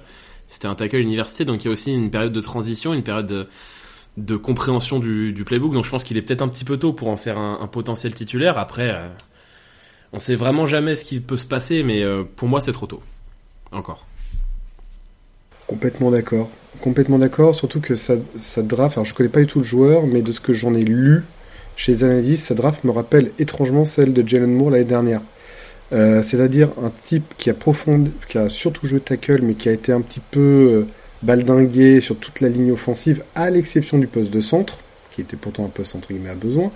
c'était 0.46 0.66
un 0.66 0.74
tackle 0.74 0.96
université. 0.96 1.44
Donc 1.44 1.64
il 1.64 1.68
y 1.68 1.70
a 1.70 1.72
aussi 1.72 1.92
une 1.92 2.10
période 2.10 2.32
de 2.32 2.40
transition, 2.40 2.94
une 2.94 3.02
période 3.04 3.26
de, 3.26 3.48
de 4.16 4.36
compréhension 4.36 4.98
du, 4.98 5.42
playbook. 5.44 5.72
Donc 5.72 5.84
je 5.84 5.90
pense 5.90 6.04
qu'il 6.04 6.16
est 6.16 6.22
peut-être 6.22 6.42
un 6.42 6.48
petit 6.48 6.64
peu 6.64 6.76
tôt 6.76 6.92
pour 6.92 7.08
en 7.08 7.16
faire 7.16 7.38
un, 7.38 7.66
potentiel 7.66 8.14
titulaire. 8.14 8.58
Après, 8.58 8.90
euh, 8.90 9.08
on 10.12 10.18
sait 10.18 10.34
vraiment 10.34 10.66
jamais 10.66 10.96
ce 10.96 11.04
qui 11.04 11.20
peut 11.20 11.36
se 11.36 11.46
passer, 11.46 11.82
mais 11.82 12.02
euh, 12.02 12.24
pour 12.24 12.48
moi 12.48 12.60
c'est 12.60 12.72
trop 12.72 12.86
tôt. 12.86 13.02
Encore. 13.70 14.06
Complètement 15.66 16.10
d'accord. 16.10 16.50
Complètement 16.80 17.18
d'accord, 17.18 17.54
surtout 17.54 17.80
que 17.80 17.94
sa 17.94 18.16
draft, 18.62 18.96
alors 18.96 19.04
je 19.04 19.14
connais 19.14 19.28
pas 19.28 19.40
du 19.40 19.46
tout 19.46 19.60
le 19.60 19.64
joueur, 19.64 20.06
mais 20.06 20.20
de 20.20 20.32
ce 20.32 20.40
que 20.40 20.52
j'en 20.52 20.74
ai 20.74 20.82
lu 20.82 21.22
chez 21.76 21.92
les 21.92 22.04
analystes, 22.04 22.46
sa 22.46 22.54
draft 22.54 22.84
me 22.84 22.90
rappelle 22.90 23.32
étrangement 23.38 23.84
celle 23.84 24.12
de 24.12 24.26
Jalen 24.26 24.52
Moore 24.52 24.70
l'année 24.70 24.84
dernière. 24.84 25.22
Euh, 25.92 26.22
C'est-à-dire 26.22 26.70
un 26.82 26.90
type 26.90 27.34
qui 27.38 27.50
a 27.50 27.54
profondi, 27.54 28.10
qui 28.28 28.38
a 28.38 28.48
surtout 28.48 28.86
joué 28.86 29.00
tackle, 29.00 29.42
mais 29.42 29.54
qui 29.54 29.68
a 29.68 29.72
été 29.72 29.92
un 29.92 30.00
petit 30.00 30.20
peu 30.20 30.86
baldingué 31.22 32.00
sur 32.00 32.16
toute 32.16 32.40
la 32.40 32.48
ligne 32.48 32.72
offensive, 32.72 33.22
à 33.34 33.50
l'exception 33.50 33.98
du 33.98 34.06
poste 34.06 34.30
de 34.30 34.40
centre, 34.40 34.78
qui 35.12 35.20
était 35.20 35.36
pourtant 35.36 35.64
un 35.64 35.68
poste 35.68 35.94
entre 35.94 36.12
guillemets 36.12 36.30
à 36.30 36.34
besoin, 36.34 36.72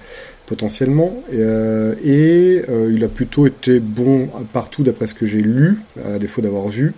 potentiellement. 0.46 1.22
Et, 1.30 1.36
euh, 1.38 1.94
et, 2.02 2.62
euh, 2.68 2.92
il 2.92 3.02
a 3.04 3.08
plutôt 3.08 3.46
été 3.46 3.80
bon 3.80 4.28
partout 4.52 4.82
d'après 4.82 5.06
ce 5.06 5.14
que 5.14 5.26
j'ai 5.26 5.40
lu, 5.40 5.78
à 6.04 6.18
défaut 6.18 6.42
d'avoir 6.42 6.68
vu. 6.68 6.94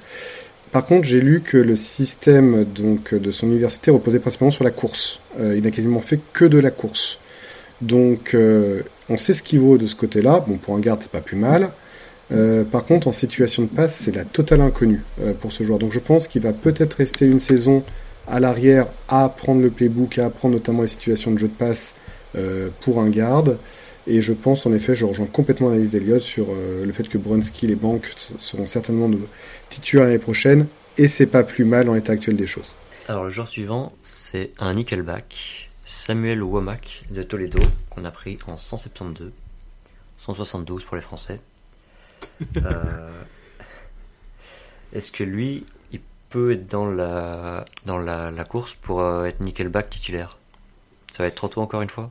Par 0.72 0.84
contre, 0.84 1.06
j'ai 1.06 1.20
lu 1.20 1.40
que 1.40 1.56
le 1.56 1.76
système 1.76 2.64
donc 2.64 3.14
de 3.14 3.30
son 3.30 3.46
université 3.46 3.90
reposait 3.90 4.18
principalement 4.18 4.50
sur 4.50 4.64
la 4.64 4.70
course. 4.70 5.20
Euh, 5.40 5.56
il 5.56 5.62
n'a 5.62 5.70
quasiment 5.70 6.00
fait 6.00 6.20
que 6.32 6.44
de 6.44 6.58
la 6.58 6.70
course. 6.70 7.18
Donc, 7.80 8.36
on 9.08 9.16
sait 9.16 9.32
ce 9.32 9.40
qu'il 9.40 9.60
vaut 9.60 9.78
de 9.78 9.86
ce 9.86 9.94
côté-là. 9.94 10.44
Bon, 10.48 10.56
pour 10.56 10.74
un 10.74 10.80
garde, 10.80 11.00
c'est 11.00 11.12
pas 11.12 11.20
plus 11.20 11.36
mal. 11.36 11.70
Euh, 12.30 12.64
par 12.64 12.84
contre, 12.84 13.08
en 13.08 13.12
situation 13.12 13.62
de 13.62 13.68
passe, 13.68 13.96
c'est 13.96 14.14
la 14.14 14.24
totale 14.24 14.60
inconnue 14.60 15.02
euh, 15.20 15.32
pour 15.32 15.52
ce 15.52 15.64
joueur. 15.64 15.78
Donc, 15.78 15.92
je 15.92 15.98
pense 15.98 16.28
qu'il 16.28 16.42
va 16.42 16.52
peut-être 16.52 16.94
rester 16.94 17.26
une 17.26 17.40
saison 17.40 17.84
à 18.26 18.40
l'arrière 18.40 18.86
à 19.08 19.24
apprendre 19.24 19.62
le 19.62 19.70
playbook, 19.70 20.18
à 20.18 20.26
apprendre 20.26 20.54
notamment 20.54 20.82
les 20.82 20.88
situations 20.88 21.30
de 21.30 21.38
jeu 21.38 21.48
de 21.48 21.52
passe 21.52 21.94
euh, 22.36 22.68
pour 22.80 23.00
un 23.00 23.08
garde. 23.08 23.58
Et 24.06 24.20
je 24.20 24.32
pense 24.32 24.64
en 24.66 24.72
effet, 24.72 24.94
je 24.94 25.04
rejoins 25.04 25.26
complètement 25.26 25.68
l'analyse 25.68 25.90
d'Eliott 25.90 26.20
sur 26.20 26.46
euh, 26.50 26.84
le 26.84 26.92
fait 26.92 27.08
que 27.08 27.18
Brunskill 27.18 27.70
et 27.70 27.74
Bank 27.74 28.10
seront 28.38 28.66
certainement 28.66 29.08
de 29.08 29.18
titulaires 29.68 30.06
l'année 30.06 30.18
prochaine. 30.18 30.66
Et 30.96 31.08
c'est 31.08 31.26
pas 31.26 31.42
plus 31.42 31.64
mal 31.64 31.88
en 31.88 31.94
l'état 31.94 32.12
actuel 32.12 32.36
des 32.36 32.46
choses. 32.46 32.74
Alors 33.06 33.24
le 33.24 33.30
joueur 33.30 33.48
suivant, 33.48 33.92
c'est 34.02 34.50
un 34.58 34.74
Nickelback, 34.74 35.68
Samuel 35.86 36.42
Womack 36.42 37.04
de 37.10 37.22
Toledo, 37.22 37.60
qu'on 37.90 38.04
a 38.04 38.10
pris 38.10 38.38
en 38.46 38.56
172, 38.56 39.30
172 40.18 40.84
pour 40.84 40.96
les 40.96 41.02
Français. 41.02 41.40
Euh, 42.56 43.22
Est-ce 44.92 45.10
que 45.10 45.24
lui, 45.24 45.64
il 45.92 46.00
peut 46.30 46.52
être 46.52 46.70
dans 46.70 46.86
la, 46.86 47.64
dans 47.84 47.98
la, 47.98 48.44
course 48.44 48.74
pour 48.74 49.00
euh, 49.00 49.24
être 49.24 49.40
Nickelback 49.40 49.90
titulaire? 49.90 50.38
Ça 51.12 51.24
va 51.24 51.26
être 51.26 51.34
trop 51.34 51.48
tôt 51.48 51.60
encore 51.60 51.82
une 51.82 51.90
fois? 51.90 52.10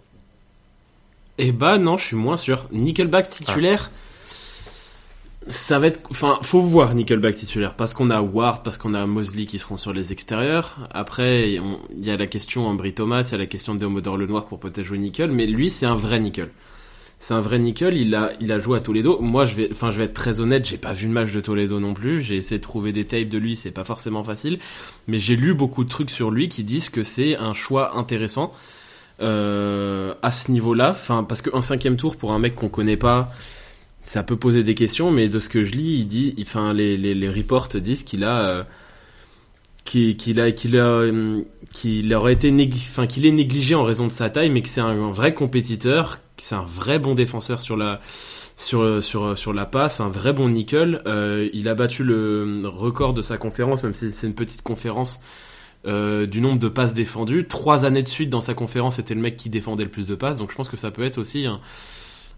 Eh 1.38 1.52
bah 1.52 1.78
non, 1.78 1.98
je 1.98 2.06
suis 2.06 2.16
moins 2.16 2.38
sûr. 2.38 2.68
Nickelback 2.72 3.30
titulaire, 3.30 3.92
ça 5.48 5.80
va 5.80 5.88
être... 5.88 6.02
Enfin, 6.10 6.40
faut 6.42 6.62
voir 6.62 6.94
Nickelback 6.94 7.36
titulaire, 7.36 7.76
parce 7.76 7.94
qu'on 7.94 8.10
a 8.10 8.22
Ward, 8.22 8.64
parce 8.64 8.78
qu'on 8.78 8.94
a 8.94 9.06
Mosley 9.06 9.46
qui 9.46 9.60
seront 9.60 9.78
sur 9.78 9.94
les 9.94 10.12
extérieurs. 10.12 10.76
Après, 10.92 11.54
il 11.54 12.04
y 12.06 12.10
a 12.10 12.18
la 12.18 12.28
question 12.28 12.68
Ambry 12.68 12.94
Thomas, 12.94 13.22
il 13.24 13.32
y 13.32 13.36
a 13.36 13.38
la 13.38 13.46
question 13.46 13.76
de 13.76 13.80
Deomodore 13.80 14.18
Lenoir 14.18 14.46
pour 14.46 14.60
peut-être 14.60 14.84
jouer 14.84 14.98
Nickel, 14.98 15.32
mais 15.32 15.46
lui, 15.46 15.70
c'est 15.70 15.86
un 15.86 15.96
vrai 15.96 16.20
Nickel. 16.20 16.50
C'est 17.20 17.34
un 17.34 17.42
vrai 17.42 17.58
Nickel, 17.60 17.98
il 17.98 18.14
a, 18.14 18.32
il 18.40 18.52
a 18.52 18.60
joué 18.60 18.78
à 18.78 18.82
Toledo. 18.82 19.20
Moi, 19.20 19.46
je 19.46 19.56
vais, 19.56 19.70
enfin, 19.72 19.92
je 19.92 19.98
vais 19.98 20.04
être 20.04 20.14
très 20.14 20.40
honnête, 20.40 20.66
j'ai 20.66 20.78
pas 20.78 20.94
vu 20.94 21.08
le 21.08 21.14
match 21.14 21.32
de 21.32 21.40
Toledo 21.40 21.80
non 21.80 21.94
plus. 21.94 22.22
J'ai 22.22 22.38
essayé 22.38 22.60
de 22.60 22.64
trouver 22.64 22.92
des 22.92 23.06
tapes 23.06 23.30
de 23.30 23.38
lui, 23.38 23.56
c'est 23.56 23.72
pas 23.72 23.84
forcément 23.84 24.24
facile. 24.24 24.60
Mais 25.08 25.20
j'ai 25.20 25.36
lu 25.36 25.54
beaucoup 25.54 25.84
de 25.84 25.90
trucs 25.90 26.12
sur 26.12 26.30
lui 26.32 26.48
qui 26.48 26.64
disent 26.64 26.90
que 26.90 27.04
c'est 27.04 27.36
un 27.36 27.54
choix 27.54 27.98
intéressant 27.98 28.54
euh, 29.22 30.14
à 30.22 30.32
ce 30.32 30.52
niveau-là. 30.52 30.92
Enfin, 30.92 31.24
parce 31.24 31.42
qu'un 31.42 31.62
cinquième 31.62 31.98
tour 31.98 32.18
pour 32.18 32.34
un 32.34 32.40
mec 32.40 32.56
qu'on 32.56 32.70
connaît 32.70 32.98
pas, 32.98 33.28
ça 34.04 34.24
peut 34.24 34.38
poser 34.38 34.64
des 34.64 34.76
questions. 34.76 35.12
Mais 35.12 35.28
de 35.28 35.40
ce 35.40 35.50
que 35.50 35.64
je 35.64 35.72
lis, 35.72 36.00
il 36.00 36.08
dit, 36.08 36.36
enfin, 36.42 36.74
les, 36.74 36.98
les, 36.98 37.16
les 37.16 37.30
reports 37.30 37.68
disent 37.70 38.04
qu'il 38.04 38.24
a, 38.24 38.40
euh, 38.42 38.64
qu'il 39.88 40.40
a, 40.40 40.52
qu'il 40.52 40.78
a, 40.78 41.00
hum, 41.00 41.46
qu'il 41.72 42.14
aurait 42.14 42.34
été, 42.34 42.54
enfin, 42.74 43.08
qu'il 43.08 43.26
est 43.26 43.32
négligé 43.32 43.76
en 43.76 43.84
raison 43.84 44.08
de 44.08 44.12
sa 44.12 44.30
taille, 44.30 44.50
mais 44.50 44.62
que 44.62 44.70
c'est 44.70 44.82
un, 44.82 45.12
vrai 45.12 45.34
compétiteur, 45.34 46.20
c'est 46.38 46.56
un 46.56 46.66
vrai 46.66 47.00
bon 47.00 47.16
défenseur 47.16 47.62
sur 47.62 47.78
la. 47.78 48.02
Sur, 48.60 49.04
sur, 49.04 49.38
sur 49.38 49.54
la 49.54 49.68
passe, 49.68 50.00
un 50.00 50.10
vrai 50.10 50.34
bon 50.34 50.50
nickel. 50.50 51.04
Euh, 51.06 51.48
il 51.54 51.70
a 51.70 51.76
battu 51.76 52.04
le 52.04 52.60
record 52.66 53.14
de 53.14 53.22
sa 53.22 53.38
conférence, 53.38 53.84
même 53.84 53.94
si 53.94 54.12
c'est 54.12 54.26
une 54.26 54.34
petite 54.34 54.64
conférence 54.64 55.20
euh, 55.86 56.26
du 56.26 56.42
nombre 56.42 56.58
de 56.58 56.68
passes 56.68 56.96
défendues. 56.96 57.46
Trois 57.48 57.86
années 57.86 58.02
de 58.02 58.08
suite 58.08 58.32
dans 58.32 58.42
sa 58.42 58.56
conférence, 58.56 58.96
c'était 58.96 59.14
le 59.14 59.22
mec 59.22 59.36
qui 59.36 59.52
défendait 59.52 59.84
le 59.84 59.92
plus 59.92 60.08
de 60.08 60.16
passes. 60.16 60.38
Donc 60.38 60.50
je 60.50 60.56
pense 60.56 60.70
que 60.70 60.78
ça 60.78 60.90
peut 60.90 61.04
être 61.04 61.20
aussi 61.20 61.46
un, 61.46 61.62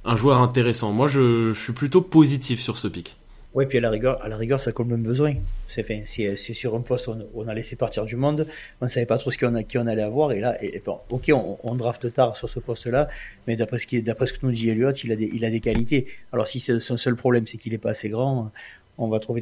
un 0.04 0.18
joueur 0.18 0.42
intéressant. 0.42 0.92
Moi, 0.92 1.08
je, 1.08 1.54
je 1.54 1.58
suis 1.58 1.72
plutôt 1.72 2.02
positif 2.02 2.60
sur 2.60 2.78
ce 2.78 2.90
pic. 2.90 3.16
Ouais, 3.56 3.66
puis 3.66 3.80
à 3.80 3.82
la 3.82 3.90
rigueur, 3.90 4.24
à 4.24 4.30
la 4.30 4.38
rigueur, 4.38 4.62
ça 4.62 4.72
colle 4.72 4.86
même 4.86 5.02
besoin. 5.02 5.34
C'est, 5.68 5.82
enfin, 5.82 6.06
sur 6.36 6.76
un 6.76 6.82
poste 6.82 7.08
où 7.08 7.12
on, 7.12 7.28
on 7.34 7.48
a 7.48 7.54
laissé 7.56 7.76
partir 7.76 8.06
du 8.06 8.16
monde, 8.16 8.46
on 8.80 8.88
savait 8.88 9.08
pas 9.08 9.18
trop 9.18 9.32
ce 9.32 9.40
qu'on 9.40 9.56
a, 9.56 9.64
qui 9.64 9.80
on 9.80 9.88
allait 9.88 10.04
avoir, 10.04 10.32
et 10.34 10.40
là, 10.40 10.64
et, 10.64 10.80
bon, 10.86 11.00
ok, 11.10 11.32
on, 11.34 11.58
on 11.64 11.74
draft 11.74 12.14
tard 12.14 12.38
sur 12.38 12.48
ce 12.48 12.60
poste-là, 12.60 13.10
mais 13.48 13.56
d'après 13.56 13.80
ce 13.80 13.88
qui, 13.88 14.04
ce 14.06 14.34
que 14.34 14.46
nous 14.46 14.52
dit 14.52 14.70
Elliott, 14.70 15.04
il 15.04 15.12
a 15.12 15.16
des, 15.16 15.32
il 15.34 15.44
a 15.46 15.50
des 15.50 15.62
qualités. 15.62 16.06
Alors 16.32 16.46
si 16.46 16.60
son 16.60 16.98
seul 16.98 17.16
problème, 17.16 17.48
c'est 17.48 17.58
qu'il 17.58 17.74
est 17.74 17.80
pas 17.80 17.90
assez 17.90 18.10
grand, 18.10 18.52
on 19.00 19.10
va 19.10 19.20
trouver 19.20 19.42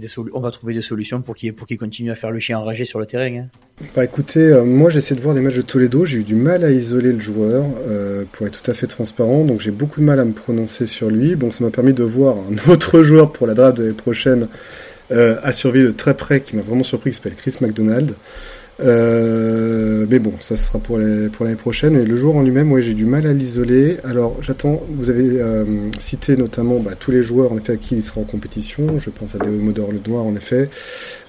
des 0.74 0.82
solutions 0.82 1.22
pour 1.22 1.36
qu'il, 1.36 1.54
pour 1.54 1.67
qu'il 1.67 1.78
continue 1.78 2.12
à 2.12 2.15
faire 2.15 2.32
le 2.32 2.39
chien 2.39 2.60
enragé 2.60 2.86
sur 2.86 3.00
le 3.00 3.06
terrain. 3.06 3.26
Hein. 3.26 3.48
Bah 3.96 4.06
écoutez, 4.06 4.39
euh, 4.39 4.63
moi 4.63 4.89
j'essaie 4.89 5.15
de 5.15 5.22
voir 5.22 5.34
des 5.34 5.41
matchs 5.41 5.56
de 5.56 5.62
Toledo, 5.62 6.06
j'ai 6.06 6.20
eu 6.20 6.24
du 6.24 6.36
mal 6.36 6.63
à 6.63 6.72
isoler 6.72 7.12
le 7.12 7.20
joueur, 7.20 7.65
euh, 7.88 8.26
pour 8.32 8.48
être 8.48 8.62
tout 8.62 8.70
à 8.70 8.74
fait 8.74 8.88
transparent, 8.88 9.43
donc 9.43 9.60
j'ai 9.60 9.72
beaucoup 9.72 10.00
de 10.00 10.06
mal 10.06 10.20
à 10.20 10.26
me 10.26 10.34
prononcer 10.34 10.86
sur 10.86 11.10
lui. 11.10 11.36
Bon, 11.36 11.52
ça 11.52 11.63
m'a 11.63 11.72
permis 11.72 11.93
de 11.93 12.04
voir 12.04 12.38
un 12.38 12.72
autre 12.72 13.04
joueur 13.04 13.32
pour 13.32 13.48
la 13.48 13.54
draft 13.54 13.78
de 13.78 13.84
l'année 13.84 13.96
prochaine 13.96 14.48
euh, 15.12 15.38
à 15.41 15.52
surveiller 15.52 15.86
de 15.86 15.91
très 15.91 16.13
près, 16.15 16.41
qui 16.41 16.56
m'a 16.56 16.62
vraiment 16.62 16.84
surpris, 16.84 17.12
qui 17.12 17.17
s'appelle 17.17 17.36
Chris 17.36 17.56
McDonald. 17.62 18.13
Euh, 18.80 20.06
mais 20.10 20.20
bon, 20.20 20.34
ça 20.40 20.56
sera 20.56 20.80
pour 20.80 20.98
l'année 20.98 21.56
prochaine. 21.56 21.94
Mais 21.94 22.06
le 22.06 22.16
joueur 22.16 22.36
en 22.36 22.44
lui-même, 22.44 22.72
ouais, 22.72 22.82
j'ai 22.82 22.94
du 22.94 23.06
mal 23.06 23.26
à 23.26 23.34
l'isoler. 23.34 23.98
Alors, 24.04 24.36
j'attends. 24.42 24.82
Vous 24.90 25.10
avez 25.10 25.42
euh, 25.42 25.66
cité 26.00 26.38
notamment 26.38 26.80
bah, 26.80 26.92
tous 27.00 27.12
les 27.12 27.24
joueurs 27.24 27.52
en 27.52 27.58
effet 27.58 27.74
à 27.74 27.78
qui 27.78 27.96
il 27.96 28.04
sera 28.04 28.22
en 28.22 28.26
compétition. 28.26 29.00
Je 29.00 29.10
pense 29.10 29.36
à 29.36 29.40
Deomodore 29.40 29.92
Le 29.92 30.00
Noir 30.08 30.26
en 30.26 30.36
effet. 30.36 30.70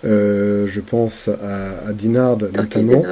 Euh, 0.04 0.66
je 0.66 0.80
pense 0.80 1.28
à, 1.28 1.88
à 1.88 1.92
Dinard 1.92 2.38
notamment. 2.54 3.02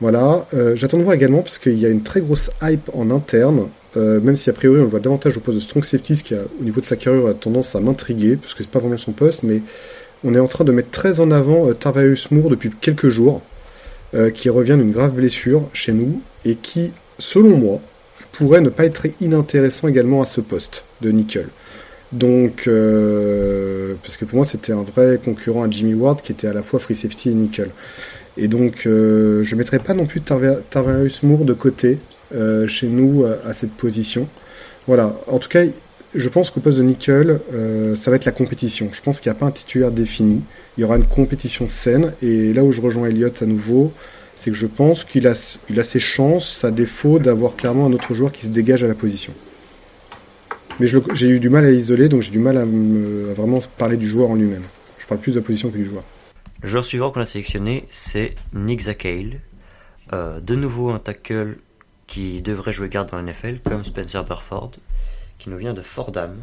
Voilà. 0.00 0.46
Euh, 0.54 0.76
J'attends 0.76 0.98
de 0.98 1.02
voir 1.02 1.14
également 1.14 1.42
parce 1.42 1.58
qu'il 1.58 1.78
y 1.78 1.86
a 1.86 1.88
une 1.88 2.02
très 2.02 2.20
grosse 2.20 2.50
hype 2.62 2.90
en 2.94 3.10
interne. 3.10 3.68
Euh, 3.96 4.20
même 4.20 4.34
si 4.34 4.50
a 4.50 4.52
priori 4.52 4.80
on 4.80 4.82
le 4.82 4.88
voit 4.88 4.98
davantage 4.98 5.36
au 5.36 5.40
poste 5.40 5.56
de 5.56 5.62
strong 5.62 5.84
safety, 5.84 6.16
ce 6.16 6.24
qui 6.24 6.34
a, 6.34 6.40
au 6.60 6.64
niveau 6.64 6.80
de 6.80 6.86
sa 6.86 6.96
carrière 6.96 7.26
a 7.28 7.34
tendance 7.34 7.76
à 7.76 7.80
m'intriguer 7.80 8.34
parce 8.34 8.52
que 8.52 8.64
c'est 8.64 8.70
pas 8.70 8.80
vraiment 8.80 8.98
son 8.98 9.12
poste, 9.12 9.44
mais 9.44 9.62
on 10.24 10.34
est 10.34 10.40
en 10.40 10.48
train 10.48 10.64
de 10.64 10.72
mettre 10.72 10.90
très 10.90 11.20
en 11.20 11.30
avant 11.30 11.68
euh, 11.68 11.74
Tarvarius 11.74 12.32
Moore 12.32 12.50
depuis 12.50 12.70
quelques 12.80 13.08
jours, 13.08 13.40
euh, 14.14 14.30
qui 14.30 14.48
revient 14.48 14.76
d'une 14.78 14.92
grave 14.92 15.14
blessure 15.14 15.68
chez 15.72 15.92
nous 15.92 16.20
et 16.44 16.54
qui, 16.56 16.92
selon 17.18 17.56
moi, 17.56 17.80
pourrait 18.32 18.60
ne 18.60 18.68
pas 18.68 18.84
être 18.84 19.06
inintéressant 19.20 19.88
également 19.88 20.22
à 20.22 20.26
ce 20.26 20.40
poste 20.40 20.84
de 21.00 21.10
nickel. 21.10 21.48
Donc, 22.12 22.64
euh, 22.66 23.94
parce 24.02 24.16
que 24.16 24.24
pour 24.24 24.36
moi 24.36 24.44
c'était 24.44 24.72
un 24.72 24.82
vrai 24.82 25.18
concurrent 25.24 25.64
à 25.64 25.70
Jimmy 25.70 25.94
Ward 25.94 26.22
qui 26.22 26.32
était 26.32 26.46
à 26.46 26.52
la 26.52 26.62
fois 26.62 26.78
free 26.78 26.94
safety 26.94 27.30
et 27.30 27.34
nickel. 27.34 27.70
Et 28.36 28.48
donc, 28.48 28.86
euh, 28.86 29.42
je 29.42 29.54
ne 29.54 29.58
mettrai 29.58 29.78
pas 29.78 29.94
non 29.94 30.06
plus 30.06 30.20
Tarva- 30.20 30.60
Tarvarius 30.70 31.22
Moore 31.22 31.44
de 31.44 31.52
côté 31.54 31.98
chez 32.66 32.88
nous 32.88 33.24
à 33.46 33.52
cette 33.52 33.70
position. 33.72 34.26
Voilà. 34.88 35.16
En 35.28 35.38
tout 35.38 35.48
cas, 35.48 35.62
je 36.14 36.28
pense 36.28 36.50
qu'au 36.50 36.60
poste 36.60 36.78
de 36.78 36.82
nickel, 36.82 37.40
euh, 37.52 37.94
ça 37.96 38.10
va 38.10 38.16
être 38.16 38.24
la 38.24 38.32
compétition. 38.32 38.88
Je 38.92 39.00
pense 39.02 39.20
qu'il 39.20 39.30
n'y 39.30 39.36
a 39.36 39.40
pas 39.40 39.46
un 39.46 39.50
titulaire 39.50 39.90
défini. 39.90 40.42
Il 40.76 40.80
y 40.80 40.84
aura 40.84 40.96
une 40.96 41.06
compétition 41.06 41.68
saine. 41.68 42.12
Et 42.22 42.52
là 42.52 42.62
où 42.64 42.72
je 42.72 42.80
rejoins 42.80 43.08
Elliott 43.08 43.42
à 43.42 43.46
nouveau, 43.46 43.92
c'est 44.36 44.50
que 44.50 44.56
je 44.56 44.66
pense 44.66 45.04
qu'il 45.04 45.26
a, 45.26 45.34
ses 45.34 46.00
chances, 46.00 46.64
à 46.64 46.70
défaut 46.70 47.18
d'avoir 47.18 47.56
clairement 47.56 47.86
un 47.86 47.92
autre 47.92 48.14
joueur 48.14 48.32
qui 48.32 48.46
se 48.46 48.50
dégage 48.50 48.82
à 48.84 48.88
la 48.88 48.94
position. 48.94 49.32
Mais 50.80 50.86
j'ai 51.12 51.28
eu 51.28 51.38
du 51.38 51.50
mal 51.50 51.64
à 51.64 51.70
isoler, 51.70 52.08
donc 52.08 52.22
j'ai 52.22 52.32
du 52.32 52.40
mal 52.40 52.56
à, 52.58 52.64
me- 52.64 53.30
à 53.30 53.34
vraiment 53.34 53.60
parler 53.78 53.96
du 53.96 54.08
joueur 54.08 54.30
en 54.30 54.34
lui-même. 54.34 54.64
Je 54.98 55.06
parle 55.06 55.20
plus 55.20 55.32
de 55.32 55.40
la 55.40 55.44
position 55.46 55.70
que 55.70 55.76
du 55.76 55.84
joueur. 55.84 56.02
Le 56.62 56.68
joueur 56.68 56.84
suivant 56.84 57.10
qu'on 57.12 57.20
a 57.20 57.26
sélectionné, 57.26 57.84
c'est 57.90 58.30
Nick 58.54 58.80
Zakale. 58.82 59.40
Euh, 60.12 60.40
de 60.40 60.54
nouveau 60.54 60.90
un 60.90 60.98
tackle 60.98 61.58
qui 62.06 62.42
devrait 62.42 62.72
jouer 62.72 62.88
garde 62.88 63.10
dans 63.10 63.20
la 63.20 63.32
comme 63.64 63.84
Spencer 63.84 64.24
Burford, 64.24 64.72
qui 65.44 65.50
nous 65.50 65.58
vient 65.58 65.74
de 65.74 65.82
Fordham, 65.82 66.38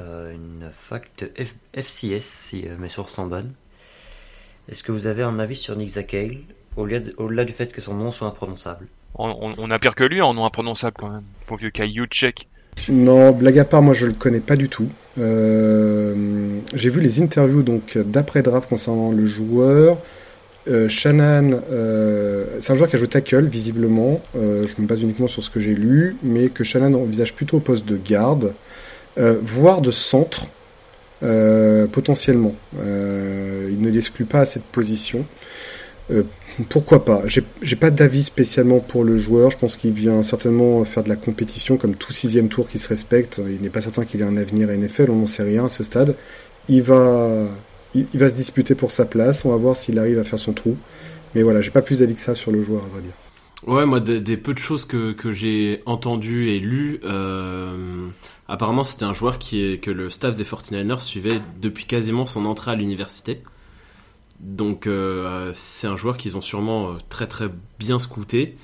euh, 0.00 0.32
une 0.32 0.68
fac 0.74 1.08
de 1.18 1.26
F- 1.26 1.54
FCS, 1.74 2.24
si 2.24 2.66
euh, 2.66 2.74
mes 2.80 2.88
sources 2.88 3.14
sont 3.14 3.26
bonnes. 3.26 3.52
Est-ce 4.68 4.82
que 4.82 4.90
vous 4.90 5.06
avez 5.06 5.22
un 5.22 5.38
avis 5.38 5.54
sur 5.54 5.76
Nick 5.76 5.90
Zakale, 5.90 6.38
au-delà 6.76 7.44
du 7.44 7.52
fait 7.52 7.72
que 7.72 7.80
son 7.80 7.94
nom 7.94 8.10
soit 8.10 8.26
imprononçable? 8.26 8.88
On, 9.14 9.52
on, 9.56 9.70
a 9.70 9.78
pire 9.78 9.94
que 9.94 10.02
lui 10.02 10.20
en 10.22 10.34
nom 10.34 10.44
imprononçable 10.44 10.96
quand 10.98 11.10
même. 11.10 11.22
Pour 11.46 11.56
vieux 11.56 11.70
Check. 11.70 12.48
Non, 12.88 13.30
blague 13.30 13.60
à 13.60 13.64
part, 13.64 13.82
moi 13.82 13.94
je 13.94 14.06
le 14.06 14.14
connais 14.14 14.40
pas 14.40 14.56
du 14.56 14.68
tout. 14.68 14.88
Euh, 15.18 16.58
j'ai 16.74 16.90
vu 16.90 17.00
les 17.00 17.22
interviews 17.22 17.62
donc 17.62 17.96
d'après 17.96 18.42
draft 18.42 18.68
concernant 18.68 19.12
le 19.12 19.26
joueur. 19.26 19.98
Euh, 20.68 20.88
Shannon, 20.88 21.60
euh, 21.70 22.44
c'est 22.60 22.72
un 22.72 22.76
joueur 22.76 22.88
qui 22.88 22.96
a 22.96 22.98
joué 22.98 23.08
tackle 23.08 23.46
visiblement. 23.46 24.20
je 24.34 24.80
me 24.80 24.86
base 24.86 25.02
uniquement 25.02 25.28
sur 25.28 25.42
ce 25.42 25.50
que 25.50 25.60
j'ai 25.60 25.74
lu, 25.74 26.16
mais 26.22 26.48
que 26.48 26.64
Shannon 26.64 26.94
envisage 26.94 27.34
plutôt 27.34 27.58
au 27.58 27.60
poste 27.60 27.86
de 27.86 27.96
garde, 27.96 28.54
voire 29.16 29.80
de 29.80 29.90
centre 29.90 30.46
potentiellement. 31.92 32.54
il 32.74 33.80
ne 33.80 33.90
l'exclut 33.90 34.24
pas 34.24 34.40
à 34.40 34.46
cette 34.46 34.64
position. 34.64 35.24
Pourquoi 36.68 37.04
pas? 37.04 37.22
J'ai 37.26 37.76
pas 37.76 37.90
d'avis 37.90 38.24
spécialement 38.24 38.80
pour 38.80 39.04
le 39.04 39.18
joueur. 39.18 39.50
Je 39.50 39.58
pense 39.58 39.76
qu'il 39.76 39.92
vient 39.92 40.22
certainement 40.22 40.84
faire 40.84 41.02
de 41.02 41.08
la 41.08 41.16
compétition 41.16 41.76
comme 41.76 41.94
tout 41.94 42.12
sixième 42.12 42.48
tour 42.48 42.68
qui 42.68 42.78
se 42.78 42.88
respecte. 42.88 43.40
Il 43.48 43.62
n'est 43.62 43.70
pas 43.70 43.80
certain 43.80 44.04
qu'il 44.04 44.20
ait 44.20 44.24
un 44.24 44.36
avenir 44.36 44.68
à 44.68 44.76
NFL, 44.76 45.10
on 45.10 45.16
n'en 45.16 45.26
sait 45.26 45.42
rien 45.42 45.64
à 45.64 45.68
ce 45.68 45.82
stade. 45.82 46.14
Il 46.68 46.82
va, 46.82 47.48
il, 47.94 48.06
va 48.14 48.28
se 48.28 48.34
disputer 48.34 48.74
pour 48.74 48.90
sa 48.90 49.04
place. 49.04 49.44
On 49.44 49.50
va 49.50 49.56
voir 49.56 49.76
s'il 49.76 49.98
arrive 49.98 50.18
à 50.18 50.24
faire 50.24 50.38
son 50.38 50.52
trou. 50.52 50.76
Mais 51.34 51.42
voilà, 51.42 51.60
j'ai 51.60 51.70
pas 51.70 51.82
plus 51.82 52.00
d'avis 52.00 52.14
que 52.14 52.20
ça 52.20 52.34
sur 52.34 52.52
le 52.52 52.62
joueur, 52.62 52.84
à 52.84 52.88
vrai 52.88 53.02
dire. 53.02 53.12
Ouais, 53.66 53.86
moi, 53.86 54.00
des, 54.00 54.36
peu 54.36 54.54
de 54.54 54.58
choses 54.58 54.84
que, 54.84 55.12
que 55.12 55.32
j'ai 55.32 55.82
entendues 55.86 56.50
et 56.50 56.58
lues, 56.58 57.00
euh, 57.04 58.08
apparemment 58.48 58.82
c'était 58.82 59.04
un 59.04 59.12
joueur 59.12 59.38
qui 59.38 59.62
est, 59.62 59.78
que 59.78 59.90
le 59.90 60.10
staff 60.10 60.34
des 60.34 60.42
49ers 60.42 60.98
suivait 60.98 61.40
depuis 61.60 61.84
quasiment 61.84 62.26
son 62.26 62.44
entrée 62.44 62.72
à 62.72 62.74
l'université. 62.74 63.40
Donc 64.40 64.88
euh, 64.88 65.52
c'est 65.54 65.86
un 65.86 65.96
joueur 65.96 66.16
qu'ils 66.16 66.36
ont 66.36 66.40
sûrement 66.40 66.88
euh, 66.88 66.92
très 67.08 67.28
très 67.28 67.48
bien 67.78 68.00
scouté. 68.00 68.56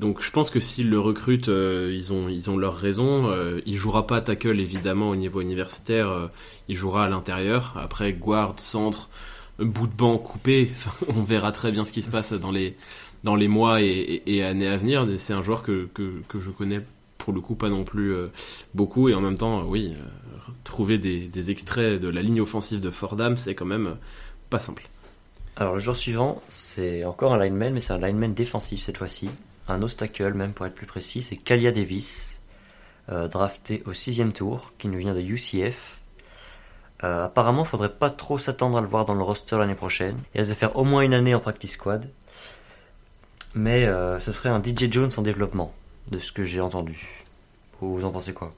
Donc 0.00 0.22
je 0.22 0.30
pense 0.30 0.50
que 0.50 0.60
s'ils 0.60 0.88
le 0.88 0.98
recrutent, 0.98 1.48
euh, 1.48 1.92
ils 1.94 2.12
ont 2.12 2.28
ils 2.28 2.50
ont 2.50 2.56
leur 2.56 2.74
raison. 2.74 3.30
il 3.66 3.76
jouera 3.76 4.06
pas 4.06 4.20
tackle 4.20 4.58
évidemment 4.58 5.10
au 5.10 5.16
niveau 5.16 5.40
universitaire. 5.40 6.30
il 6.68 6.76
jouera 6.76 7.04
à 7.04 7.08
l'intérieur. 7.08 7.74
Après 7.76 8.12
guard, 8.12 8.54
centre, 8.58 9.10
bout 9.58 9.86
de 9.86 9.92
banc 9.92 10.18
coupé. 10.18 10.72
on 11.08 11.22
verra 11.22 11.52
très 11.52 11.70
bien 11.70 11.84
ce 11.84 11.92
qui 11.92 12.02
se 12.02 12.10
passe 12.10 12.32
dans 12.32 12.50
les 12.50 12.76
dans 13.24 13.36
les 13.36 13.48
mois 13.48 13.82
et, 13.82 14.42
années 14.42 14.68
à 14.68 14.76
venir. 14.78 15.06
C'est 15.18 15.34
un 15.34 15.42
joueur 15.42 15.62
que, 15.62 15.88
que, 15.94 16.40
je 16.40 16.50
connais 16.50 16.80
pour 17.18 17.34
le 17.34 17.40
coup 17.42 17.54
pas 17.54 17.68
non 17.68 17.84
plus 17.84 18.14
beaucoup 18.74 19.10
et 19.10 19.14
en 19.14 19.20
même 19.20 19.36
temps 19.36 19.64
oui 19.64 19.92
trouver 20.64 20.96
des, 20.98 21.28
des 21.28 21.50
extraits 21.50 22.00
de 22.00 22.08
la 22.08 22.22
ligne 22.22 22.40
offensive 22.40 22.80
de 22.80 22.88
Fordham 22.90 23.36
c'est 23.36 23.54
quand 23.54 23.66
même 23.66 23.96
pas 24.48 24.58
simple. 24.58 24.88
Alors 25.56 25.74
le 25.74 25.80
jour 25.80 25.94
suivant, 25.94 26.40
c'est 26.48 27.04
encore 27.04 27.34
un 27.34 27.38
lineman, 27.38 27.74
mais 27.74 27.80
c'est 27.80 27.92
un 27.92 27.98
lineman 27.98 28.32
défensif 28.32 28.82
cette 28.82 28.96
fois-ci. 28.96 29.28
Un 29.68 29.82
obstacle 29.82 30.32
même 30.34 30.52
pour 30.52 30.66
être 30.66 30.74
plus 30.74 30.86
précis, 30.86 31.22
c'est 31.22 31.36
Kalia 31.36 31.72
Davis, 31.72 32.40
euh, 33.10 33.28
drafté 33.28 33.82
au 33.86 33.92
sixième 33.92 34.32
tour, 34.32 34.72
qui 34.78 34.88
nous 34.88 34.98
vient 34.98 35.14
de 35.14 35.20
UCF. 35.20 36.00
Euh, 37.02 37.24
apparemment, 37.26 37.64
faudrait 37.64 37.94
pas 37.94 38.10
trop 38.10 38.38
s'attendre 38.38 38.78
à 38.78 38.80
le 38.80 38.86
voir 38.86 39.04
dans 39.04 39.14
le 39.14 39.22
roster 39.22 39.56
l'année 39.56 39.74
prochaine. 39.74 40.18
Il 40.34 40.42
va 40.42 40.54
faire 40.54 40.76
au 40.76 40.84
moins 40.84 41.02
une 41.02 41.14
année 41.14 41.34
en 41.34 41.40
practice 41.40 41.72
squad. 41.72 42.10
Mais 43.54 43.86
euh, 43.86 44.20
ce 44.20 44.32
serait 44.32 44.48
un 44.48 44.62
DJ 44.62 44.90
Jones 44.90 45.10
en 45.16 45.22
développement, 45.22 45.72
de 46.10 46.18
ce 46.18 46.30
que 46.32 46.44
j'ai 46.44 46.60
entendu. 46.60 47.24
Vous 47.80 48.04
en 48.04 48.10
pensez 48.10 48.32
quoi? 48.32 48.50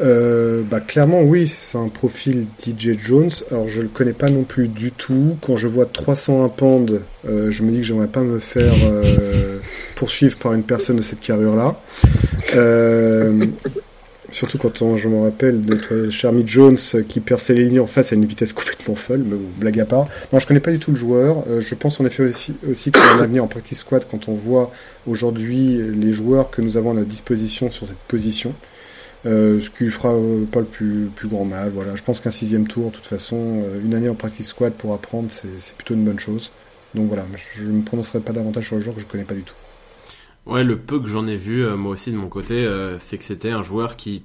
Euh, 0.00 0.62
bah, 0.62 0.80
clairement, 0.80 1.22
oui, 1.22 1.48
c'est 1.48 1.78
un 1.78 1.88
profil 1.88 2.46
DJ 2.64 2.98
Jones. 2.98 3.30
Alors, 3.50 3.68
je 3.68 3.80
le 3.80 3.88
connais 3.88 4.12
pas 4.12 4.28
non 4.28 4.42
plus 4.42 4.68
du 4.68 4.90
tout. 4.90 5.36
Quand 5.40 5.56
je 5.56 5.66
vois 5.66 5.86
301 5.86 6.48
pounds, 6.48 7.00
euh, 7.28 7.50
je 7.50 7.62
me 7.62 7.70
dis 7.70 7.78
que 7.78 7.84
j'aimerais 7.84 8.08
pas 8.08 8.20
me 8.20 8.38
faire 8.38 8.74
euh, 8.84 9.58
poursuivre 9.94 10.36
par 10.36 10.52
une 10.54 10.64
personne 10.64 10.96
de 10.96 11.02
cette 11.02 11.20
carrure-là. 11.20 11.80
Euh, 12.54 13.46
surtout 14.30 14.58
quand 14.58 14.82
on, 14.82 14.96
je 14.96 15.08
me 15.08 15.22
rappelle 15.22 15.60
notre 15.60 16.10
cher 16.10 16.32
Mick 16.32 16.48
Jones 16.48 16.76
qui 17.08 17.20
perçait 17.20 17.54
les 17.54 17.66
lignes 17.66 17.80
en 17.80 17.86
face 17.86 18.12
à 18.12 18.16
une 18.16 18.24
vitesse 18.24 18.52
complètement 18.52 18.96
folle, 18.96 19.22
mais 19.24 19.36
blague 19.58 19.78
à 19.78 19.84
part. 19.84 20.08
Non, 20.32 20.40
je 20.40 20.46
connais 20.46 20.60
pas 20.60 20.72
du 20.72 20.80
tout 20.80 20.90
le 20.90 20.96
joueur. 20.96 21.44
je 21.60 21.74
pense 21.76 22.00
en 22.00 22.04
effet 22.04 22.24
aussi, 22.24 22.54
aussi 22.68 22.90
qu'il 22.90 23.00
a 23.00 23.22
avenir 23.22 23.44
en 23.44 23.46
practice 23.46 23.78
squad 23.78 24.04
quand 24.10 24.28
on 24.28 24.34
voit 24.34 24.72
aujourd'hui 25.06 25.80
les 25.94 26.12
joueurs 26.12 26.50
que 26.50 26.62
nous 26.62 26.76
avons 26.76 26.90
à 26.90 26.94
notre 26.94 27.08
disposition 27.08 27.70
sur 27.70 27.86
cette 27.86 27.98
position. 28.08 28.54
Euh, 29.26 29.58
ce 29.58 29.70
qui 29.70 29.88
fera 29.90 30.12
euh, 30.12 30.44
pas 30.44 30.60
le 30.60 30.66
plus, 30.66 31.08
plus 31.14 31.28
grand 31.28 31.44
mal. 31.44 31.70
Voilà, 31.70 31.96
je 31.96 32.02
pense 32.02 32.20
qu'un 32.20 32.30
sixième 32.30 32.66
tour, 32.66 32.90
de 32.90 32.96
toute 32.96 33.06
façon, 33.06 33.62
euh, 33.64 33.80
une 33.82 33.94
année 33.94 34.08
en 34.08 34.14
practice 34.14 34.48
squad 34.48 34.74
pour 34.74 34.92
apprendre, 34.92 35.28
c'est 35.30 35.74
plutôt 35.76 35.94
une 35.94 36.04
bonne 36.04 36.18
chose. 36.18 36.52
Donc 36.94 37.08
voilà, 37.08 37.24
je 37.54 37.64
ne 37.64 37.78
me 37.78 37.82
prononcerai 37.82 38.20
pas 38.20 38.32
davantage 38.32 38.66
sur 38.66 38.76
le 38.76 38.82
joueur 38.82 38.94
que 38.94 39.00
je 39.00 39.06
connais 39.06 39.24
pas 39.24 39.34
du 39.34 39.42
tout. 39.42 39.54
Ouais, 40.46 40.62
le 40.62 40.78
peu 40.78 41.00
que 41.00 41.08
j'en 41.08 41.26
ai 41.26 41.36
vu, 41.36 41.66
moi 41.74 41.92
aussi 41.92 42.12
de 42.12 42.16
mon 42.16 42.28
côté, 42.28 42.68
c'est 42.98 43.16
que 43.16 43.24
c'était 43.24 43.50
un 43.50 43.62
joueur 43.62 43.96
qui, 43.96 44.22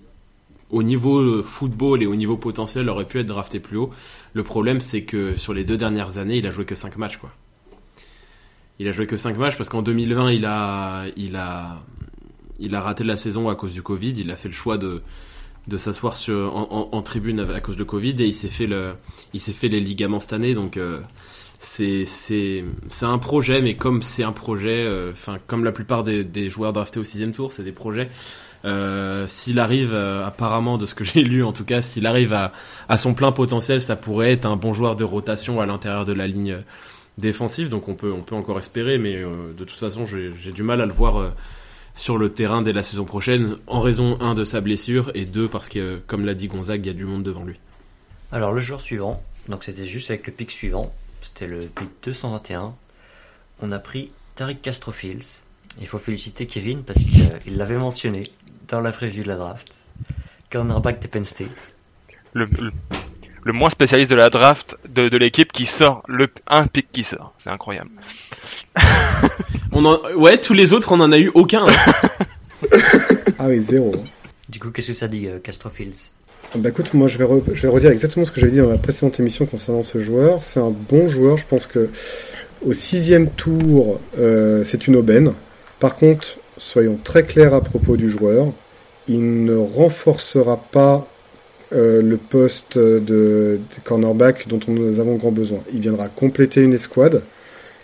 au 0.69 0.83
niveau 0.83 1.41
football 1.41 2.03
et 2.03 2.05
au 2.05 2.15
niveau 2.15 2.35
potentiel, 2.35 2.89
aurait 2.89 3.05
pu 3.05 3.19
être 3.19 3.25
drafté 3.25 3.59
plus 3.59 3.77
haut. 3.77 3.89
Le 4.33 4.43
problème, 4.43 4.81
c'est 4.81 5.03
que 5.03 5.37
sur 5.37 5.53
les 5.53 5.63
deux 5.63 5.77
dernières 5.77 6.17
années, 6.17 6.37
il 6.37 6.45
a 6.45 6.51
joué 6.51 6.65
que 6.65 6.75
5 6.75 6.97
matchs, 6.97 7.17
quoi. 7.17 7.31
Il 8.79 8.87
a 8.87 8.91
joué 8.91 9.07
que 9.07 9.17
5 9.17 9.37
matchs 9.37 9.57
parce 9.57 9.69
qu'en 9.69 9.81
2020, 9.81 10.31
il 10.31 10.45
a, 10.45 11.05
il 11.15 11.37
a, 11.37 11.81
il 12.59 12.75
a 12.75 12.81
raté 12.81 13.03
la 13.03 13.17
saison 13.17 13.49
à 13.49 13.55
cause 13.55 13.73
du 13.73 13.81
Covid. 13.81 14.13
Il 14.17 14.31
a 14.31 14.35
fait 14.35 14.49
le 14.49 14.53
choix 14.53 14.77
de, 14.77 15.01
de 15.69 15.77
s'asseoir 15.77 16.17
en, 16.29 16.89
en, 16.91 17.01
tribune 17.01 17.39
à 17.39 17.59
cause 17.61 17.77
de 17.77 17.83
Covid 17.83 18.15
et 18.19 18.25
il 18.25 18.33
s'est 18.33 18.49
fait 18.49 18.67
le, 18.67 18.93
il 19.33 19.39
s'est 19.39 19.53
fait 19.53 19.69
les 19.69 19.79
ligaments 19.79 20.19
cette 20.19 20.33
année. 20.33 20.53
Donc 20.53 20.77
euh, 20.77 20.97
c'est 21.59 22.05
c'est 22.05 22.65
c'est 22.89 23.05
un 23.05 23.17
projet, 23.17 23.61
mais 23.61 23.75
comme 23.75 24.01
c'est 24.01 24.23
un 24.23 24.31
projet, 24.31 24.83
euh, 24.83 25.11
enfin 25.11 25.37
comme 25.47 25.63
la 25.63 25.71
plupart 25.71 26.03
des, 26.03 26.23
des, 26.23 26.49
joueurs 26.49 26.73
draftés 26.73 26.99
au 26.99 27.03
sixième 27.03 27.33
tour, 27.33 27.53
c'est 27.53 27.63
des 27.63 27.71
projets. 27.71 28.09
Euh, 28.65 29.25
s'il 29.29 29.57
arrive, 29.59 29.93
apparemment 29.93 30.77
de 30.77 30.85
ce 30.85 30.93
que 30.93 31.03
j'ai 31.05 31.23
lu 31.23 31.43
en 31.43 31.53
tout 31.53 31.65
cas, 31.65 31.81
s'il 31.81 32.05
arrive 32.05 32.33
à, 32.33 32.51
à 32.89 32.97
son 32.97 33.13
plein 33.13 33.31
potentiel, 33.31 33.81
ça 33.81 33.95
pourrait 33.95 34.31
être 34.31 34.45
un 34.45 34.57
bon 34.57 34.73
joueur 34.73 34.95
de 34.95 35.03
rotation 35.03 35.61
à 35.61 35.65
l'intérieur 35.65 36.03
de 36.03 36.13
la 36.13 36.27
ligne 36.27 36.57
défensive. 37.17 37.69
Donc 37.69 37.87
on 37.87 37.95
peut 37.95 38.11
on 38.11 38.21
peut 38.21 38.35
encore 38.35 38.59
espérer, 38.59 38.97
mais 38.97 39.21
de 39.21 39.63
toute 39.63 39.77
façon 39.77 40.05
j'ai 40.05 40.51
du 40.51 40.63
mal 40.63 40.81
à 40.81 40.85
le 40.85 40.93
voir 40.93 41.31
sur 41.99 42.17
le 42.17 42.31
terrain 42.31 42.61
dès 42.61 42.71
la 42.71 42.81
saison 42.81 43.03
prochaine, 43.03 43.57
en 43.67 43.81
raison, 43.81 44.17
un, 44.21 44.33
de 44.33 44.45
sa 44.45 44.61
blessure, 44.61 45.11
et 45.15 45.25
deux, 45.25 45.49
parce 45.49 45.67
que, 45.67 46.01
comme 46.07 46.25
l'a 46.25 46.33
dit 46.33 46.47
Gonzague, 46.47 46.85
il 46.85 46.87
y 46.87 46.91
a 46.91 46.93
du 46.93 47.03
monde 47.03 47.23
devant 47.23 47.43
lui. 47.43 47.59
Alors, 48.31 48.53
le 48.53 48.61
jour 48.61 48.79
suivant, 48.79 49.21
donc 49.49 49.65
c'était 49.65 49.85
juste 49.85 50.09
avec 50.09 50.25
le 50.25 50.31
pic 50.31 50.49
suivant, 50.49 50.93
c'était 51.21 51.45
le 51.45 51.63
pic 51.67 51.89
221, 52.03 52.73
on 53.61 53.71
a 53.73 53.79
pris 53.79 54.11
Tariq 54.35 54.61
Castrofields. 54.61 55.25
Il 55.81 55.87
faut 55.87 55.99
féliciter 55.99 56.47
Kevin 56.47 56.83
parce 56.83 56.99
qu'il 57.03 57.57
l'avait 57.57 57.77
mentionné 57.77 58.31
dans 58.69 58.79
la 58.79 58.93
preview 58.93 59.23
de 59.23 59.27
la 59.27 59.35
draft. 59.35 59.85
Cornerback 60.49 61.01
de 61.01 61.07
Penn 61.07 61.25
State. 61.25 61.75
Le, 62.33 62.45
le, 62.45 62.71
moins 63.45 63.69
spécialiste 63.69 64.11
de 64.11 64.15
la 64.15 64.29
draft 64.29 64.77
de, 64.87 65.09
de 65.09 65.17
l'équipe 65.17 65.51
qui 65.51 65.65
sort 65.65 66.03
le 66.07 66.29
un 66.47 66.67
pic 66.67 66.91
qui 66.91 67.03
sort. 67.03 67.33
C'est 67.37 67.49
incroyable. 67.49 67.89
on 69.71 69.85
en... 69.85 69.97
Ouais, 70.15 70.37
tous 70.37 70.53
les 70.53 70.73
autres, 70.73 70.91
on 70.91 70.99
en 70.99 71.11
a 71.11 71.17
eu 71.17 71.31
aucun. 71.33 71.65
ah 73.39 73.47
oui, 73.47 73.59
zéro. 73.59 73.95
Du 74.49 74.59
coup, 74.59 74.71
qu'est-ce 74.71 74.87
que 74.87 74.93
ça 74.93 75.07
dit, 75.07 75.27
euh, 75.27 75.39
Castrofields 75.39 76.11
bah 76.55 76.69
écoute, 76.69 76.95
moi 76.95 77.07
je 77.07 77.19
vais, 77.19 77.27
je 77.53 77.61
vais 77.61 77.67
redire 77.67 77.91
exactement 77.91 78.25
ce 78.25 78.31
que 78.31 78.39
j'avais 78.39 78.51
dit 78.51 78.57
dans 78.57 78.69
la 78.69 78.79
précédente 78.79 79.19
émission 79.19 79.45
concernant 79.45 79.83
ce 79.83 80.01
joueur. 80.01 80.41
C'est 80.41 80.59
un 80.59 80.71
bon 80.71 81.07
joueur, 81.07 81.37
je 81.37 81.45
pense 81.45 81.67
que 81.67 81.89
au 82.65 82.73
sixième 82.73 83.29
tour, 83.29 83.99
euh, 84.17 84.63
c'est 84.63 84.87
une 84.87 84.95
aubaine. 84.95 85.33
Par 85.79 85.95
contre, 85.95 86.37
soyons 86.57 86.97
très 87.03 87.23
clairs 87.23 87.53
à 87.53 87.61
propos 87.61 87.97
du 87.97 88.09
joueur, 88.09 88.47
il 89.07 89.45
ne 89.45 89.55
renforcera 89.55 90.57
pas 90.57 91.07
euh, 91.71 92.01
le 92.01 92.17
poste 92.17 92.77
de, 92.77 93.59
cornerback 93.83 94.47
dont 94.47 94.59
nous 94.67 94.99
avons 94.99 95.15
grand 95.15 95.31
besoin. 95.31 95.59
Il 95.73 95.81
viendra 95.81 96.07
compléter 96.07 96.63
une 96.63 96.73
escouade, 96.73 97.21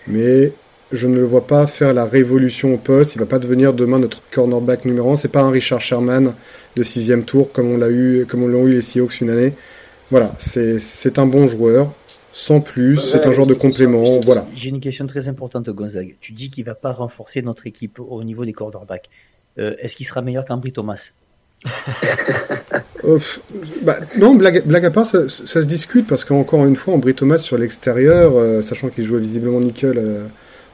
mais 0.08 0.52
je 0.92 1.08
ne 1.08 1.16
le 1.16 1.24
vois 1.24 1.46
pas 1.46 1.68
faire 1.68 1.94
la 1.94 2.06
révolution 2.06 2.74
au 2.74 2.78
poste. 2.78 3.16
Il 3.16 3.20
va 3.20 3.26
pas 3.26 3.40
devenir 3.40 3.74
demain 3.74 4.00
notre 4.00 4.22
cornerback 4.32 4.86
numéro 4.86 5.12
1. 5.12 5.18
C'est 5.18 5.28
pas 5.28 5.42
un 5.42 5.52
Richard 5.52 5.82
Sherman 5.82 6.34
de 6.76 6.84
sixième 6.84 7.24
tour 7.24 7.52
comme 7.52 7.72
on 7.72 7.78
l'a 7.78 7.90
eu, 7.90 8.26
comme 8.28 8.44
on 8.44 8.48
l'a 8.48 8.58
eu 8.60 8.74
les 8.74 8.82
Seahawks 8.82 9.22
une 9.22 9.30
année. 9.30 9.54
Voilà, 10.12 10.36
c'est 10.38 11.20
un 11.20 11.26
bon 11.26 11.48
joueur. 11.48 11.92
Sans 12.32 12.60
plus, 12.60 12.98
c'est 12.98 13.26
un 13.26 13.32
joueur 13.32 13.48
de 13.48 13.54
complément. 13.54 14.20
Voilà. 14.20 14.46
J'ai 14.54 14.70
une 14.70 14.82
question 14.82 15.08
très 15.08 15.30
importante, 15.30 15.70
Gonzague. 15.70 16.18
Tu 16.20 16.34
dis 16.34 16.50
qu'il 16.50 16.66
va 16.66 16.76
pas 16.76 16.92
renforcer 16.92 17.42
notre 17.42 17.66
équipe 17.66 17.98
au 18.00 18.22
niveau 18.26 18.44
des 18.44 18.52
cornerbacks. 18.52 19.10
Euh, 19.58 19.76
Est-ce 19.80 19.96
qu'il 19.96 20.06
sera 20.06 20.22
meilleur 20.22 20.44
qu'Ambry 20.44 20.74
Thomas? 20.74 21.12
Euh, 23.04 23.20
bah, 23.82 23.98
non, 24.18 24.36
blague, 24.36 24.64
blague, 24.66 24.86
à 24.86 24.92
part, 24.92 25.06
ça, 25.06 25.28
ça, 25.30 25.62
se 25.62 25.68
discute 25.68 26.08
parce 26.08 26.24
qu'encore 26.24 26.66
une 26.66 26.76
fois, 26.76 26.94
Ambry 26.94 27.14
Thomas 27.14 27.38
sur 27.38 27.58
l'extérieur, 27.58 28.34
euh, 28.36 28.62
sachant 28.62 28.90
qu'il 28.90 29.04
jouait 29.06 29.20
visiblement 29.20 29.60
nickel 29.60 29.98
euh, 29.98 30.26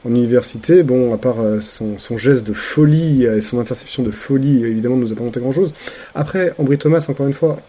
en 0.04 0.10
université, 0.10 0.82
bon, 0.82 1.14
à 1.14 1.18
part 1.18 1.40
euh, 1.40 1.60
son, 1.60 1.98
son, 1.98 2.16
geste 2.18 2.46
de 2.46 2.52
folie 2.52 3.24
et 3.24 3.40
son 3.40 3.60
interception 3.60 4.02
de 4.02 4.10
folie, 4.10 4.64
évidemment, 4.64 4.96
ne 4.96 5.02
nous 5.02 5.12
a 5.12 5.16
pas 5.16 5.24
monté 5.24 5.40
grand-chose. 5.40 5.72
Après, 6.14 6.54
Ambry 6.58 6.78
Thomas, 6.78 7.04
encore 7.08 7.26
une 7.26 7.34
fois, 7.34 7.60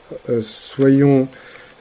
soyons 0.41 1.27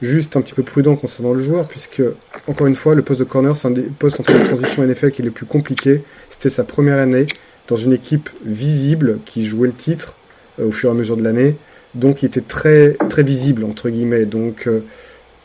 juste 0.01 0.35
un 0.35 0.41
petit 0.41 0.53
peu 0.53 0.63
prudent 0.63 0.95
concernant 0.95 1.33
le 1.33 1.41
joueur, 1.41 1.67
puisque, 1.67 2.01
encore 2.47 2.67
une 2.67 2.75
fois, 2.75 2.95
le 2.95 3.01
poste 3.01 3.21
de 3.21 3.25
corner, 3.25 3.55
c'est 3.55 3.67
un 3.67 3.71
des 3.71 3.83
postes 3.83 4.19
en 4.19 4.23
de 4.23 4.43
transition 4.43 4.83
NFL 4.85 5.11
qui 5.11 5.21
est 5.21 5.25
le 5.25 5.31
plus 5.31 5.45
compliqué. 5.45 6.03
C'était 6.29 6.49
sa 6.49 6.63
première 6.63 6.97
année 6.97 7.27
dans 7.67 7.75
une 7.77 7.93
équipe 7.93 8.29
visible 8.45 9.19
qui 9.25 9.45
jouait 9.45 9.67
le 9.67 9.73
titre 9.73 10.15
euh, 10.15 10.22
au 10.61 10.71
fur 10.71 10.89
et 10.89 10.91
à 10.91 10.95
mesure 10.95 11.17
de 11.17 11.23
l'année. 11.23 11.55
Donc 11.95 12.23
il 12.23 12.25
était 12.27 12.41
très, 12.41 12.93
très 13.09 13.23
visible, 13.23 13.63
entre 13.63 13.89
guillemets. 13.89 14.25
Donc 14.25 14.67
euh, 14.67 14.79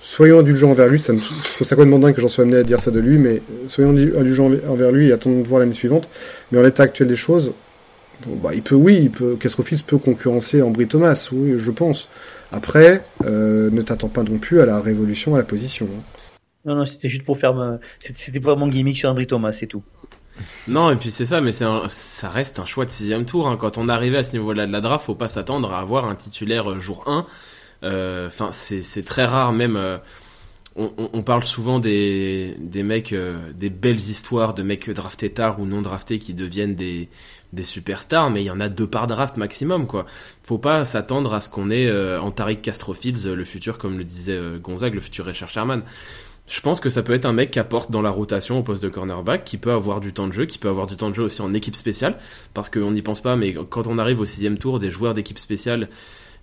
soyons 0.00 0.38
indulgents 0.40 0.70
envers 0.70 0.88
lui. 0.88 0.98
Ça 1.00 1.12
me, 1.12 1.18
je 1.20 1.54
trouve 1.54 1.66
ça 1.66 1.76
complètement 1.76 1.98
dingue 1.98 2.14
que 2.14 2.20
j'en 2.20 2.28
sois 2.28 2.44
amené 2.44 2.59
à 2.59 2.62
dire 2.62 2.80
ça 2.80 2.90
de 2.90 3.00
lui, 3.00 3.18
mais 3.18 3.42
soyons 3.66 3.90
indulgents 3.90 4.50
envers 4.68 4.92
lui 4.92 5.09
et 5.09 5.12
attendons 5.12 5.40
de 5.42 5.46
voir 5.46 5.61
l'année 5.61 5.72
suivante. 5.72 6.09
Mais 6.52 6.59
en 6.59 6.62
l'état 6.62 6.84
actuel 6.84 7.09
des 7.09 7.16
choses, 7.16 7.52
bon, 8.26 8.36
bah, 8.36 8.50
il 8.54 8.62
peut, 8.62 8.74
oui, 8.74 8.98
il 9.02 9.11
peut, 9.11 9.36
peut 9.86 9.98
concurrencer 9.98 10.62
Ambry 10.62 10.86
Thomas, 10.86 11.28
oui, 11.32 11.54
je 11.59 11.70
pense. 11.70 12.09
Après, 12.50 13.02
euh, 13.26 13.68
ne 13.70 13.82
t'attends 13.82 14.09
pas 14.09 14.22
non 14.22 14.38
plus 14.38 14.61
à 14.61 14.66
la 14.66 14.80
révolution 14.80 15.34
à 15.34 15.38
la 15.38 15.44
position. 15.44 15.86
hein. 15.94 16.02
Non, 16.64 16.74
non, 16.74 16.86
c'était 16.86 17.09
juste 17.09 17.24
pour 17.24 17.38
faire. 17.38 17.54
me- 17.54 17.78
C'était 17.98 18.40
pour 18.40 18.56
mon 18.56 18.68
gimmick 18.68 18.96
sur 18.98 19.11
André 19.11 19.26
Thomas, 19.26 19.52
c'est 19.52 19.66
tout. 19.66 19.82
Non, 20.66 20.91
et 20.91 20.97
puis 20.97 21.11
c'est 21.11 21.26
ça, 21.26 21.41
mais 21.41 21.53
ça 21.53 22.30
reste 22.30 22.59
un 22.59 22.64
choix 22.64 22.84
de 22.84 22.91
sixième 22.91 23.24
tour. 23.24 23.49
hein. 23.49 23.57
Quand 23.57 23.78
on 23.78 23.89
arrivait 23.89 24.18
à 24.18 24.24
ce 24.24 24.32
niveau-là 24.32 24.66
de 24.66 24.72
la 24.72 24.80
draft, 24.80 25.07
faut 25.07 25.14
pas 25.14 25.28
s'attendre 25.28 25.72
à 25.72 25.80
avoir 25.80 26.05
un 26.05 26.14
titulaire 26.14 26.70
euh, 26.70 26.78
jour 26.78 27.05
1. 27.07 27.26
Euh, 27.84 28.28
c'est 28.53 29.05
très 29.05 29.24
rare, 29.24 29.53
même. 29.53 29.76
euh, 29.76 29.99
on, 30.76 31.22
parle 31.22 31.43
souvent 31.43 31.80
des, 31.80 32.55
des 32.61 32.84
mecs, 32.84 33.12
des 33.12 33.68
belles 33.70 33.97
histoires 33.97 34.55
de 34.55 34.62
mecs 34.62 34.89
draftés 34.89 35.32
tard 35.32 35.59
ou 35.59 35.66
non 35.66 35.82
draftés 35.82 36.20
qui 36.20 36.34
deviennent 36.34 36.76
des, 36.76 37.09
des 37.53 37.64
superstars, 37.64 38.30
mais 38.30 38.43
il 38.43 38.47
y 38.47 38.51
en 38.51 38.61
a 38.61 38.68
deux 38.68 38.86
par 38.86 39.09
draft 39.09 39.36
maximum, 39.39 39.89
quoi. 39.89 40.07
Faut 40.45 40.59
pas 40.59 40.84
s'attendre 40.84 41.34
à 41.34 41.41
ce 41.41 41.49
qu'on 41.49 41.72
ait 41.72 41.91
en 42.18 42.30
Tariq 42.30 42.61
Castrofields, 42.62 43.26
le 43.26 43.45
futur, 43.45 43.76
comme 43.76 43.99
le 43.99 44.05
disait 44.05 44.39
Gonzague, 44.62 44.95
le 44.95 45.01
futur 45.01 45.26
Richard 45.26 45.49
Sherman. 45.49 45.82
Je 46.49 46.61
pense 46.61 46.80
que 46.80 46.88
ça 46.88 47.03
peut 47.03 47.12
être 47.12 47.26
un 47.26 47.34
mec 47.34 47.51
qui 47.51 47.59
apporte 47.59 47.90
dans 47.90 48.01
la 48.01 48.09
rotation 48.09 48.59
au 48.59 48.62
poste 48.62 48.82
de 48.82 48.88
cornerback, 48.88 49.44
qui 49.44 49.59
peut 49.59 49.70
avoir 49.70 50.01
du 50.01 50.14
temps 50.14 50.26
de 50.26 50.32
jeu, 50.32 50.46
qui 50.46 50.57
peut 50.57 50.68
avoir 50.68 50.86
du 50.86 50.96
temps 50.96 51.11
de 51.11 51.14
jeu 51.14 51.22
aussi 51.22 51.42
en 51.42 51.53
équipe 51.53 51.76
spéciale, 51.76 52.18
parce 52.55 52.70
qu'on 52.70 52.90
n'y 52.90 53.03
pense 53.03 53.20
pas, 53.20 53.36
mais 53.36 53.55
quand 53.68 53.86
on 53.86 53.99
arrive 53.99 54.20
au 54.20 54.26
sixième 54.26 54.57
tour, 54.57 54.78
des 54.78 54.90
joueurs 54.90 55.12
d'équipe 55.12 55.38
spéciale, 55.38 55.90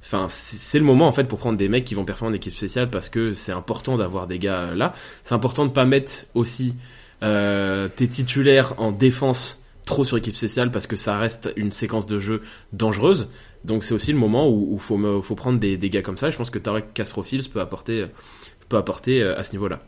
enfin, 0.03 0.27
c'est 0.29 0.77
le 0.77 0.85
moment 0.85 1.07
en 1.07 1.11
fait 1.11 1.23
pour 1.23 1.39
prendre 1.39 1.57
des 1.57 1.69
mecs 1.69 1.85
qui 1.85 1.95
vont 1.95 2.05
performer 2.05 2.33
en 2.33 2.35
équipe 2.35 2.53
spéciale, 2.53 2.91
parce 2.91 3.09
que 3.09 3.33
c'est 3.33 3.51
important 3.51 3.97
d'avoir 3.97 4.27
des 4.27 4.37
gars 4.37 4.61
euh, 4.61 4.75
là. 4.75 4.93
C'est 5.23 5.33
important 5.33 5.65
de 5.65 5.71
pas 5.71 5.85
mettre 5.85 6.25
aussi 6.35 6.75
euh, 7.23 7.87
tes 7.87 8.07
titulaires 8.07 8.75
en 8.77 8.91
défense 8.91 9.63
trop 9.85 10.03
sur 10.03 10.17
équipe 10.17 10.35
spéciale, 10.35 10.69
parce 10.69 10.85
que 10.85 10.95
ça 10.95 11.17
reste 11.17 11.51
une 11.55 11.71
séquence 11.71 12.05
de 12.05 12.19
jeu 12.19 12.43
dangereuse. 12.73 13.29
Donc 13.63 13.83
c'est 13.83 13.95
aussi 13.95 14.11
le 14.11 14.19
moment 14.19 14.47
où 14.47 14.73
il 14.75 14.79
faut, 14.79 15.35
prendre 15.35 15.59
des, 15.59 15.77
des 15.77 15.89
gars 15.89 16.03
comme 16.03 16.17
ça. 16.17 16.29
Je 16.29 16.37
pense 16.37 16.51
que 16.51 16.59
Tarek 16.59 16.93
Castrofields 16.93 17.49
peut 17.51 17.61
apporter, 17.61 18.05
peut 18.69 18.77
apporter 18.77 19.21
euh, 19.21 19.37
à 19.39 19.43
ce 19.43 19.51
niveau-là. 19.53 19.79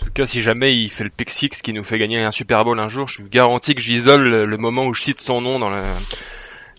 En 0.00 0.04
tout 0.04 0.10
cas, 0.12 0.26
si 0.26 0.42
jamais 0.42 0.76
il 0.76 0.90
fait 0.90 1.04
le 1.04 1.10
pick 1.10 1.30
six 1.30 1.48
qui 1.62 1.72
nous 1.72 1.84
fait 1.84 1.98
gagner 1.98 2.22
un 2.22 2.30
Super 2.30 2.64
Bowl 2.64 2.78
un 2.78 2.88
jour, 2.88 3.08
je 3.08 3.22
vous 3.22 3.28
garantis 3.28 3.74
que 3.74 3.80
j'isole 3.80 4.28
le, 4.44 4.56
moment 4.58 4.86
où 4.86 4.94
je 4.94 5.02
cite 5.02 5.20
son 5.22 5.40
nom 5.40 5.58
dans 5.58 5.70
le 5.70 5.80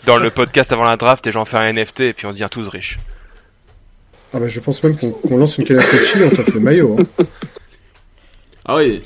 dans 0.05 0.17
le 0.17 0.29
podcast 0.29 0.71
avant 0.71 0.83
la 0.83 0.95
draft 0.97 1.25
et 1.25 1.31
j'en 1.31 1.43
fais 1.43 1.57
un 1.57 1.73
NFT 1.73 2.01
et 2.01 2.13
puis 2.13 2.27
on 2.27 2.31
devient 2.31 2.47
tous 2.49 2.67
riches. 2.67 2.99
Ah 4.33 4.39
bah, 4.39 4.47
je 4.47 4.59
pense 4.59 4.83
même 4.83 4.95
qu'on 4.97 5.38
lance 5.38 5.57
une 5.57 5.63
canette 5.63 5.85
et 5.93 6.23
on 6.23 6.29
t'offre 6.29 6.51
le 6.53 6.59
maillot. 6.59 6.97
hein. 6.99 7.25
Ah 8.65 8.75
oui. 8.75 9.01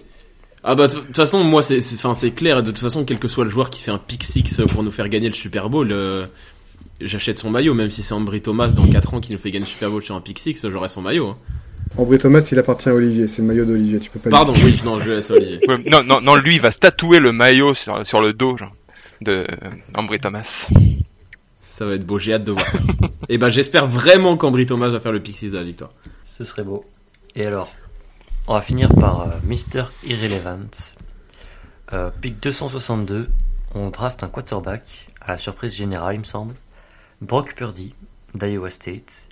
Ah 0.64 0.76
bah 0.76 0.88
de 0.88 0.94
toute 0.96 1.16
façon 1.16 1.44
moi 1.44 1.64
c'est 1.64 1.82
c'est 1.82 1.96
enfin 1.96 2.14
c'est 2.14 2.32
clair 2.32 2.62
de 2.62 2.70
toute 2.70 2.80
façon 2.82 3.04
quel 3.04 3.18
que 3.18 3.28
soit 3.28 3.46
le 3.46 3.50
joueur 3.50 3.70
qui 3.72 3.82
fait 3.82 3.90
un 3.92 3.98
pick 3.98 4.24
six 4.24 4.62
pour 4.72 4.84
nous 4.84 4.92
faire 4.92 5.10
gagner 5.10 5.28
le 5.28 5.34
Super 5.34 5.70
Bowl 5.72 5.92
euh, 5.92 6.28
j'achète 7.00 7.40
son 7.40 7.50
maillot 7.50 7.74
même 7.74 7.90
si 7.90 8.04
c'est 8.04 8.14
Ambry 8.14 8.42
Thomas 8.44 8.68
dans 8.68 8.86
4 8.88 9.16
ans 9.16 9.22
qui 9.22 9.32
nous 9.32 9.40
fait 9.40 9.50
gagner 9.50 9.66
le 9.66 9.70
Super 9.72 9.90
Bowl 9.90 10.04
sur 10.04 10.16
un 10.16 10.22
pick 10.22 10.38
six 10.38 10.68
j'aurai 10.70 10.90
son 10.90 11.02
maillot. 11.02 11.30
hein. 11.30 11.38
Ambry 11.98 12.18
Thomas, 12.18 12.48
il 12.52 12.60
appartient 12.60 12.90
à 12.90 12.94
Olivier, 12.94 13.28
c'est 13.28 13.42
le 13.42 13.48
maillot 13.50 13.66
d'Olivier, 13.66 14.00
tu 14.00 14.10
peux 14.10 14.20
pas 14.20 14.30
le 14.30 14.32
Pardon, 14.32 14.54
oui, 14.64 14.82
non, 14.86 15.00
je 15.00 15.12
laisse 15.12 15.30
Olivier. 15.32 15.60
Ouais, 15.68 15.78
non, 15.86 16.04
non, 16.04 16.22
non, 16.22 16.36
lui 16.36 16.56
il 16.56 16.62
va 16.62 16.72
se 16.72 16.78
tatouer 16.78 17.20
le 17.20 17.32
maillot 17.32 17.74
sur, 17.74 18.06
sur 18.06 18.22
le 18.22 18.34
dos 18.34 18.58
genre, 18.58 18.74
de 19.20 19.46
Ambry 19.96 20.20
Thomas. 20.20 20.70
Ça 21.62 21.86
va 21.86 21.96
être 21.96 22.06
beau, 22.06 22.18
j'ai 22.18 22.34
hâte 22.34 22.44
de 22.44 22.52
voir 22.52 22.70
ça. 22.70 22.80
et 23.30 23.38
ben 23.38 23.50
j'espère 23.50 23.88
vraiment 23.88 24.38
qu'Ambry 24.38 24.66
Thomas 24.66 24.90
va 24.90 25.00
faire 25.00 25.12
le 25.12 25.22
pick 25.22 25.36
six 25.36 25.52
de 25.52 25.58
la 25.58 25.64
victoire. 25.64 25.92
Ce 26.26 26.44
serait 26.44 26.64
beau. 26.64 26.86
Et 27.36 27.46
alors, 27.46 27.72
on 28.48 28.54
va 28.54 28.62
finir 28.62 28.90
par 28.90 29.22
euh, 29.22 29.26
Mister 29.44 29.84
Irrelevant. 30.06 30.70
Euh, 31.94 32.10
pick 32.22 32.42
262, 32.42 33.30
on 33.76 33.90
draft 33.90 34.24
un 34.24 34.28
quarterback, 34.28 34.84
à 35.22 35.34
la 35.34 35.38
surprise 35.38 35.76
générale, 35.76 36.16
il 36.16 36.20
me 36.20 36.26
semble. 36.26 36.56
Brock 37.22 37.54
Purdy, 37.56 37.94
d'Iowa 38.34 38.70
State. 38.70 39.26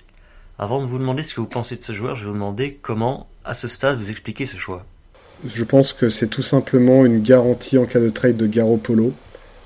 Avant 0.62 0.82
de 0.82 0.86
vous 0.86 0.98
demander 0.98 1.22
ce 1.22 1.32
que 1.32 1.40
vous 1.40 1.46
pensez 1.46 1.76
de 1.76 1.82
ce 1.82 1.92
joueur, 1.92 2.16
je 2.16 2.20
vais 2.20 2.26
vous 2.26 2.34
demander 2.34 2.78
comment, 2.82 3.28
à 3.46 3.54
ce 3.54 3.66
stade, 3.66 3.98
vous 3.98 4.10
expliquez 4.10 4.44
ce 4.44 4.58
choix. 4.58 4.84
Je 5.46 5.64
pense 5.64 5.94
que 5.94 6.10
c'est 6.10 6.26
tout 6.26 6.42
simplement 6.42 7.06
une 7.06 7.22
garantie 7.22 7.78
en 7.78 7.86
cas 7.86 7.98
de 7.98 8.10
trade 8.10 8.36
de 8.36 8.46
Garoppolo. 8.46 9.14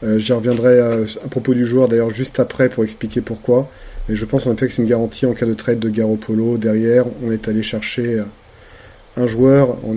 Euh, 0.05 0.21
J'y 0.21 0.33
reviendrai 0.33 0.79
à, 0.79 0.99
à 1.25 1.29
propos 1.29 1.53
du 1.53 1.67
joueur 1.67 1.89
d'ailleurs 1.89 2.11
juste 2.11 2.39
après 2.39 2.69
pour 2.69 2.85
expliquer 2.85 3.23
pourquoi. 3.23 3.69
Mais 4.09 4.15
je 4.15 4.25
pense 4.25 4.47
en 4.47 4.53
effet 4.53 4.69
que 4.69 4.73
c'est 4.73 4.83
une 4.83 4.89
garantie 4.89 5.27
en 5.27 5.35
cas 5.35 5.47
de 5.47 5.55
trade 5.55 5.81
de 5.81 5.89
Garoppolo. 5.89 6.59
Derrière, 6.59 7.07
on 7.25 7.33
est 7.33 7.49
allé 7.49 7.65
chercher 7.65 8.21
euh, 8.21 8.25
un 9.17 9.27
joueur, 9.27 9.77
on, 9.85 9.97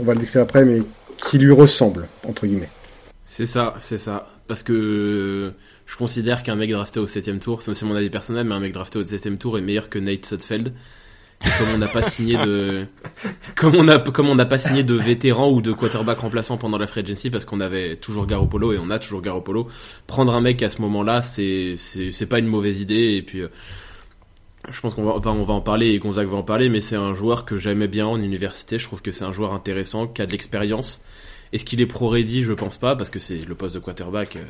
on 0.00 0.02
va 0.02 0.14
le 0.14 0.18
décrire 0.18 0.42
après, 0.42 0.64
mais 0.64 0.82
qui 1.16 1.38
lui 1.38 1.52
ressemble, 1.52 2.08
entre 2.26 2.48
guillemets. 2.48 2.70
C'est 3.24 3.46
ça, 3.46 3.74
c'est 3.78 3.98
ça. 3.98 4.28
Parce 4.48 4.64
que 4.64 4.72
euh, 4.72 5.54
je 5.86 5.96
considère 5.96 6.42
qu'un 6.42 6.56
mec 6.56 6.70
drafté 6.70 7.00
au 7.00 7.06
7 7.06 7.40
tour, 7.40 7.62
c'est 7.62 7.82
mon 7.82 7.94
avis 7.94 8.10
personnel, 8.10 8.46
mais 8.46 8.54
un 8.54 8.60
mec 8.60 8.72
drafté 8.72 8.98
au 8.98 9.04
7 9.04 9.38
tour 9.38 9.58
est 9.58 9.62
meilleur 9.62 9.88
que 9.88 9.98
Nate 9.98 10.24
Sudfeld. 10.26 10.72
Et 11.44 11.48
Comme 11.58 11.68
on 11.74 11.78
n'a 11.78 11.88
pas 11.88 12.00
signé 12.00 12.38
de, 12.38 12.86
comme 13.56 13.74
on 13.74 13.88
a, 13.88 13.98
comme 13.98 14.28
on 14.28 14.34
n'a 14.34 14.46
pas 14.46 14.56
signé 14.56 14.82
de 14.82 14.94
vétéran 14.94 15.50
ou 15.50 15.60
de 15.60 15.72
quarterback 15.72 16.20
remplaçant 16.20 16.56
pendant 16.56 16.78
la 16.78 16.86
free 16.86 17.00
agency 17.00 17.28
parce 17.28 17.44
qu'on 17.44 17.60
avait 17.60 17.96
toujours 17.96 18.26
Garoppolo 18.26 18.72
et 18.72 18.78
on 18.78 18.88
a 18.88 18.98
toujours 18.98 19.20
Garoppolo. 19.20 19.68
Prendre 20.06 20.34
un 20.34 20.40
mec 20.40 20.62
à 20.62 20.70
ce 20.70 20.80
moment-là, 20.80 21.20
c'est, 21.22 21.74
c'est, 21.76 22.12
c'est 22.12 22.26
pas 22.26 22.38
une 22.38 22.46
mauvaise 22.46 22.80
idée 22.80 23.16
et 23.16 23.22
puis, 23.22 23.40
euh, 23.40 23.48
je 24.70 24.80
pense 24.80 24.94
qu'on 24.94 25.04
va, 25.04 25.12
enfin, 25.12 25.32
on 25.32 25.44
va 25.44 25.54
en 25.54 25.60
parler 25.60 25.88
et 25.88 25.98
Gonzague 25.98 26.28
va 26.28 26.38
en 26.38 26.42
parler, 26.42 26.70
mais 26.70 26.80
c'est 26.80 26.96
un 26.96 27.14
joueur 27.14 27.44
que 27.44 27.58
j'aimais 27.58 27.88
bien 27.88 28.06
en 28.06 28.18
université. 28.20 28.78
Je 28.78 28.84
trouve 28.84 29.02
que 29.02 29.12
c'est 29.12 29.24
un 29.24 29.32
joueur 29.32 29.52
intéressant, 29.52 30.06
qui 30.06 30.22
a 30.22 30.26
de 30.26 30.32
l'expérience. 30.32 31.02
Est-ce 31.54 31.64
qu'il 31.64 31.80
est 31.80 31.86
pro-ready 31.86 32.42
Je 32.42 32.52
pense 32.52 32.76
pas, 32.76 32.96
parce 32.96 33.08
que 33.08 33.18
c'est 33.18 33.38
le 33.38 33.54
poste 33.54 33.76
de 33.76 33.80
quarterback, 33.80 34.36
euh, 34.36 34.44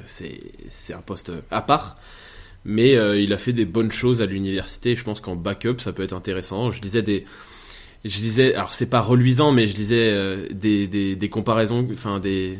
c'est 0.71 0.95
un 0.95 1.03
poste 1.03 1.33
à 1.51 1.61
part. 1.61 1.97
Mais 2.65 2.97
euh, 2.97 3.21
il 3.21 3.33
a 3.33 3.39
fait 3.39 3.53
des 3.53 3.67
bonnes 3.67 3.93
choses 3.93 4.23
à 4.23 4.27
l'université. 4.27 4.97
Je 4.97 5.05
pense 5.05 5.21
qu'en 5.21 5.37
backup, 5.37 5.77
ça 5.79 5.93
peut 5.93 6.03
être 6.03 6.15
intéressant. 6.15 6.71
Je 6.71 6.81
lisais 6.81 7.03
des, 7.03 7.27
je 8.05 8.21
lisais, 8.21 8.55
alors 8.55 8.75
c'est 8.75 8.91
pas 8.91 9.01
reluisant, 9.01 9.53
mais 9.53 9.67
je 9.67 9.77
lisais 9.77 10.09
euh, 10.11 10.47
des, 10.51 11.29
comparaisons, 11.31 11.87
enfin 11.93 12.21
des, 12.21 12.59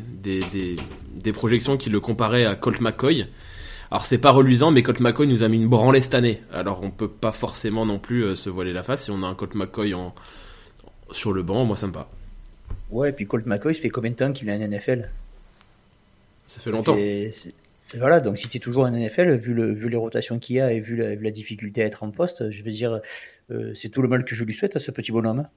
projections 1.33 1.77
qui 1.77 1.89
le 1.89 1.99
comparaient 1.99 2.45
à 2.45 2.55
Colt 2.55 2.81
McCoy. 2.81 3.27
Alors 3.91 4.05
c'est 4.05 4.17
pas 4.17 4.31
reluisant, 4.31 4.71
mais 4.71 4.81
Colt 4.81 4.99
McCoy 4.99 5.27
nous 5.27 5.43
a 5.43 5.47
mis 5.47 5.57
une 5.57 5.67
branlée 5.67 6.01
cette 6.01 6.15
année. 6.15 6.41
Alors 6.51 6.81
on 6.83 6.89
peut 6.89 7.07
pas 7.07 7.31
forcément 7.31 7.85
non 7.85 7.99
plus 7.99 8.23
euh, 8.23 8.35
se 8.35 8.49
voiler 8.49 8.73
la 8.73 8.81
face. 8.81 9.05
Si 9.05 9.11
on 9.11 9.21
a 9.21 9.27
un 9.27 9.35
Colt 9.35 9.53
McCoy 9.53 9.93
sur 11.11 11.31
le 11.31 11.43
banc, 11.43 11.65
moi 11.65 11.75
ça 11.75 11.87
me 11.87 11.93
va. 11.93 12.09
Ouais, 12.91 13.09
et 13.09 13.11
puis 13.11 13.25
Colt 13.25 13.45
McCoy, 13.45 13.75
ça 13.75 13.81
fait 13.81 13.89
combien 13.89 14.11
de 14.11 14.15
temps 14.15 14.31
qu'il 14.31 14.49
est 14.49 14.53
en 14.53 14.67
NFL 14.67 15.09
Ça 16.47 16.59
fait 16.59 16.71
longtemps. 16.71 16.95
Et 16.97 17.31
Voilà, 17.97 18.19
donc 18.19 18.37
si 18.37 18.47
tu 18.47 18.57
es 18.57 18.59
toujours 18.59 18.83
en 18.83 18.91
NFL, 18.91 19.33
vu, 19.35 19.53
le, 19.53 19.73
vu 19.73 19.89
les 19.89 19.97
rotations 19.97 20.39
qu'il 20.39 20.57
y 20.57 20.59
a 20.59 20.71
et 20.71 20.79
vu 20.79 20.95
la, 20.95 21.15
vu 21.15 21.23
la 21.23 21.31
difficulté 21.31 21.83
à 21.83 21.85
être 21.85 22.03
en 22.03 22.11
poste, 22.11 22.49
je 22.51 22.63
veux 22.63 22.71
dire, 22.71 22.99
euh, 23.51 23.71
c'est 23.75 23.89
tout 23.89 24.01
le 24.01 24.07
mal 24.07 24.23
que 24.25 24.35
je 24.35 24.43
lui 24.43 24.53
souhaite 24.53 24.75
à 24.75 24.79
ce 24.79 24.91
petit 24.91 25.11
bonhomme. 25.11 25.47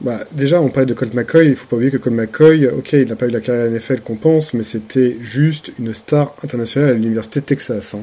Bah, 0.00 0.24
déjà, 0.32 0.62
on 0.62 0.70
parlait 0.70 0.86
de 0.86 0.94
Colt 0.94 1.12
McCoy. 1.12 1.48
Il 1.48 1.56
faut 1.56 1.66
pas 1.66 1.76
oublier 1.76 1.90
que 1.90 1.98
Colt 1.98 2.16
McCoy, 2.16 2.66
ok, 2.68 2.94
il 2.94 3.08
n'a 3.08 3.16
pas 3.16 3.26
eu 3.26 3.30
la 3.30 3.40
carrière 3.40 3.70
NFL 3.70 4.00
qu'on 4.00 4.16
pense, 4.16 4.54
mais 4.54 4.62
c'était 4.62 5.18
juste 5.20 5.72
une 5.78 5.92
star 5.92 6.34
internationale 6.42 6.90
à 6.90 6.92
l'université 6.94 7.40
de 7.40 7.44
Texas. 7.44 7.94
hein. 7.94 8.02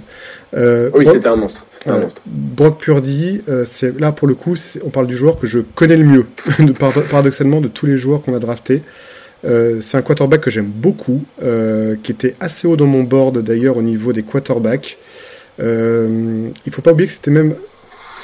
Euh, 0.54 0.92
Oui, 0.94 1.08
c'était 1.12 1.28
un 1.28 1.36
monstre. 1.36 1.66
Monstre. 1.94 2.22
Brock 2.26 2.80
Purdy, 2.80 3.42
euh, 3.50 3.64
c'est 3.66 4.00
là 4.00 4.12
pour 4.12 4.28
le 4.28 4.36
coup, 4.36 4.56
on 4.86 4.90
parle 4.90 5.08
du 5.08 5.16
joueur 5.16 5.40
que 5.40 5.48
je 5.48 5.60
connais 5.60 5.98
le 5.98 6.06
mieux, 6.06 6.26
paradoxalement 6.80 7.62
de 7.62 7.68
tous 7.68 7.86
les 7.86 7.98
joueurs 7.98 8.22
qu'on 8.22 8.36
a 8.36 8.40
draftés. 8.40 8.84
Euh, 9.46 9.78
c'est 9.82 9.98
un 9.98 10.02
quarterback 10.02 10.42
que 10.42 10.52
j'aime 10.52 10.72
beaucoup, 10.74 11.24
euh, 11.44 11.96
qui 12.02 12.12
était 12.12 12.36
assez 12.40 12.68
haut 12.68 12.76
dans 12.76 12.88
mon 12.88 13.04
board 13.04 13.40
d'ailleurs 13.40 13.78
au 13.78 13.82
niveau 13.82 14.14
des 14.14 14.24
quarterbacks. 14.24 14.98
Euh, 15.60 16.50
il 16.66 16.72
faut 16.72 16.82
pas 16.82 16.92
oublier 16.92 17.08
que 17.08 17.14
c'était 17.14 17.32
même 17.32 17.56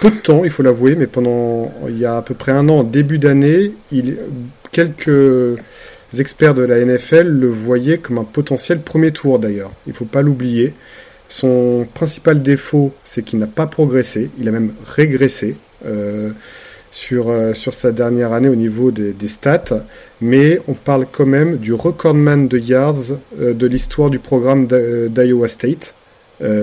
peu 0.01 0.09
de 0.09 0.17
temps, 0.17 0.43
il 0.43 0.49
faut 0.49 0.63
l'avouer, 0.63 0.95
mais 0.95 1.07
pendant 1.07 1.71
il 1.87 1.97
y 1.97 2.05
a 2.05 2.17
à 2.17 2.21
peu 2.21 2.33
près 2.33 2.51
un 2.51 2.67
an, 2.67 2.83
début 2.83 3.19
d'année, 3.19 3.73
quelques 4.71 5.57
experts 6.17 6.53
de 6.53 6.63
la 6.63 6.83
NFL 6.83 7.27
le 7.27 7.47
voyaient 7.47 7.99
comme 7.99 8.17
un 8.17 8.23
potentiel 8.23 8.81
premier 8.81 9.11
tour 9.11 9.39
d'ailleurs. 9.39 9.71
Il 9.87 9.93
faut 9.93 10.05
pas 10.05 10.21
l'oublier. 10.21 10.73
Son 11.35 11.87
principal 11.95 12.43
défaut, 12.43 12.91
c'est 13.03 13.23
qu'il 13.23 13.39
n'a 13.39 13.47
pas 13.47 13.65
progressé, 13.65 14.29
il 14.37 14.47
a 14.47 14.51
même 14.51 14.75
régressé 14.85 15.55
euh, 15.83 16.29
sur, 16.91 17.29
euh, 17.29 17.55
sur 17.55 17.73
sa 17.73 17.91
dernière 17.91 18.33
année 18.33 18.49
au 18.49 18.55
niveau 18.55 18.91
des, 18.91 19.15
stats, 19.27 19.83
mais 20.21 20.61
on 20.67 20.75
parle 20.75 21.07
quand 21.11 21.25
même 21.25 21.57
du 21.57 21.73
recordman 21.73 22.47
de 22.47 22.59
yards 22.59 23.17
euh, 23.39 23.55
de 23.55 23.65
l'histoire 23.65 24.11
du 24.11 24.19
programme 24.19 24.67
d'I- 24.67 25.09
d'Iowa 25.09 25.47
State. 25.47 25.95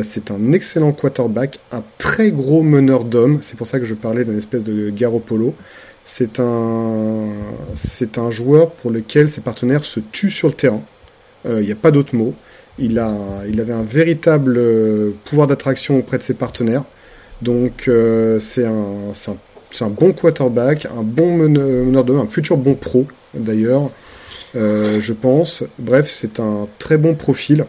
C'est 0.03 0.31
un 0.31 0.53
excellent 0.53 0.93
quarterback, 0.93 1.59
un 1.73 1.83
très 1.99 2.31
gros 2.31 2.63
meneur 2.63 3.03
d'hommes. 3.03 3.39
C'est 3.41 3.57
pour 3.57 3.67
ça 3.67 3.81
que 3.81 3.87
je 3.87 3.95
parlais 3.95 4.25
d'une 4.25 4.37
espèce 4.37 4.63
de 4.63 4.91
Garoppolo. 4.91 5.55
C'est 6.05 6.41
c'est 7.75 8.19
un 8.19 8.31
joueur 8.31 8.71
pour 8.73 8.91
lequel 8.91 9.31
ses 9.31 9.41
partenaires 9.41 9.85
se 9.85 9.99
tuent 9.99 10.31
sur 10.31 10.49
le 10.49 10.55
terrain. 10.55 10.83
Il 11.47 11.61
n'y 11.61 11.73
a 11.73 11.77
pas 11.77 11.91
d'autre 11.91 12.15
mot. 12.15 12.35
Il, 12.81 12.99
a, 12.99 13.13
il 13.49 13.61
avait 13.61 13.73
un 13.75 13.83
véritable 13.83 14.57
euh, 14.59 15.11
pouvoir 15.27 15.47
d'attraction 15.47 15.99
auprès 15.99 16.19
de 16.19 16.23
ses 16.23 16.35
partenaires. 16.35 16.85
Donc 17.43 17.85
euh, 17.89 18.39
c'est 18.41 18.65
un, 18.65 19.13
un, 19.81 19.89
bon 19.89 20.13
quarterback, 20.13 20.87
un 20.87 21.03
bon 21.03 21.37
meneur, 21.37 21.85
meneur 21.85 22.05
d'hommes, 22.05 22.21
un 22.21 22.27
futur 22.27 22.57
bon 22.57 22.75
pro 22.75 23.07
d'ailleurs, 23.35 23.91
euh, 24.57 24.99
je 25.01 25.13
pense. 25.13 25.63
Bref, 25.79 26.09
c'est 26.09 26.41
un 26.41 26.67
très 26.79 26.97
bon 26.97 27.15
profil. 27.15 27.65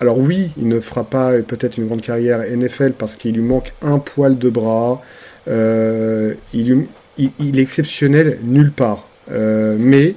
Alors 0.00 0.18
oui, 0.18 0.50
il 0.56 0.68
ne 0.68 0.78
fera 0.78 1.02
pas 1.02 1.32
peut-être 1.42 1.78
une 1.78 1.86
grande 1.88 2.00
carrière 2.00 2.42
NFL 2.48 2.92
parce 2.92 3.16
qu'il 3.16 3.34
lui 3.34 3.42
manque 3.42 3.72
un 3.82 3.98
poil 3.98 4.38
de 4.38 4.50
bras. 4.50 5.02
Il, 5.48 6.86
il- 7.18 7.58
est 7.58 7.62
exceptionnel 7.62 8.38
nulle 8.44 8.70
part. 8.70 9.08
Mais 9.28 10.14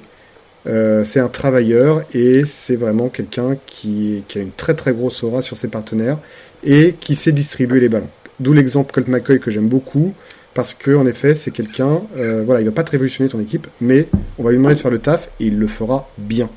euh, 0.66 1.02
c'est 1.04 1.20
un 1.20 1.28
travailleur 1.28 2.02
et 2.14 2.44
c'est 2.44 2.76
vraiment 2.76 3.08
quelqu'un 3.08 3.56
qui, 3.66 4.22
a 4.34 4.38
une 4.38 4.52
très 4.52 4.74
très 4.74 4.92
grosse 4.92 5.22
aura 5.22 5.42
sur 5.42 5.56
ses 5.56 5.68
partenaires 5.68 6.18
et 6.62 6.94
qui 7.00 7.14
sait 7.14 7.32
distribuer 7.32 7.80
les 7.80 7.88
ballons. 7.88 8.10
D'où 8.38 8.52
l'exemple 8.52 8.92
Colt 8.92 9.08
McCoy 9.08 9.40
que 9.40 9.50
j'aime 9.50 9.68
beaucoup 9.68 10.14
parce 10.54 10.74
que 10.74 10.94
en 10.94 11.06
effet 11.06 11.34
c'est 11.34 11.50
quelqu'un, 11.50 12.00
euh, 12.16 12.42
voilà, 12.44 12.60
il 12.60 12.64
va 12.64 12.72
pas 12.72 12.84
te 12.84 12.92
révolutionner 12.92 13.28
ton 13.28 13.40
équipe, 13.40 13.66
mais 13.80 14.08
on 14.38 14.44
va 14.44 14.50
lui 14.50 14.58
demander 14.58 14.76
de 14.76 14.80
faire 14.80 14.90
le 14.90 14.98
taf 14.98 15.30
et 15.40 15.46
il 15.46 15.58
le 15.58 15.66
fera 15.66 16.08
bien, 16.18 16.48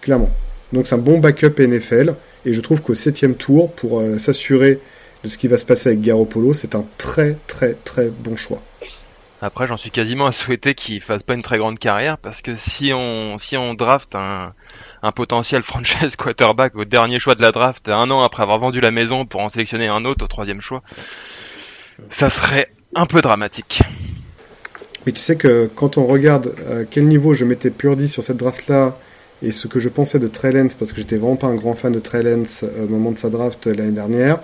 clairement. 0.00 0.30
Donc 0.72 0.86
c'est 0.86 0.94
un 0.94 0.98
bon 0.98 1.18
backup 1.18 1.58
NFL 1.58 2.14
et 2.46 2.54
je 2.54 2.60
trouve 2.60 2.80
qu'au 2.80 2.94
septième 2.94 3.34
tour 3.34 3.72
pour 3.72 4.00
euh, 4.00 4.18
s'assurer 4.18 4.78
de 5.24 5.28
ce 5.28 5.36
qui 5.36 5.48
va 5.48 5.58
se 5.58 5.64
passer 5.64 5.88
avec 5.88 6.00
Garoppolo, 6.00 6.54
c'est 6.54 6.74
un 6.74 6.84
très 6.96 7.36
très 7.48 7.74
très 7.84 8.08
bon 8.08 8.36
choix. 8.36 8.62
Après, 9.42 9.66
j'en 9.66 9.78
suis 9.78 9.90
quasiment 9.90 10.26
à 10.26 10.32
souhaiter 10.32 10.74
qu'il 10.74 11.00
fasse 11.00 11.22
pas 11.22 11.32
une 11.32 11.42
très 11.42 11.56
grande 11.56 11.78
carrière 11.78 12.18
parce 12.18 12.42
que 12.42 12.56
si 12.56 12.92
on 12.92 13.38
si 13.38 13.56
on 13.56 13.72
draft 13.72 14.14
un 14.14 14.52
un 15.02 15.12
potentiel 15.12 15.62
franchise 15.72 16.16
quarterback 16.16 16.76
au 16.76 16.84
dernier 16.84 17.18
choix 17.18 17.34
de 17.34 17.40
la 17.40 17.50
draft 17.50 17.88
un 17.88 18.10
an 18.10 18.22
après 18.22 18.42
avoir 18.42 18.58
vendu 18.58 18.80
la 18.80 18.90
maison 18.90 19.24
pour 19.24 19.40
en 19.40 19.48
sélectionner 19.48 19.88
un 19.88 20.04
autre 20.04 20.24
au 20.24 20.28
troisième 20.28 20.60
choix, 20.60 20.82
ça 22.10 22.28
serait 22.28 22.70
un 22.94 23.06
peu 23.06 23.22
dramatique. 23.22 23.82
Mais 25.06 25.12
tu 25.12 25.20
sais 25.20 25.36
que 25.36 25.70
quand 25.74 25.96
on 25.96 26.06
regarde 26.06 26.54
à 26.70 26.84
quel 26.84 27.08
niveau 27.08 27.32
je 27.32 27.46
mettais 27.46 27.70
Purdy 27.70 28.08
sur 28.08 28.22
cette 28.22 28.36
draft-là 28.36 28.98
et 29.42 29.52
ce 29.52 29.66
que 29.68 29.78
je 29.78 29.88
pensais 29.88 30.18
de 30.18 30.26
Trey 30.26 30.52
parce 30.78 30.92
que 30.92 30.98
j'étais 30.98 31.16
vraiment 31.16 31.36
pas 31.36 31.46
un 31.46 31.54
grand 31.54 31.72
fan 31.72 31.92
de 31.92 32.00
Trey 32.00 32.22
euh, 32.24 32.44
au 32.84 32.88
moment 32.88 33.10
de 33.10 33.16
sa 33.16 33.30
draft 33.30 33.66
euh, 33.66 33.74
l'année 33.74 33.92
dernière, 33.92 34.40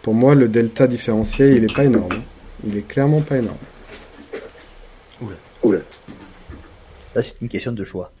pour 0.00 0.14
moi 0.14 0.34
le 0.34 0.48
delta 0.48 0.86
différentiel 0.86 1.58
il 1.58 1.64
est 1.64 1.74
pas 1.74 1.84
énorme. 1.84 2.22
Il 2.66 2.78
est 2.78 2.88
clairement 2.88 3.20
pas 3.20 3.36
énorme. 3.36 3.58
Là, 7.14 7.22
c'est 7.22 7.34
une 7.40 7.48
question 7.48 7.72
de 7.72 7.84
choix. 7.84 8.12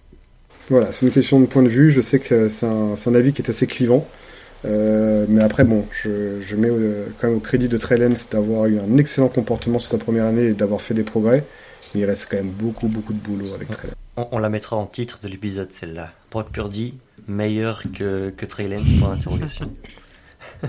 Voilà, 0.68 0.92
c'est 0.92 1.06
une 1.06 1.12
question 1.12 1.40
de 1.40 1.46
point 1.46 1.62
de 1.62 1.68
vue. 1.68 1.90
Je 1.90 2.00
sais 2.00 2.18
que 2.18 2.48
c'est 2.48 2.66
un, 2.66 2.94
c'est 2.96 3.10
un 3.10 3.14
avis 3.14 3.32
qui 3.32 3.42
est 3.42 3.50
assez 3.50 3.66
clivant. 3.66 4.06
Euh, 4.64 5.24
mais 5.28 5.42
après, 5.42 5.64
bon, 5.64 5.86
je, 5.90 6.40
je 6.40 6.56
mets 6.56 6.68
euh, 6.70 7.06
quand 7.18 7.28
même 7.28 7.38
au 7.38 7.40
crédit 7.40 7.68
de 7.68 7.76
Trey 7.78 7.96
Lance 7.96 8.28
d'avoir 8.28 8.66
eu 8.66 8.78
un 8.78 8.96
excellent 8.98 9.28
comportement 9.28 9.78
sur 9.78 9.90
sa 9.90 9.98
première 9.98 10.26
année 10.26 10.48
et 10.48 10.52
d'avoir 10.52 10.80
fait 10.80 10.94
des 10.94 11.02
progrès. 11.02 11.44
Mais 11.94 12.02
il 12.02 12.04
reste 12.04 12.28
quand 12.30 12.36
même 12.36 12.50
beaucoup, 12.50 12.88
beaucoup 12.88 13.12
de 13.12 13.18
boulot 13.18 13.54
avec 13.54 13.70
Trey 13.70 13.88
Lance. 13.88 13.96
On, 14.16 14.28
on 14.32 14.38
la 14.38 14.48
mettra 14.48 14.76
en 14.76 14.86
titre 14.86 15.18
de 15.22 15.28
l'épisode, 15.28 15.72
celle-là. 15.72 16.12
Brock 16.30 16.50
Purdy, 16.50 16.94
meilleur 17.26 17.82
que, 17.96 18.30
que 18.36 18.46
Trey 18.46 18.68
Lance, 18.68 18.90
point 19.00 19.14
d'interrogation. 19.14 19.70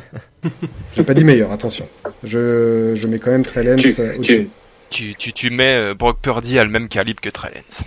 J'ai 0.96 1.04
pas 1.04 1.14
dit 1.14 1.24
meilleur, 1.24 1.52
attention. 1.52 1.88
Je, 2.24 2.94
je 2.96 3.08
mets 3.08 3.20
quand 3.20 3.32
même 3.32 3.44
euh, 3.58 4.18
au-dessus. 4.18 4.50
Tu, 4.92 5.16
tu, 5.16 5.32
tu 5.34 5.50
mets 5.50 5.76
euh, 5.76 5.94
Brock 5.96 6.18
Purdy 6.22 6.60
à 6.60 6.64
le 6.66 6.70
même 6.70 6.88
calibre 6.90 7.22
que 7.22 7.30
Trey 7.30 7.52
Lance. 7.56 7.84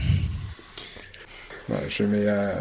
Voilà, 1.69 1.83
je 1.89 2.03
mets 2.03 2.25
euh, 2.27 2.53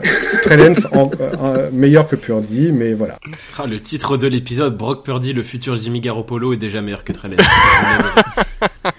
en, 0.94 1.10
euh, 1.20 1.70
meilleur 1.74 2.08
que 2.08 2.16
Purdy, 2.16 2.72
mais 2.72 2.94
voilà. 2.94 3.20
Ah, 3.58 3.66
le 3.68 3.80
titre 3.80 4.18
de 4.18 4.28
l'épisode, 4.28 4.78
Brock 4.78 5.04
Purdy, 5.04 5.34
le 5.34 5.44
futur 5.44 5.76
Jimmy 5.76 6.00
Garoppolo, 6.02 6.54
est 6.54 6.58
déjà 6.58 6.82
meilleur 6.82 7.04
que 7.04 7.12
Trey 7.14 7.30
Lance. 7.30 7.46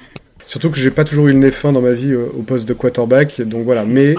Surtout 0.47 0.71
que 0.71 0.77
j'ai 0.79 0.91
pas 0.91 1.05
toujours 1.05 1.29
eu 1.29 1.33
le 1.33 1.39
nez 1.39 1.51
fin 1.51 1.73
dans 1.73 1.81
ma 1.81 1.93
vie 1.93 2.13
euh, 2.13 2.27
au 2.37 2.43
poste 2.43 2.67
de 2.69 2.75
quarterback, 2.75 3.41
donc 3.43 3.65
voilà. 3.65 3.85
Mais 3.85 4.15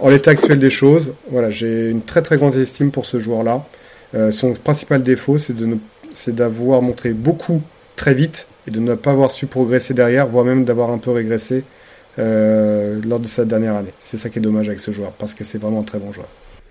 en 0.00 0.08
l'état 0.10 0.30
actuel 0.32 0.58
des 0.58 0.70
choses, 0.70 1.14
voilà, 1.30 1.50
j'ai 1.50 1.88
une 1.90 2.02
très 2.02 2.22
très 2.22 2.36
grande 2.36 2.54
estime 2.56 2.90
pour 2.90 3.06
ce 3.06 3.18
joueur-là. 3.20 3.66
Euh, 4.14 4.30
son 4.30 4.52
principal 4.54 5.02
défaut, 5.02 5.38
c'est 5.38 5.56
de 5.56 5.64
ne- 5.66 5.76
c'est 6.14 6.34
d'avoir 6.34 6.82
montré 6.82 7.10
beaucoup 7.10 7.62
très 7.96 8.12
vite 8.14 8.46
et 8.66 8.70
de 8.70 8.80
ne 8.80 8.94
pas 8.94 9.12
avoir 9.12 9.30
su 9.30 9.46
progresser 9.46 9.94
derrière, 9.94 10.26
voire 10.26 10.44
même 10.44 10.64
d'avoir 10.64 10.90
un 10.90 10.98
peu 10.98 11.10
régressé 11.10 11.64
euh, 12.18 13.00
lors 13.06 13.20
de 13.20 13.26
sa 13.26 13.44
dernière 13.44 13.76
année. 13.76 13.92
C'est 13.98 14.16
ça 14.16 14.28
qui 14.28 14.38
est 14.38 14.42
dommage 14.42 14.68
avec 14.68 14.80
ce 14.80 14.90
joueur, 14.90 15.12
parce 15.12 15.34
que 15.34 15.44
c'est 15.44 15.58
vraiment 15.58 15.80
un 15.80 15.84
très 15.84 15.98
bon 15.98 16.12
joueur. 16.12 16.28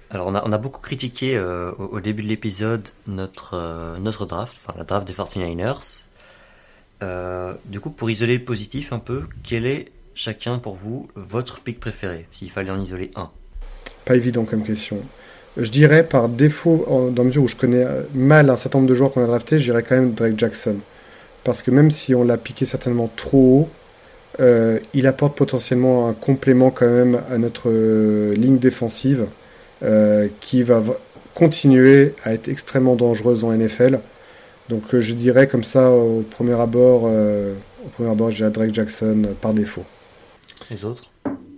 Alors 0.09 0.27
on 0.27 0.35
a, 0.35 0.43
on 0.45 0.51
a 0.51 0.57
beaucoup 0.57 0.81
critiqué 0.81 1.37
euh, 1.37 1.71
au, 1.79 1.95
au 1.95 1.99
début 2.01 2.21
de 2.21 2.27
l'épisode 2.27 2.89
notre, 3.07 3.51
euh, 3.53 3.97
notre 3.97 4.25
draft, 4.25 4.57
enfin 4.61 4.77
la 4.77 4.83
draft 4.83 5.07
des 5.07 5.13
49ers. 5.13 6.01
Euh, 7.01 7.53
du 7.65 7.79
coup, 7.79 7.89
pour 7.89 8.09
isoler 8.09 8.37
le 8.37 8.43
positif 8.43 8.93
un 8.93 8.99
peu, 8.99 9.23
quel 9.43 9.65
est 9.65 9.91
chacun 10.13 10.59
pour 10.59 10.75
vous 10.75 11.09
votre 11.15 11.61
pick 11.61 11.79
préféré, 11.79 12.27
s'il 12.31 12.51
fallait 12.51 12.71
en 12.71 12.81
isoler 12.81 13.09
un? 13.15 13.29
Pas 14.05 14.15
évident 14.15 14.43
comme 14.43 14.63
question. 14.63 14.99
Je 15.57 15.69
dirais 15.69 16.07
par 16.07 16.29
défaut, 16.29 16.85
dans 17.13 17.23
la 17.23 17.27
mesure 17.27 17.43
où 17.43 17.47
je 17.47 17.55
connais 17.55 17.85
mal 18.13 18.49
un 18.49 18.55
certain 18.55 18.79
nombre 18.79 18.89
de 18.89 18.95
joueurs 18.95 19.11
qu'on 19.11 19.23
a 19.23 19.27
draftés, 19.27 19.59
je 19.59 19.63
dirais 19.63 19.83
quand 19.83 19.95
même 19.95 20.13
Drake 20.13 20.37
Jackson. 20.37 20.77
Parce 21.43 21.63
que 21.63 21.71
même 21.71 21.91
si 21.91 22.13
on 22.13 22.23
l'a 22.23 22.37
piqué 22.37 22.65
certainement 22.65 23.09
trop 23.15 23.61
haut, 23.61 23.69
euh, 24.39 24.79
il 24.93 25.07
apporte 25.07 25.37
potentiellement 25.37 26.07
un 26.07 26.13
complément 26.13 26.71
quand 26.71 26.89
même 26.89 27.21
à 27.29 27.37
notre 27.37 27.69
euh, 27.69 28.33
ligne 28.35 28.59
défensive 28.59 29.25
euh, 29.83 30.27
qui 30.39 30.63
va 30.63 30.81
continuer 31.33 32.13
à 32.23 32.33
être 32.33 32.47
extrêmement 32.47 32.95
dangereuse 32.95 33.43
en 33.43 33.51
NFL. 33.51 33.99
Donc 34.69 34.93
euh, 34.93 35.01
je 35.01 35.13
dirais 35.13 35.47
comme 35.47 35.63
ça 35.63 35.91
au 35.91 36.21
premier 36.21 36.59
abord, 36.59 37.03
euh, 37.05 37.53
au 37.85 37.89
premier 37.89 38.09
abord, 38.09 38.31
dirais 38.31 38.49
Drake 38.49 38.73
Jackson 38.73 39.23
euh, 39.25 39.33
par 39.33 39.53
défaut. 39.53 39.83
Les 40.69 40.85
autres? 40.85 41.03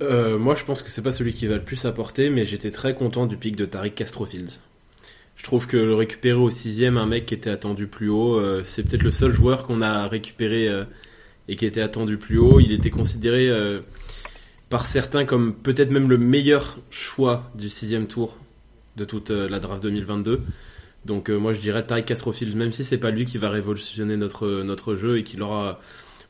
Euh, 0.01 0.37
moi, 0.37 0.55
je 0.55 0.63
pense 0.63 0.81
que 0.81 0.89
c'est 0.89 1.01
pas 1.01 1.11
celui 1.11 1.33
qui 1.33 1.47
va 1.47 1.55
le 1.55 1.63
plus 1.63 1.85
apporter, 1.85 2.29
mais 2.29 2.45
j'étais 2.45 2.71
très 2.71 2.95
content 2.95 3.25
du 3.25 3.37
pic 3.37 3.55
de 3.55 3.65
Tariq 3.65 3.93
Castrofields. 3.93 4.59
Je 5.43 5.47
trouve 5.49 5.67
que 5.67 5.75
le 5.75 5.93
récupérer 5.93 6.39
au 6.39 6.49
sixième, 6.49 6.95
un 6.95 7.05
mec 7.05 7.25
qui 7.25 7.33
était 7.33 7.49
attendu 7.49 7.85
plus 7.87 8.07
haut, 8.07 8.35
euh, 8.35 8.61
c'est 8.63 8.81
peut-être 8.87 9.03
le 9.03 9.11
seul 9.11 9.29
joueur 9.29 9.65
qu'on 9.65 9.81
a 9.81 10.07
récupéré 10.07 10.69
euh, 10.69 10.85
et 11.49 11.57
qui 11.57 11.65
était 11.65 11.81
attendu 11.81 12.17
plus 12.17 12.37
haut. 12.37 12.61
Il 12.61 12.71
était 12.71 12.89
considéré 12.89 13.49
euh, 13.49 13.81
par 14.69 14.85
certains 14.85 15.25
comme 15.25 15.53
peut-être 15.53 15.91
même 15.91 16.09
le 16.09 16.17
meilleur 16.17 16.79
choix 16.91 17.51
du 17.55 17.67
sixième 17.67 18.07
tour 18.07 18.37
de 18.95 19.03
toute 19.03 19.31
la 19.31 19.59
draft 19.59 19.83
2022. 19.83 20.39
Donc 21.03 21.29
moi 21.29 21.51
je 21.51 21.59
dirais 21.59 21.85
Tariq 21.85 22.05
Castrofields, 22.05 22.55
même 22.55 22.71
si 22.71 22.85
c'est 22.85 22.97
pas 22.97 23.11
lui 23.11 23.25
qui 23.25 23.37
va 23.37 23.49
révolutionner 23.49 24.15
notre, 24.15 24.95
jeu 24.95 25.17
et 25.17 25.23
qu'il 25.23 25.41
aura 25.41 25.81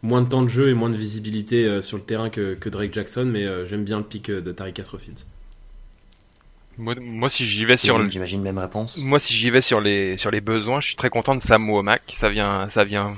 moins 0.01 0.24
de 0.24 0.30
temps 0.30 0.41
de 0.41 0.47
jeu 0.47 0.70
et 0.70 0.74
moins 0.74 0.89
de 0.89 0.97
visibilité 0.97 1.84
sur 1.84 1.97
le 1.97 2.03
terrain 2.03 2.32
que, 2.32 2.68
Drake 2.68 2.91
Jackson, 2.91 3.30
mais 3.32 3.45
j'aime 3.68 3.84
bien 3.84 3.99
le 3.99 4.05
pic 4.05 4.32
de 4.32 4.51
Tariq 4.51 4.74
Castrofields. 4.74 5.26
Moi, 6.78 6.95
moi 6.99 7.30
si 7.30 7.45
j'y 7.45 7.65
vais 7.65 7.78
sur 7.78 7.97
le, 7.97 8.07
J'imagine 8.07 8.41
même 8.41 8.57
réponse. 8.57 8.97
Moi, 8.97 9.19
si 9.19 9.34
j'y 9.34 9.49
vais 9.49 9.61
sur 9.61 9.80
les 9.80 10.17
sur 10.17 10.32
les 10.32 10.41
besoins, 10.41 10.80
je 10.80 10.88
suis 10.88 10.95
très 10.95 11.09
content 11.09 11.36
de 11.36 11.39
Sam 11.39 11.69
Womack. 11.69 12.01
Ça 12.09 12.30
vient, 12.30 12.67
ça 12.67 12.84
vient, 12.84 13.15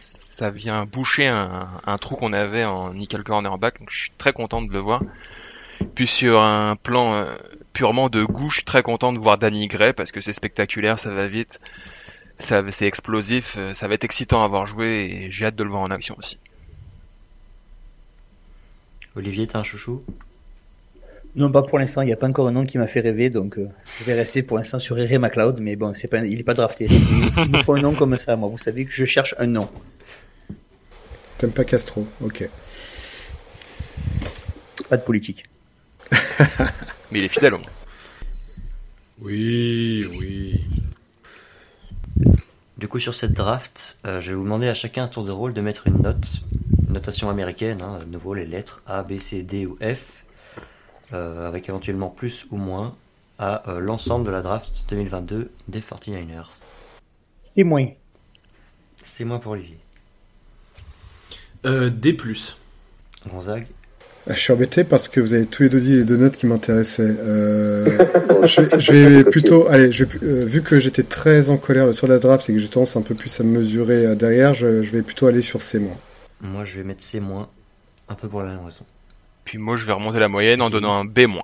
ça 0.00 0.50
vient 0.50 0.86
boucher 0.86 1.26
un, 1.26 1.68
un 1.84 1.98
trou 1.98 2.16
qu'on 2.16 2.32
avait 2.32 2.64
en 2.64 2.92
nickel 2.94 3.22
cornerback. 3.22 3.78
Donc, 3.78 3.90
je 3.90 3.98
suis 3.98 4.12
très 4.18 4.32
content 4.32 4.62
de 4.62 4.72
le 4.72 4.80
voir. 4.80 5.02
Puis 5.94 6.06
sur 6.06 6.42
un 6.42 6.76
plan 6.76 7.14
euh, 7.14 7.36
purement 7.72 8.08
de 8.08 8.24
goût, 8.24 8.50
je 8.50 8.56
suis 8.56 8.64
très 8.64 8.82
content 8.82 9.12
de 9.12 9.18
voir 9.18 9.38
Danny 9.38 9.66
Gray 9.66 9.92
parce 9.92 10.12
que 10.12 10.20
c'est 10.20 10.32
spectaculaire, 10.32 10.98
ça 10.98 11.12
va 11.12 11.26
vite, 11.26 11.60
ça 12.38 12.62
c'est 12.70 12.86
explosif, 12.86 13.56
euh, 13.58 13.74
ça 13.74 13.88
va 13.88 13.94
être 13.94 14.04
excitant 14.04 14.42
à 14.42 14.48
voir 14.48 14.66
jouer 14.66 15.08
et 15.10 15.30
j'ai 15.30 15.46
hâte 15.46 15.56
de 15.56 15.64
le 15.64 15.70
voir 15.70 15.82
en 15.82 15.90
action 15.90 16.16
aussi. 16.18 16.38
Olivier, 19.14 19.46
t'as 19.46 19.60
un 19.60 19.62
chouchou? 19.62 20.02
Non, 21.36 21.52
pas 21.52 21.62
pour 21.62 21.78
l'instant. 21.78 22.00
Il 22.00 22.06
n'y 22.06 22.14
a 22.14 22.16
pas 22.16 22.26
encore 22.26 22.48
un 22.48 22.52
nom 22.52 22.64
qui 22.64 22.78
m'a 22.78 22.86
fait 22.86 23.00
rêver, 23.00 23.28
donc 23.28 23.58
euh, 23.58 23.68
je 23.98 24.04
vais 24.04 24.14
rester 24.14 24.42
pour 24.42 24.56
l'instant 24.56 24.78
sur 24.78 24.96
Ray 24.96 25.18
McLeod. 25.18 25.60
Mais 25.60 25.76
bon, 25.76 25.92
c'est 25.92 26.08
pas, 26.08 26.24
il 26.24 26.40
est 26.40 26.44
pas 26.44 26.54
drafté. 26.54 26.86
Il 26.90 27.50
me 27.50 27.62
faut 27.62 27.74
un 27.74 27.80
nom 27.82 27.94
comme 27.94 28.16
ça. 28.16 28.36
Moi, 28.36 28.48
vous 28.48 28.56
savez 28.56 28.86
que 28.86 28.92
je 28.92 29.04
cherche 29.04 29.34
un 29.38 29.46
nom. 29.46 29.68
T'aimes 31.36 31.52
pas 31.52 31.64
Castro 31.64 32.06
Ok. 32.22 32.48
Pas 34.88 34.96
de 34.96 35.02
politique. 35.02 35.44
Mais 37.10 37.18
il 37.18 37.24
est 37.24 37.28
fidèle 37.28 37.54
au 37.54 37.58
moins. 37.58 37.66
Oui, 39.20 40.06
oui. 40.18 40.64
Du 42.78 42.88
coup, 42.88 42.98
sur 42.98 43.14
cette 43.14 43.32
draft, 43.32 43.98
euh, 44.06 44.20
je 44.22 44.30
vais 44.30 44.36
vous 44.36 44.44
demander 44.44 44.68
à 44.68 44.74
chacun 44.74 45.04
un 45.04 45.08
tour 45.08 45.24
de 45.24 45.32
rôle 45.32 45.52
de 45.52 45.60
mettre 45.60 45.86
une 45.86 46.00
note, 46.00 46.42
une 46.86 46.94
notation 46.94 47.28
américaine, 47.28 47.82
hein, 47.82 47.98
de 47.98 48.10
nouveau 48.10 48.32
les 48.32 48.46
lettres 48.46 48.82
A, 48.86 49.02
B, 49.02 49.18
C, 49.18 49.42
D 49.42 49.66
ou 49.66 49.76
F, 49.80 50.25
euh, 51.12 51.46
avec 51.48 51.68
éventuellement 51.68 52.08
plus 52.08 52.46
ou 52.50 52.56
moins 52.56 52.94
à 53.38 53.68
euh, 53.70 53.80
l'ensemble 53.80 54.24
de 54.26 54.30
la 54.30 54.42
draft 54.42 54.70
2022 54.88 55.50
des 55.68 55.80
49ers. 55.80 56.46
C'est 57.54 57.64
moins. 57.64 57.86
C'est 59.02 59.24
moins 59.24 59.38
pour 59.38 59.52
Olivier. 59.52 59.78
Euh, 61.64 61.90
D+. 61.90 62.16
Gonzague. 63.30 63.66
Ah, 64.28 64.34
Je 64.34 64.40
suis 64.40 64.52
embêté 64.52 64.84
parce 64.84 65.08
que 65.08 65.20
vous 65.20 65.34
avez 65.34 65.46
tous 65.46 65.62
les 65.64 65.68
deux 65.68 65.80
dit 65.80 65.92
les 65.96 66.04
deux 66.04 66.16
notes 66.16 66.36
qui 66.36 66.46
m'intéressaient. 66.46 67.02
Euh, 67.18 67.98
je, 68.44 68.60
vais- 68.62 68.80
je 68.80 68.92
vais 68.92 69.24
plutôt, 69.24 69.68
allez, 69.68 69.92
je 69.92 70.04
vais, 70.04 70.18
euh, 70.24 70.44
vu 70.44 70.62
que 70.62 70.78
j'étais 70.80 71.02
très 71.04 71.48
en 71.50 71.56
colère 71.58 71.94
sur 71.94 72.06
la 72.08 72.18
draft 72.18 72.48
et 72.50 72.52
que 72.52 72.58
j'ai 72.58 72.68
tendance 72.68 72.96
un 72.96 73.02
peu 73.02 73.14
plus 73.14 73.38
à 73.40 73.44
me 73.44 73.58
mesurer 73.58 74.16
derrière, 74.16 74.52
je, 74.54 74.82
je 74.82 74.90
vais 74.90 75.02
plutôt 75.02 75.26
aller 75.28 75.42
sur 75.42 75.62
C-. 75.62 75.80
Moi, 76.40 76.64
je 76.64 76.78
vais 76.78 76.84
mettre 76.84 77.02
C-, 77.02 77.20
un 78.08 78.14
peu 78.14 78.28
pour 78.28 78.42
la 78.42 78.48
même 78.48 78.64
raison. 78.64 78.84
Puis 79.46 79.56
moi, 79.56 79.76
je 79.76 79.86
vais 79.86 79.92
remonter 79.94 80.18
la 80.18 80.28
moyenne 80.28 80.60
en 80.60 80.68
donnant 80.68 80.94
un 80.98 81.04
B-. 81.06 81.18
Ouais, 81.20 81.40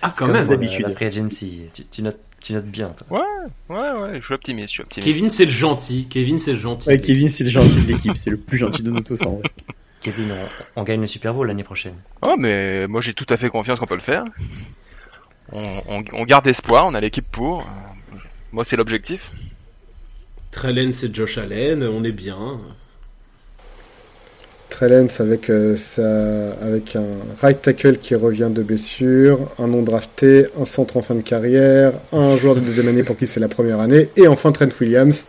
Ah, 0.00 0.08
quand 0.16 0.24
comme 0.26 0.32
même. 0.32 0.48
D'habitude. 0.48 0.86
La 0.86 0.94
free 0.94 1.04
agency. 1.06 1.60
Tu, 1.74 1.84
tu 1.84 2.00
notes, 2.02 2.18
tu 2.40 2.52
notes 2.54 2.64
bien, 2.66 2.88
toi. 2.90 3.26
ouais, 3.68 4.18
je 4.20 4.24
suis 4.24 4.32
optimiste, 4.34 4.68
je 4.68 4.72
suis 4.74 4.82
optimiste. 4.82 5.12
Kevin, 5.12 5.28
c'est 5.30 5.44
le 5.44 5.50
gentil. 5.50 6.06
Kevin, 6.08 6.38
c'est 6.38 6.52
le 6.52 6.58
gentil. 6.58 6.88
Ouais, 6.88 6.98
Kevin, 7.00 7.28
c'est 7.28 7.44
le 7.44 7.50
gentil 7.50 7.82
de 7.82 7.86
l'équipe, 7.92 8.16
c'est 8.16 8.30
le 8.30 8.36
plus 8.38 8.56
gentil 8.56 8.82
de 8.82 8.90
nous 8.90 9.00
tous 9.02 9.20
en 9.22 9.32
vrai. 9.34 9.42
Kevin, 10.02 10.32
on, 10.76 10.80
on 10.80 10.84
gagne 10.84 11.00
le 11.00 11.06
Super 11.08 11.34
Bowl 11.34 11.48
l'année 11.48 11.64
prochaine. 11.64 11.94
Oh, 12.22 12.36
mais 12.38 12.86
moi, 12.86 13.00
j'ai 13.00 13.12
tout 13.12 13.26
à 13.28 13.36
fait 13.36 13.50
confiance 13.50 13.80
qu'on 13.80 13.86
peut 13.86 13.96
le 13.96 14.00
faire. 14.00 14.24
On, 15.52 15.62
on- 15.88 16.02
on 16.12 16.24
garde 16.24 16.46
espoir, 16.46 16.86
on 16.86 16.94
a 16.94 17.00
l'équipe 17.00 17.26
pour. 17.30 17.66
Moi, 18.52 18.64
c'est 18.64 18.76
l'objectif. 18.76 19.32
Trellen, 20.52 20.92
c'est 20.92 21.12
Josh 21.14 21.38
Allen. 21.38 21.82
On 21.82 22.04
est 22.04 22.12
bien. 22.12 22.60
Trellens 24.76 25.20
avec, 25.20 25.48
euh, 25.48 25.74
sa, 25.74 26.52
avec 26.60 26.96
un 26.96 27.06
right 27.40 27.62
tackle 27.62 27.96
qui 27.96 28.14
revient 28.14 28.50
de 28.50 28.62
blessure, 28.62 29.38
un 29.58 29.68
non 29.68 29.80
drafté, 29.80 30.48
un 30.60 30.66
centre 30.66 30.98
en 30.98 31.02
fin 31.02 31.14
de 31.14 31.22
carrière, 31.22 31.94
un 32.12 32.36
joueur 32.36 32.56
de 32.56 32.60
deuxième 32.60 32.88
année 32.88 33.02
pour 33.02 33.16
qui 33.16 33.26
c'est 33.26 33.40
la 33.40 33.48
première 33.48 33.80
année, 33.80 34.10
et 34.16 34.28
enfin 34.28 34.52
Trent 34.52 34.68
Williams. 34.78 35.24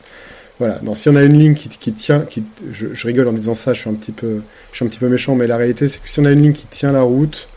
Voilà. 0.59 0.81
Non, 0.83 0.93
si 0.93 1.07
on 1.07 1.15
a 1.15 1.23
une 1.23 1.39
ligne 1.39 1.53
qui, 1.53 1.69
qui 1.69 1.93
tient, 1.93 2.25
qui, 2.25 2.43
je, 2.71 3.07
rigole 3.07 3.29
en 3.29 3.31
disant 3.31 3.53
ça, 3.53 3.71
je 3.71 3.79
suis 3.79 3.89
un 3.89 3.93
petit 3.93 4.11
peu, 4.11 4.41
je 4.71 4.75
suis 4.75 4.85
un 4.85 4.89
petit 4.89 4.99
peu 4.99 5.07
méchant, 5.07 5.33
mais 5.35 5.47
la 5.47 5.55
réalité 5.55 5.87
c'est 5.87 6.01
que 6.01 6.09
si 6.09 6.19
on 6.19 6.25
a 6.25 6.31
une 6.31 6.41
ligne 6.41 6.51
qui 6.51 6.65
tient 6.65 6.91
la 6.91 7.03
route, 7.03 7.47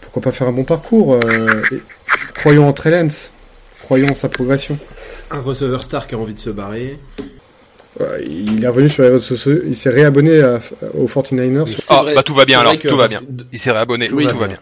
pourquoi 0.00 0.20
pas 0.20 0.32
faire 0.32 0.48
un 0.48 0.52
bon 0.52 0.64
parcours 0.64 1.14
euh, 1.14 1.62
et 1.70 1.80
Croyons 2.34 2.66
en 2.66 2.72
Trellens, 2.72 3.30
croyons 3.82 4.08
en 4.08 4.14
sa 4.14 4.28
progression. 4.28 4.76
Un 5.30 5.40
receveur 5.40 5.84
star 5.84 6.08
qui 6.08 6.16
a 6.16 6.18
envie 6.18 6.34
de 6.34 6.40
se 6.40 6.50
barrer. 6.50 6.98
Il 8.26 8.64
est 8.64 8.68
revenu 8.68 8.88
sur 8.88 9.02
les 9.04 9.08
réseaux 9.10 9.20
sociaux, 9.20 9.60
il 9.66 9.76
s'est 9.76 9.90
réabonné 9.90 10.40
à- 10.42 10.60
aux 10.94 11.06
49ers. 11.06 11.66
C'est 11.66 11.84
Ah, 11.90 12.02
vrai- 12.02 12.14
bah, 12.14 12.22
tout 12.22 12.34
va 12.34 12.44
bien 12.44 12.60
alors, 12.60 12.76
tout 12.78 12.96
va 12.96 13.08
bien. 13.08 13.20
Il 13.52 13.58
s'est 13.58 13.70
réabonné, 13.70 14.06
Tout 14.08 14.16
oui, 14.16 14.24
va 14.24 14.32
tout 14.32 14.38
va 14.38 14.48
bien. 14.48 14.56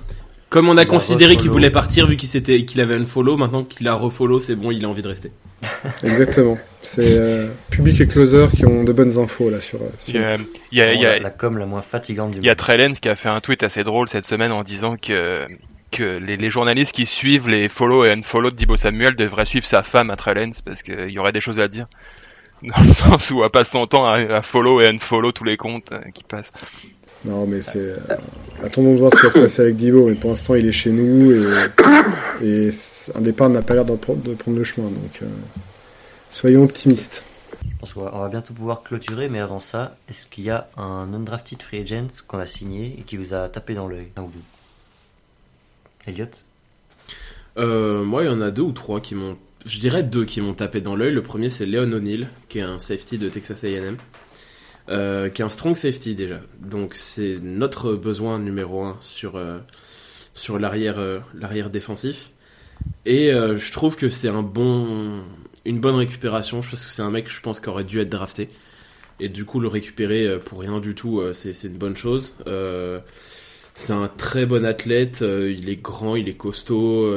Comme 0.51 0.69
on 0.69 0.77
a 0.77 0.83
Il 0.83 0.87
considéré 0.89 1.37
qu'il 1.37 1.49
voulait 1.49 1.71
partir 1.71 2.07
vu 2.07 2.17
qu'il 2.17 2.29
s'était, 2.29 2.67
qu'il 2.67 2.83
avait 2.83 2.95
un 2.97 3.07
follow, 3.07 3.39
maintenant 3.39 3.65
qu'il 3.65 3.89
a 3.89 3.95
refollow, 3.95 4.39
c'est 4.39 4.55
bon, 4.55 4.71
il 4.71 4.85
a 4.85 4.89
envie 4.89 5.01
de 5.01 5.09
rester. 5.09 5.33
Exactement. 6.03 6.59
C'est 6.83 7.17
euh, 7.19 7.47
Public 7.71 8.01
et 8.03 8.07
Closer 8.07 8.47
qui 8.55 8.67
ont 8.67 8.85
de 8.85 8.93
bonnes 8.93 9.17
infos 9.19 9.49
là 9.49 9.61
sur. 9.61 9.79
euh, 9.81 9.87
sur- 9.97 10.15
Il 10.15 10.21
y 10.21 10.23
a, 10.25 10.37
il 10.73 10.79
y 10.79 10.83
a, 10.83 10.87
C'est 10.89 10.95
il 10.97 11.01
y 11.01 11.07
a- 11.07 11.13
la, 11.15 11.19
la 11.21 11.31
com 11.31 11.57
la 11.57 11.65
moins 11.65 11.81
fatigante 11.81 12.33
du 12.33 12.39
il 12.39 12.45
y 12.45 12.51
a. 12.51 12.55
Trellens 12.55 12.95
qui 13.01 13.09
a 13.09 13.17
fait 13.17 13.29
un 13.31 13.41
tweet 13.41 13.63
assez 13.63 13.83
drôle 13.83 14.09
cette 14.11 14.27
semaine 14.27 14.53
en 14.53 14.63
disant 14.63 14.97
que, 14.97 15.47
que 15.91 16.19
les, 16.19 16.37
les 16.37 16.51
journalistes 16.51 16.95
qui 16.95 17.07
suivent 17.07 17.49
les 17.49 17.69
follow 17.71 18.05
et 18.05 18.11
unfollow 18.11 18.51
de 18.51 18.57
Dibo 18.57 18.77
Samuel 18.77 19.17
devraient 19.17 19.47
suivre 19.47 19.65
sa 19.67 19.83
femme 19.83 20.11
à 20.11 20.17
Trellens 20.17 20.61
parce 20.65 20.83
qu'il 20.83 21.11
y 21.11 21.19
aurait 21.19 21.33
des 21.33 21.41
choses 21.41 21.61
à 21.61 21.69
dire. 21.69 21.87
Dans 22.63 22.83
le 22.83 22.93
sens 22.93 23.31
où 23.33 23.43
elle 23.43 23.51
passe 23.51 23.71
son 23.71 23.87
temps 23.87 24.07
à, 24.07 24.13
à 24.19 24.43
follow 24.43 24.81
et 24.81 24.87
unfollow 24.87 25.33
tous 25.33 25.45
les 25.45 25.57
comptes 25.57 25.91
euh, 25.93 26.01
qui 26.15 26.23
passent. 26.23 26.53
Non, 27.25 27.47
mais 27.47 27.61
c'est. 27.61 27.79
euh, 27.79 27.97
attendons 28.63 28.95
de 28.95 28.99
voir 28.99 29.13
ce 29.13 29.19
qui 29.19 29.27
va 29.27 29.31
se 29.31 29.39
passer 29.39 29.63
avec 29.63 29.77
Divo, 29.77 30.09
mais 30.09 30.15
pour 30.15 30.31
l'instant 30.31 30.55
il 30.55 30.67
est 30.67 30.73
chez 30.73 30.91
nous 30.91 31.33
et, 31.33 31.47
et 32.43 32.71
un 33.15 33.21
départ 33.21 33.49
n'a 33.49 33.63
pas 33.63 33.75
l'air 33.75 33.85
de, 33.85 33.95
pre- 33.95 34.21
de 34.21 34.35
prendre 34.35 34.57
le 34.59 34.65
chemin, 34.65 34.89
donc 34.89 35.21
euh, 35.23 35.27
soyons 36.31 36.65
optimistes. 36.65 37.25
Je 37.63 37.69
pense 37.79 37.93
qu'on 37.93 38.03
va, 38.03 38.11
on 38.15 38.21
va 38.21 38.29
bientôt 38.29 38.55
pouvoir 38.55 38.83
clôturer, 38.83 39.29
mais 39.29 39.39
avant 39.39 39.61
ça, 39.61 39.97
est-ce 40.09 40.27
qu'il 40.27 40.45
y 40.45 40.51
a 40.51 40.69
un 40.77 41.13
undrafted 41.15 41.63
free 41.63 41.81
agent 41.81 42.09
qu'on 42.27 42.39
a 42.39 42.47
signé 42.47 42.97
et 42.99 43.03
qui 43.03 43.17
vous 43.17 43.35
a 43.35 43.49
tapé 43.49 43.75
dans 43.75 43.87
l'œil 43.87 44.09
Un 44.17 44.23
ou 44.23 44.33
deux? 44.35 44.41
Elliot? 46.07 46.27
Euh, 47.59 48.03
moi, 48.03 48.25
il 48.25 48.27
y 48.27 48.31
en 48.31 48.41
a 48.41 48.51
deux 48.51 48.63
ou 48.63 48.73
trois 48.73 49.01
qui 49.01 49.15
m'ont. 49.15 49.37
Je 49.65 49.79
dirais 49.79 50.03
deux 50.03 50.25
qui 50.25 50.41
m'ont 50.41 50.55
tapé 50.55 50.81
dans 50.81 50.97
l'œil. 50.97 51.13
Le 51.13 51.23
premier, 51.23 51.51
c'est 51.51 51.67
Leon 51.67 51.93
O'Neill, 51.93 52.29
qui 52.49 52.59
est 52.59 52.63
un 52.63 52.79
safety 52.79 53.19
de 53.19 53.29
Texas 53.29 53.65
AM. 53.65 53.97
Euh, 54.89 55.29
qui 55.29 55.43
est 55.43 55.45
un 55.45 55.49
strong 55.49 55.77
safety 55.77 56.15
déjà. 56.15 56.41
Donc, 56.59 56.95
c'est 56.95 57.39
notre 57.41 57.95
besoin 57.95 58.41
numéro 58.41 58.83
un 58.83 58.97
sur, 59.01 59.37
euh, 59.37 59.59
sur 60.35 60.59
l'arrière, 60.59 60.99
euh, 60.99 61.69
défensif. 61.71 62.31
Et 63.07 63.33
euh, 63.33 63.57
je 63.57 63.71
trouve 63.71 63.95
que 63.95 64.09
c'est 64.09 64.29
un 64.29 64.43
bon, 64.43 65.23
une 65.65 65.79
bonne 65.79 65.95
récupération. 65.95 66.63
Je 66.63 66.71
pense 66.71 66.85
que 66.85 66.91
c'est 66.91 67.03
un 67.03 67.11
mec, 67.11 67.31
je 67.31 67.41
pense, 67.41 67.61
qui 67.61 67.69
aurait 67.69 67.85
dû 67.85 68.01
être 68.01 68.11
drafté. 68.11 68.49
Et 69.21 69.29
du 69.29 69.45
coup, 69.45 69.61
le 69.61 69.69
récupérer 69.69 70.41
pour 70.41 70.61
rien 70.61 70.81
du 70.81 70.97
tout, 70.97 71.23
c'est, 71.33 71.63
une 71.63 71.79
bonne 71.79 71.95
chose. 71.95 72.35
C'est 73.75 73.93
un 73.93 74.09
très 74.09 74.47
bon 74.47 74.65
athlète, 74.65 75.21
il 75.21 75.69
est 75.69 75.77
grand, 75.77 76.17
il 76.17 76.29
est 76.29 76.37
costaud. 76.37 77.09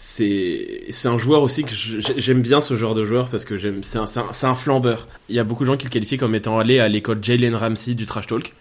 C'est 0.00 0.84
c'est 0.90 1.08
un 1.08 1.18
joueur 1.18 1.42
aussi 1.42 1.64
que 1.64 1.72
j'aime 1.72 2.40
bien 2.40 2.60
ce 2.60 2.76
genre 2.76 2.94
de 2.94 3.04
joueur 3.04 3.28
parce 3.28 3.44
que 3.44 3.56
j'aime 3.56 3.82
c'est 3.82 3.98
un, 3.98 4.54
flambeur. 4.54 5.08
Il 5.28 5.34
y 5.34 5.40
a 5.40 5.44
beaucoup 5.44 5.64
de 5.64 5.66
gens 5.66 5.76
qui 5.76 5.86
le 5.86 5.90
qualifient 5.90 6.18
comme 6.18 6.36
étant 6.36 6.56
allé 6.60 6.78
à 6.78 6.86
l'école 6.86 7.18
Jalen 7.20 7.56
Ramsey 7.56 7.94
du 7.94 8.06
trash 8.06 8.28
talk. 8.28 8.52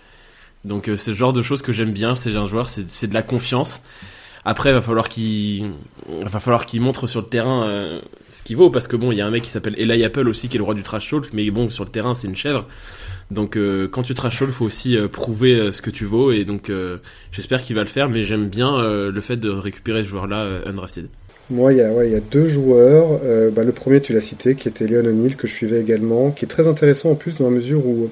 Donc 0.66 0.90
euh, 0.90 0.98
c'est 0.98 1.12
le 1.12 1.18
genre 1.18 1.34
de 1.34 1.44
choses 1.44 1.62
que 1.62 1.72
j'aime 1.72 1.92
bien. 1.92 2.16
C'est 2.16 2.36
un 2.36 2.48
joueur, 2.48 2.70
c'est 2.70 3.08
de 3.08 3.14
la 3.14 3.22
confiance. 3.22 3.84
Après, 4.46 4.72
il 4.72 4.74
va 4.74 4.82
falloir 4.82 5.10
qu'il 5.10 5.70
va 6.08 6.40
falloir 6.40 6.66
qu'il 6.66 6.82
montre 6.82 7.06
sur 7.06 7.22
le 7.22 7.28
terrain 7.28 7.68
euh, 7.68 8.02
ce 8.32 8.42
qu'il 8.42 8.58
vaut 8.58 8.72
parce 8.72 8.88
que 8.88 8.96
bon, 8.96 9.12
il 9.12 9.20
y 9.20 9.22
a 9.22 9.28
un 9.28 9.30
mec 9.30 9.44
qui 9.44 9.52
s'appelle 9.52 9.76
Eli 9.78 10.04
Apple 10.04 10.28
aussi 10.28 10.50
qui 10.50 10.58
est 10.58 10.60
le 10.60 10.64
roi 10.64 10.74
du 10.74 10.82
trash 10.82 11.08
talk, 11.08 11.34
mais 11.34 11.48
bon 11.52 11.70
sur 11.70 11.84
le 11.84 11.92
terrain 11.92 12.16
c'est 12.16 12.28
une 12.28 12.36
chèvre. 12.36 12.66
Donc 13.30 13.58
euh, 13.58 13.88
quand 13.88 14.02
tu 14.02 14.16
trash 14.16 14.40
talk, 14.40 14.50
faut 14.50 14.66
aussi 14.66 14.98
prouver 15.12 15.72
ce 15.72 15.84
que 15.84 15.92
tu 15.92 16.06
vaux 16.06 16.32
et 16.32 16.46
donc 16.46 16.72
j'espère 17.32 17.62
qu'il 17.62 17.76
va 17.76 17.84
le 17.84 17.90
faire. 17.90 18.10
Mais 18.10 18.24
j'aime 18.24 18.50
bien 18.50 18.82
le 18.82 19.22
fait 19.22 19.38
de 19.38 19.50
récupérer 19.50 20.04
ce 20.04 20.10
joueur-là 20.10 20.38
euh, 20.38 20.66
undrafted. 20.66 21.10
Moi, 21.50 21.72
il 21.74 21.80
y 21.80 21.82
a, 21.82 22.20
deux 22.20 22.50
joueurs. 22.50 23.22
Euh, 23.24 23.52
bah, 23.52 23.64
le 23.64 23.72
premier, 23.72 24.02
tu 24.02 24.14
l'as 24.14 24.22
cité, 24.22 24.56
qui 24.56 24.68
était 24.68 24.86
Leon 24.86 25.06
O'Neill, 25.06 25.38
que 25.38 25.48
je 25.48 25.54
suivais 25.54 25.80
également, 25.80 26.32
qui 26.32 26.46
est 26.46 26.48
très 26.48 26.68
intéressant 26.68 27.12
en 27.12 27.16
plus 27.16 27.38
dans 27.38 27.46
la 27.46 27.52
mesure 27.52 27.86
où 27.86 28.10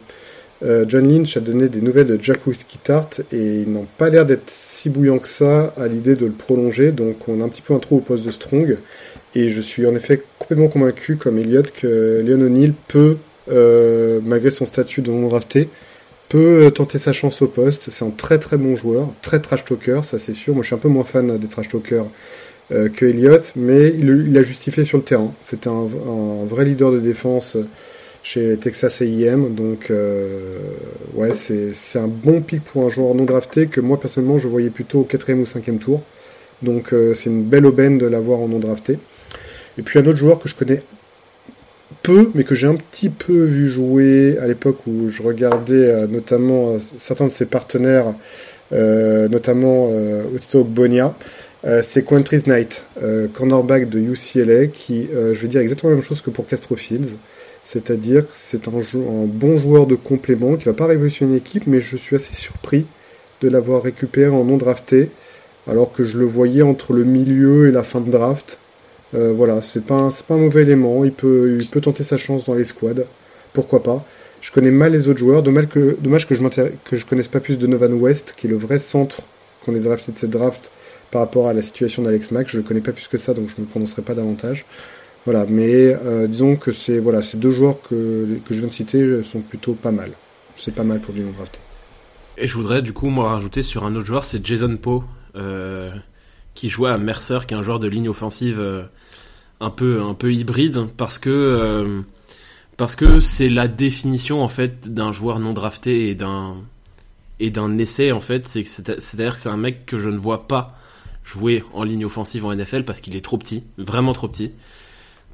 euh, 0.64 0.86
John 0.88 1.08
Lynch 1.08 1.36
a 1.36 1.42
donné 1.42 1.68
des 1.68 1.82
nouvelles 1.82 2.08
de 2.08 2.18
Jack 2.22 2.48
Whiskey 2.48 2.80
Tart 2.82 3.10
et 3.34 3.62
ils 3.62 3.70
n'ont 3.72 3.88
pas 3.98 4.10
l'air 4.10 4.26
d'être 4.26 4.50
si 4.50 4.90
bouillants 4.90 5.20
que 5.20 5.28
ça 5.28 5.74
à 5.76 5.88
l'idée 5.88 6.16
de 6.16 6.26
le 6.26 6.32
prolonger. 6.32 6.92
Donc, 6.92 7.28
on 7.28 7.42
a 7.42 7.44
un 7.44 7.50
petit 7.50 7.62
peu 7.62 7.74
un 7.74 7.80
trou 7.80 7.98
au 7.98 8.02
poste 8.02 8.26
de 8.26 8.32
Strong. 8.32 8.78
Et 9.36 9.50
je 9.50 9.62
suis 9.62 9.86
en 9.86 9.96
effet 9.96 10.24
complètement 10.40 10.70
convaincu, 10.70 11.18
comme 11.18 11.38
Elliot, 11.38 11.64
que 11.64 12.24
Leon 12.26 12.42
O'Neill 12.42 12.74
peut, 12.88 13.18
euh, 13.52 14.22
malgré 14.24 14.50
son 14.50 14.64
statut 14.64 15.02
de 15.02 15.12
non 15.12 15.28
drafté, 15.28 15.68
peut 16.30 16.64
euh, 16.64 16.70
tenter 16.70 17.00
sa 17.00 17.12
chance 17.12 17.42
au 17.42 17.48
poste. 17.48 17.90
C'est 17.92 18.06
un 18.06 18.12
très 18.12 18.40
très 18.40 18.56
bon 18.56 18.78
joueur, 18.78 19.10
très 19.22 19.42
trash 19.42 19.66
talker, 19.66 20.02
ça 20.04 20.18
c'est 20.20 20.34
sûr. 20.34 20.54
Moi, 20.54 20.64
je 20.64 20.68
suis 20.68 20.76
un 20.76 20.80
peu 20.80 20.88
moins 20.88 21.04
fan 21.04 21.38
des 21.38 21.48
trash 21.48 21.68
talkers 21.68 22.06
que 22.70 23.06
Elliott, 23.06 23.54
mais 23.56 23.90
il, 23.90 24.34
l'a 24.34 24.42
justifié 24.42 24.86
sur 24.86 24.98
le 24.98 25.04
terrain. 25.04 25.32
C'était 25.42 25.70
un, 25.70 25.86
un 25.86 26.46
vrai 26.46 26.66
leader 26.66 26.92
de 26.92 27.00
défense 27.00 27.58
chez 28.26 28.58
Texas 28.58 29.04
A&M, 29.04 29.54
donc 29.54 29.92
euh, 29.92 30.58
ouais, 31.14 31.36
c'est 31.36 31.76
c'est 31.76 32.00
un 32.00 32.08
bon 32.08 32.42
pick 32.42 32.64
pour 32.64 32.84
un 32.84 32.90
joueur 32.90 33.14
non 33.14 33.24
drafté 33.24 33.68
que 33.68 33.80
moi 33.80 34.00
personnellement 34.00 34.40
je 34.40 34.48
voyais 34.48 34.72
plutôt 34.72 35.02
au 35.02 35.04
quatrième 35.04 35.42
ou 35.42 35.46
cinquième 35.46 35.78
tour. 35.78 36.02
Donc 36.64 36.92
euh, 36.92 37.14
c'est 37.14 37.30
une 37.30 37.44
belle 37.44 37.68
aubaine 37.68 38.00
de 38.00 38.08
l'avoir 38.08 38.40
en 38.40 38.48
non 38.48 38.58
drafté. 38.58 38.98
Et 39.78 39.84
puis 39.84 40.00
un 40.00 40.06
autre 40.08 40.18
joueur 40.18 40.40
que 40.40 40.50
je 40.50 40.56
connais 40.56 40.82
peu, 42.02 42.32
mais 42.34 42.44
que 42.44 42.56
j'ai 42.56 42.68
un 42.68 42.76
petit 42.76 43.10
peu 43.10 43.44
vu 43.44 43.68
jouer 43.68 44.40
à 44.42 44.48
l'époque 44.48 44.80
où 44.88 45.10
je 45.10 45.22
regardais 45.22 45.76
euh, 45.76 46.08
notamment 46.08 46.70
euh, 46.70 46.80
certains 46.98 47.28
de 47.28 47.32
ses 47.32 47.46
partenaires, 47.46 48.16
euh, 48.74 49.28
notamment 49.28 49.90
euh, 49.92 50.24
Otito 50.36 50.64
Bonia. 50.64 51.14
Euh, 51.66 51.82
c'est 51.82 52.04
Quantris 52.04 52.44
Knight, 52.46 52.86
euh, 53.02 53.28
cornerback 53.28 53.90
de 53.90 54.00
UCLA, 54.00 54.68
qui, 54.68 55.08
euh, 55.14 55.34
je 55.34 55.42
vais 55.42 55.48
dire 55.48 55.62
exactement 55.62 55.90
la 55.90 55.96
même 55.96 56.06
chose 56.06 56.22
que 56.22 56.30
pour 56.30 56.46
Castro 56.46 56.76
Fields. 56.76 57.16
C'est-à-dire 57.64 58.26
c'est 58.30 58.68
un, 58.68 58.72
bon 59.26 59.58
joueur 59.58 59.88
de 59.88 59.96
complément 59.96 60.58
qui 60.58 60.66
va 60.66 60.74
pas 60.74 60.86
révolutionner 60.86 61.36
l'équipe, 61.36 61.64
mais 61.66 61.82
je 61.82 61.98
suis 61.98 62.16
assez 62.16 62.36
surpris 62.36 62.86
de 63.42 63.50
l'avoir 63.50 63.82
récupéré 63.82 64.30
en 64.30 64.44
non 64.44 64.58
drafté, 64.58 65.10
alors 65.68 65.92
que 65.92 66.04
je 66.04 66.20
le 66.20 66.26
voyais 66.26 66.62
entre 66.62 66.94
le 66.94 67.04
milieu 67.04 67.68
et 67.68 67.72
la 67.72 67.82
fin 67.82 68.02
de 68.02 68.12
draft. 68.12 68.60
Voilà, 69.14 69.62
c'est 69.62 69.86
pas, 69.86 70.10
pas 70.28 70.34
un 70.34 70.40
mauvais 70.40 70.64
élément. 70.64 71.06
Il 71.06 71.14
peut, 71.14 71.58
peut 71.72 71.80
tenter 71.80 72.04
sa 72.04 72.18
chance 72.18 72.44
dans 72.44 72.54
les 72.54 72.66
squads. 72.66 73.06
Pourquoi 73.54 73.82
pas? 73.82 74.06
Je 74.42 74.52
connais 74.52 74.72
mal 74.72 74.92
les 74.92 75.08
autres 75.08 75.20
joueurs. 75.20 75.42
Dommage 75.42 75.70
que, 75.70 75.96
je 76.02 76.98
je 76.98 77.06
connaisse 77.06 77.30
pas 77.30 77.40
plus 77.40 77.58
de 77.58 77.66
Novan 77.66 77.94
West, 77.94 78.34
qui 78.36 78.48
est 78.48 78.50
le 78.50 78.58
vrai 78.58 78.78
centre 78.78 79.22
qu'on 79.64 79.74
ait 79.74 79.80
drafté 79.80 80.12
de 80.12 80.18
cette 80.18 80.32
draft 80.32 80.70
par 81.16 81.22
rapport 81.22 81.48
à 81.48 81.54
la 81.54 81.62
situation 81.62 82.04
d'Alex 82.04 82.32
Mack. 82.32 82.50
Je 82.50 82.58
le 82.58 82.64
connais 82.64 82.82
pas 82.82 82.92
plus 82.92 83.08
que 83.08 83.18
ça, 83.18 83.34
donc 83.34 83.48
je 83.48 83.62
me 83.62 83.66
prononcerai 83.66 84.02
pas 84.02 84.16
davantage. 84.16 84.66
Voilà, 85.24 85.46
mais 85.48 85.96
euh, 85.96 86.28
disons 86.28 86.58
que 86.58 86.74
c'est 86.74 87.00
voilà, 87.00 87.22
ces 87.22 87.38
deux 87.38 87.54
joueurs 87.54 87.82
que, 87.82 88.38
que 88.46 88.54
je 88.54 88.60
viens 88.60 88.68
de 88.68 88.74
citer 88.74 89.24
sont 89.24 89.40
plutôt 89.40 89.76
pas 89.76 89.94
mal. 89.94 90.12
C'est 90.58 90.76
pas 90.76 90.84
mal 90.84 91.00
pour 91.00 91.14
du 91.14 91.22
non 91.22 91.32
drafté. 91.32 91.60
Et 92.38 92.50
je 92.50 92.54
voudrais 92.54 92.82
du 92.82 92.92
coup 92.92 93.08
moi 93.08 93.30
rajouter 93.30 93.64
sur 93.64 93.86
un 93.86 93.96
autre 93.96 94.06
joueur, 94.06 94.26
c'est 94.26 94.46
Jason 94.46 94.76
Poe, 94.76 95.06
euh, 95.38 95.90
qui 96.54 96.68
jouait 96.68 96.90
à 96.90 96.98
Mercer, 96.98 97.40
qui 97.48 97.54
est 97.54 97.58
un 97.58 97.64
joueur 97.64 97.80
de 97.80 97.88
ligne 97.88 98.10
offensive 98.10 98.60
euh, 98.60 98.84
un 99.62 99.70
peu 99.70 100.02
un 100.02 100.16
peu 100.16 100.34
hybride 100.34 100.88
parce 100.98 101.18
que 101.18 102.04
parce 102.76 102.98
c'est 103.22 103.48
la 103.48 103.70
définition 103.70 104.44
en 104.44 104.50
fait 104.50 104.94
d'un 104.94 105.14
joueur 105.14 105.40
non 105.40 105.54
drafté 105.54 106.10
et 106.10 106.16
d'un 107.52 107.78
essai 107.78 108.12
en 108.12 108.20
fait 108.20 108.46
c'est 108.46 108.66
c'est-à-dire 108.66 109.36
que 109.36 109.40
c'est 109.40 109.48
un 109.48 109.56
mec 109.56 109.86
que 109.86 109.98
je 109.98 110.10
ne 110.10 110.18
vois 110.18 110.46
pas 110.46 110.76
jouer 111.26 111.64
en 111.74 111.84
ligne 111.84 112.06
offensive 112.06 112.46
en 112.46 112.56
NFL 112.56 112.84
parce 112.84 113.02
qu'il 113.02 113.16
est 113.16 113.24
trop 113.24 113.38
petit 113.38 113.64
vraiment 113.78 114.14
trop 114.14 114.28
petit. 114.28 114.52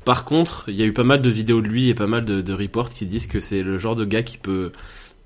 Par 0.06 0.26
contre 0.26 0.66
il 0.68 0.76
y 0.76 0.82
a 0.82 0.86
eu 0.86 0.94
pas 0.94 1.04
mal 1.04 1.22
de 1.22 1.30
vidéos 1.30 1.62
de 1.62 1.68
lui 1.68 1.90
et 1.90 1.94
pas 1.94 2.08
mal 2.08 2.26
de, 2.26 2.42
de 2.42 2.54
reports 2.54 2.90
qui 2.90 3.06
disent 3.06 3.28
que 3.28 3.42
c'est 3.42 3.62
le 3.62 3.78
genre 3.78 3.96
de 3.96 4.06
gars 4.06 4.24
qui 4.24 4.38
peut 4.38 4.72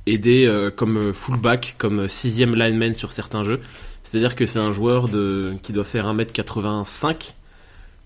aider 0.06 0.46
euh, 0.46 0.72
comme 0.72 1.14
fullback 1.14 1.76
comme 1.78 2.10
sixième 2.10 2.56
lineman 2.56 2.94
sur 2.94 3.12
certains 3.12 3.44
jeux. 3.44 3.62
C'est-à-dire 4.04 4.36
que 4.36 4.46
c'est 4.46 4.60
un 4.60 4.72
joueur 4.72 5.08
de 5.08 5.54
qui 5.64 5.72
doit 5.72 5.86
faire 5.86 6.14
1m85 6.14 7.34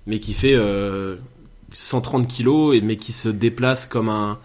mais 0.05 0.19
qui 0.19 0.33
fait 0.33 0.55
euh, 0.55 1.17
130 1.71 2.27
kilos, 2.27 2.75
et, 2.75 2.81
mais 2.81 2.97
qui 2.97 3.13
se 3.13 3.29
déplace 3.29 3.85
comme 3.85 4.09
un 4.09 4.39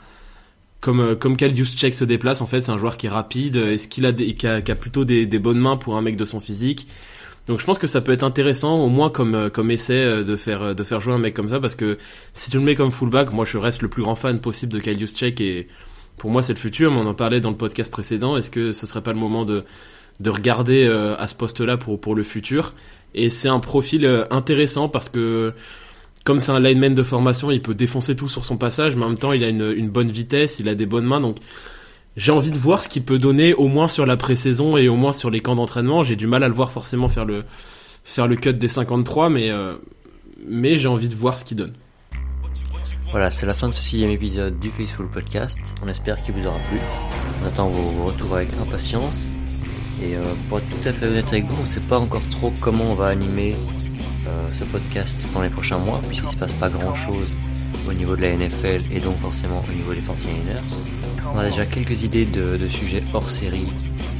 comme 0.80 1.00
euh, 1.00 1.16
comme 1.16 1.36
Check 1.36 1.94
se 1.94 2.04
déplace 2.04 2.40
en 2.42 2.46
fait 2.46 2.60
c'est 2.60 2.72
un 2.72 2.78
joueur 2.78 2.96
qui 2.96 3.06
est 3.06 3.10
rapide 3.10 3.56
est-ce 3.56 3.88
qu'il 3.88 4.04
a, 4.04 4.12
qui 4.12 4.46
a, 4.46 4.60
qui 4.60 4.70
a 4.70 4.74
plutôt 4.74 5.04
des, 5.04 5.26
des, 5.26 5.38
bonnes 5.38 5.58
mains 5.58 5.78
pour 5.78 5.96
un 5.96 6.02
mec 6.02 6.16
de 6.16 6.24
son 6.26 6.40
physique 6.40 6.86
donc 7.46 7.60
je 7.60 7.64
pense 7.64 7.78
que 7.78 7.86
ça 7.86 8.00
peut 8.00 8.12
être 8.12 8.22
intéressant 8.22 8.78
au 8.80 8.88
moins 8.88 9.10
comme 9.10 9.34
euh, 9.34 9.50
comme 9.50 9.70
essai 9.70 9.96
euh, 9.96 10.24
de 10.24 10.36
faire 10.36 10.74
de 10.74 10.82
faire 10.82 11.00
jouer 11.00 11.14
un 11.14 11.18
mec 11.18 11.34
comme 11.34 11.48
ça 11.48 11.60
parce 11.60 11.74
que 11.74 11.98
si 12.32 12.50
tu 12.50 12.58
le 12.58 12.62
mets 12.62 12.74
comme 12.74 12.90
fullback 12.90 13.32
moi 13.32 13.44
je 13.44 13.58
reste 13.58 13.82
le 13.82 13.88
plus 13.88 14.02
grand 14.02 14.14
fan 14.14 14.40
possible 14.40 14.72
de 14.72 14.80
Kyle 14.80 15.06
Check 15.06 15.40
et 15.40 15.68
pour 16.16 16.30
moi 16.30 16.42
c'est 16.42 16.52
le 16.52 16.58
futur 16.58 16.90
mais 16.90 17.00
on 17.00 17.06
en 17.06 17.14
parlait 17.14 17.40
dans 17.40 17.50
le 17.50 17.56
podcast 17.56 17.90
précédent. 17.90 18.36
Est-ce 18.36 18.50
que 18.50 18.72
ce 18.72 18.86
serait 18.86 19.02
pas 19.02 19.12
le 19.12 19.18
moment 19.18 19.44
de 19.44 19.64
de 20.20 20.30
regarder 20.30 20.86
à 20.86 21.26
ce 21.26 21.34
poste 21.34 21.60
là 21.60 21.76
pour 21.76 22.00
pour 22.00 22.14
le 22.14 22.22
futur? 22.22 22.74
Et 23.14 23.30
c'est 23.30 23.48
un 23.48 23.60
profil 23.60 24.26
intéressant 24.30 24.88
parce 24.88 25.08
que 25.08 25.52
comme 26.24 26.40
c'est 26.40 26.52
un 26.52 26.60
lineman 26.60 26.94
de 26.94 27.02
formation, 27.02 27.50
il 27.50 27.60
peut 27.60 27.74
défoncer 27.74 28.16
tout 28.16 28.28
sur 28.28 28.44
son 28.46 28.56
passage, 28.56 28.96
mais 28.96 29.04
en 29.04 29.10
même 29.10 29.18
temps, 29.18 29.32
il 29.32 29.44
a 29.44 29.48
une, 29.48 29.90
bonne 29.90 30.10
vitesse, 30.10 30.58
il 30.58 30.68
a 30.70 30.74
des 30.74 30.86
bonnes 30.86 31.04
mains, 31.04 31.20
donc 31.20 31.36
j'ai 32.16 32.32
envie 32.32 32.50
de 32.50 32.58
voir 32.58 32.82
ce 32.82 32.88
qu'il 32.88 33.02
peut 33.02 33.18
donner 33.18 33.54
au 33.54 33.66
moins 33.66 33.88
sur 33.88 34.06
la 34.06 34.16
pré-saison 34.16 34.76
et 34.76 34.88
au 34.88 34.96
moins 34.96 35.12
sur 35.12 35.30
les 35.30 35.40
camps 35.40 35.56
d'entraînement. 35.56 36.02
J'ai 36.02 36.16
du 36.16 36.26
mal 36.26 36.42
à 36.44 36.48
le 36.48 36.54
voir 36.54 36.70
forcément 36.70 37.08
faire 37.08 37.24
le, 37.24 37.44
faire 38.04 38.28
le 38.28 38.36
cut 38.36 38.54
des 38.54 38.68
53, 38.68 39.30
mais, 39.30 39.50
euh, 39.50 39.74
mais 40.46 40.78
j'ai 40.78 40.88
envie 40.88 41.08
de 41.08 41.14
voir 41.14 41.38
ce 41.38 41.44
qu'il 41.44 41.56
donne. 41.56 41.72
Voilà, 43.10 43.30
c'est 43.30 43.46
la 43.46 43.54
fin 43.54 43.68
de 43.68 43.74
ce 43.74 43.80
sixième 43.80 44.10
épisode 44.10 44.58
du 44.58 44.70
Faceful 44.70 45.08
Podcast. 45.08 45.58
On 45.82 45.88
espère 45.88 46.22
qu'il 46.22 46.34
vous 46.34 46.46
aura 46.46 46.58
plu. 46.68 46.78
On 47.42 47.46
attend 47.46 47.68
vos 47.68 48.04
retours 48.06 48.36
avec 48.36 48.52
impatience. 48.60 49.28
Et 50.02 50.16
euh, 50.16 50.20
pour 50.48 50.58
être 50.58 50.68
tout 50.68 50.88
à 50.88 50.92
fait 50.92 51.06
honnête 51.06 51.28
avec 51.28 51.44
vous, 51.46 51.56
on 51.60 51.64
ne 51.64 51.68
sait 51.68 51.80
pas 51.80 51.98
encore 51.98 52.22
trop 52.30 52.52
comment 52.60 52.84
on 52.90 52.94
va 52.94 53.06
animer 53.06 53.54
euh, 54.26 54.46
ce 54.58 54.64
podcast 54.64 55.24
dans 55.32 55.42
les 55.42 55.48
prochains 55.48 55.78
mois, 55.78 56.00
puisqu'il 56.06 56.26
ne 56.26 56.32
se 56.32 56.36
passe 56.36 56.52
pas 56.54 56.68
grand 56.68 56.94
chose 56.94 57.30
au 57.88 57.92
niveau 57.92 58.16
de 58.16 58.22
la 58.22 58.36
NFL 58.36 58.80
et 58.92 59.00
donc 59.00 59.16
forcément 59.18 59.62
au 59.68 59.72
niveau 59.72 59.92
des 59.94 60.00
49ers. 60.00 60.93
On 61.32 61.38
a 61.38 61.44
déjà 61.48 61.66
quelques 61.66 62.02
idées 62.02 62.24
de, 62.24 62.56
sujets 62.68 63.02
hors 63.12 63.28
série 63.28 63.68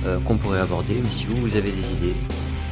euh, 0.07 0.19
qu'on 0.21 0.37
pourrait 0.37 0.61
aborder, 0.61 0.95
mais 1.03 1.09
si 1.09 1.25
vous, 1.25 1.37
vous 1.37 1.57
avez 1.57 1.71
des 1.71 1.93
idées, 1.99 2.17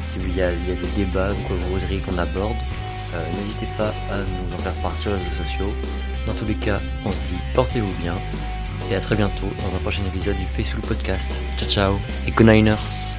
s'il 0.03 0.35
y, 0.35 0.41
a, 0.41 0.51
des 0.51 0.75
débats 0.95 1.29
que 1.47 1.53
vous 1.53 1.73
voudriez 1.73 1.99
qu'on 1.99 2.17
aborde, 2.17 2.55
euh, 3.13 3.21
n'hésitez 3.37 3.67
pas 3.77 3.93
à 4.11 4.17
nous 4.17 4.55
en 4.55 4.57
faire 4.57 4.73
part 4.81 4.97
sur 4.97 5.11
les 5.11 5.17
réseaux 5.17 5.43
sociaux. 5.43 5.73
Dans 6.27 6.33
tous 6.33 6.45
les 6.45 6.55
cas, 6.55 6.79
on 7.05 7.11
se 7.11 7.17
dit 7.27 7.37
portez-vous 7.53 7.93
bien 8.01 8.15
et 8.91 8.95
à 8.95 8.99
très 8.99 9.15
bientôt 9.15 9.47
dans 9.59 9.75
un 9.75 9.79
prochain 9.79 10.03
épisode 10.03 10.35
du 10.35 10.45
Faceful 10.45 10.81
Podcast. 10.81 11.29
Ciao 11.57 11.69
ciao 11.69 11.99
et 12.27 12.31
Good 12.31 12.47
Niners 12.47 13.13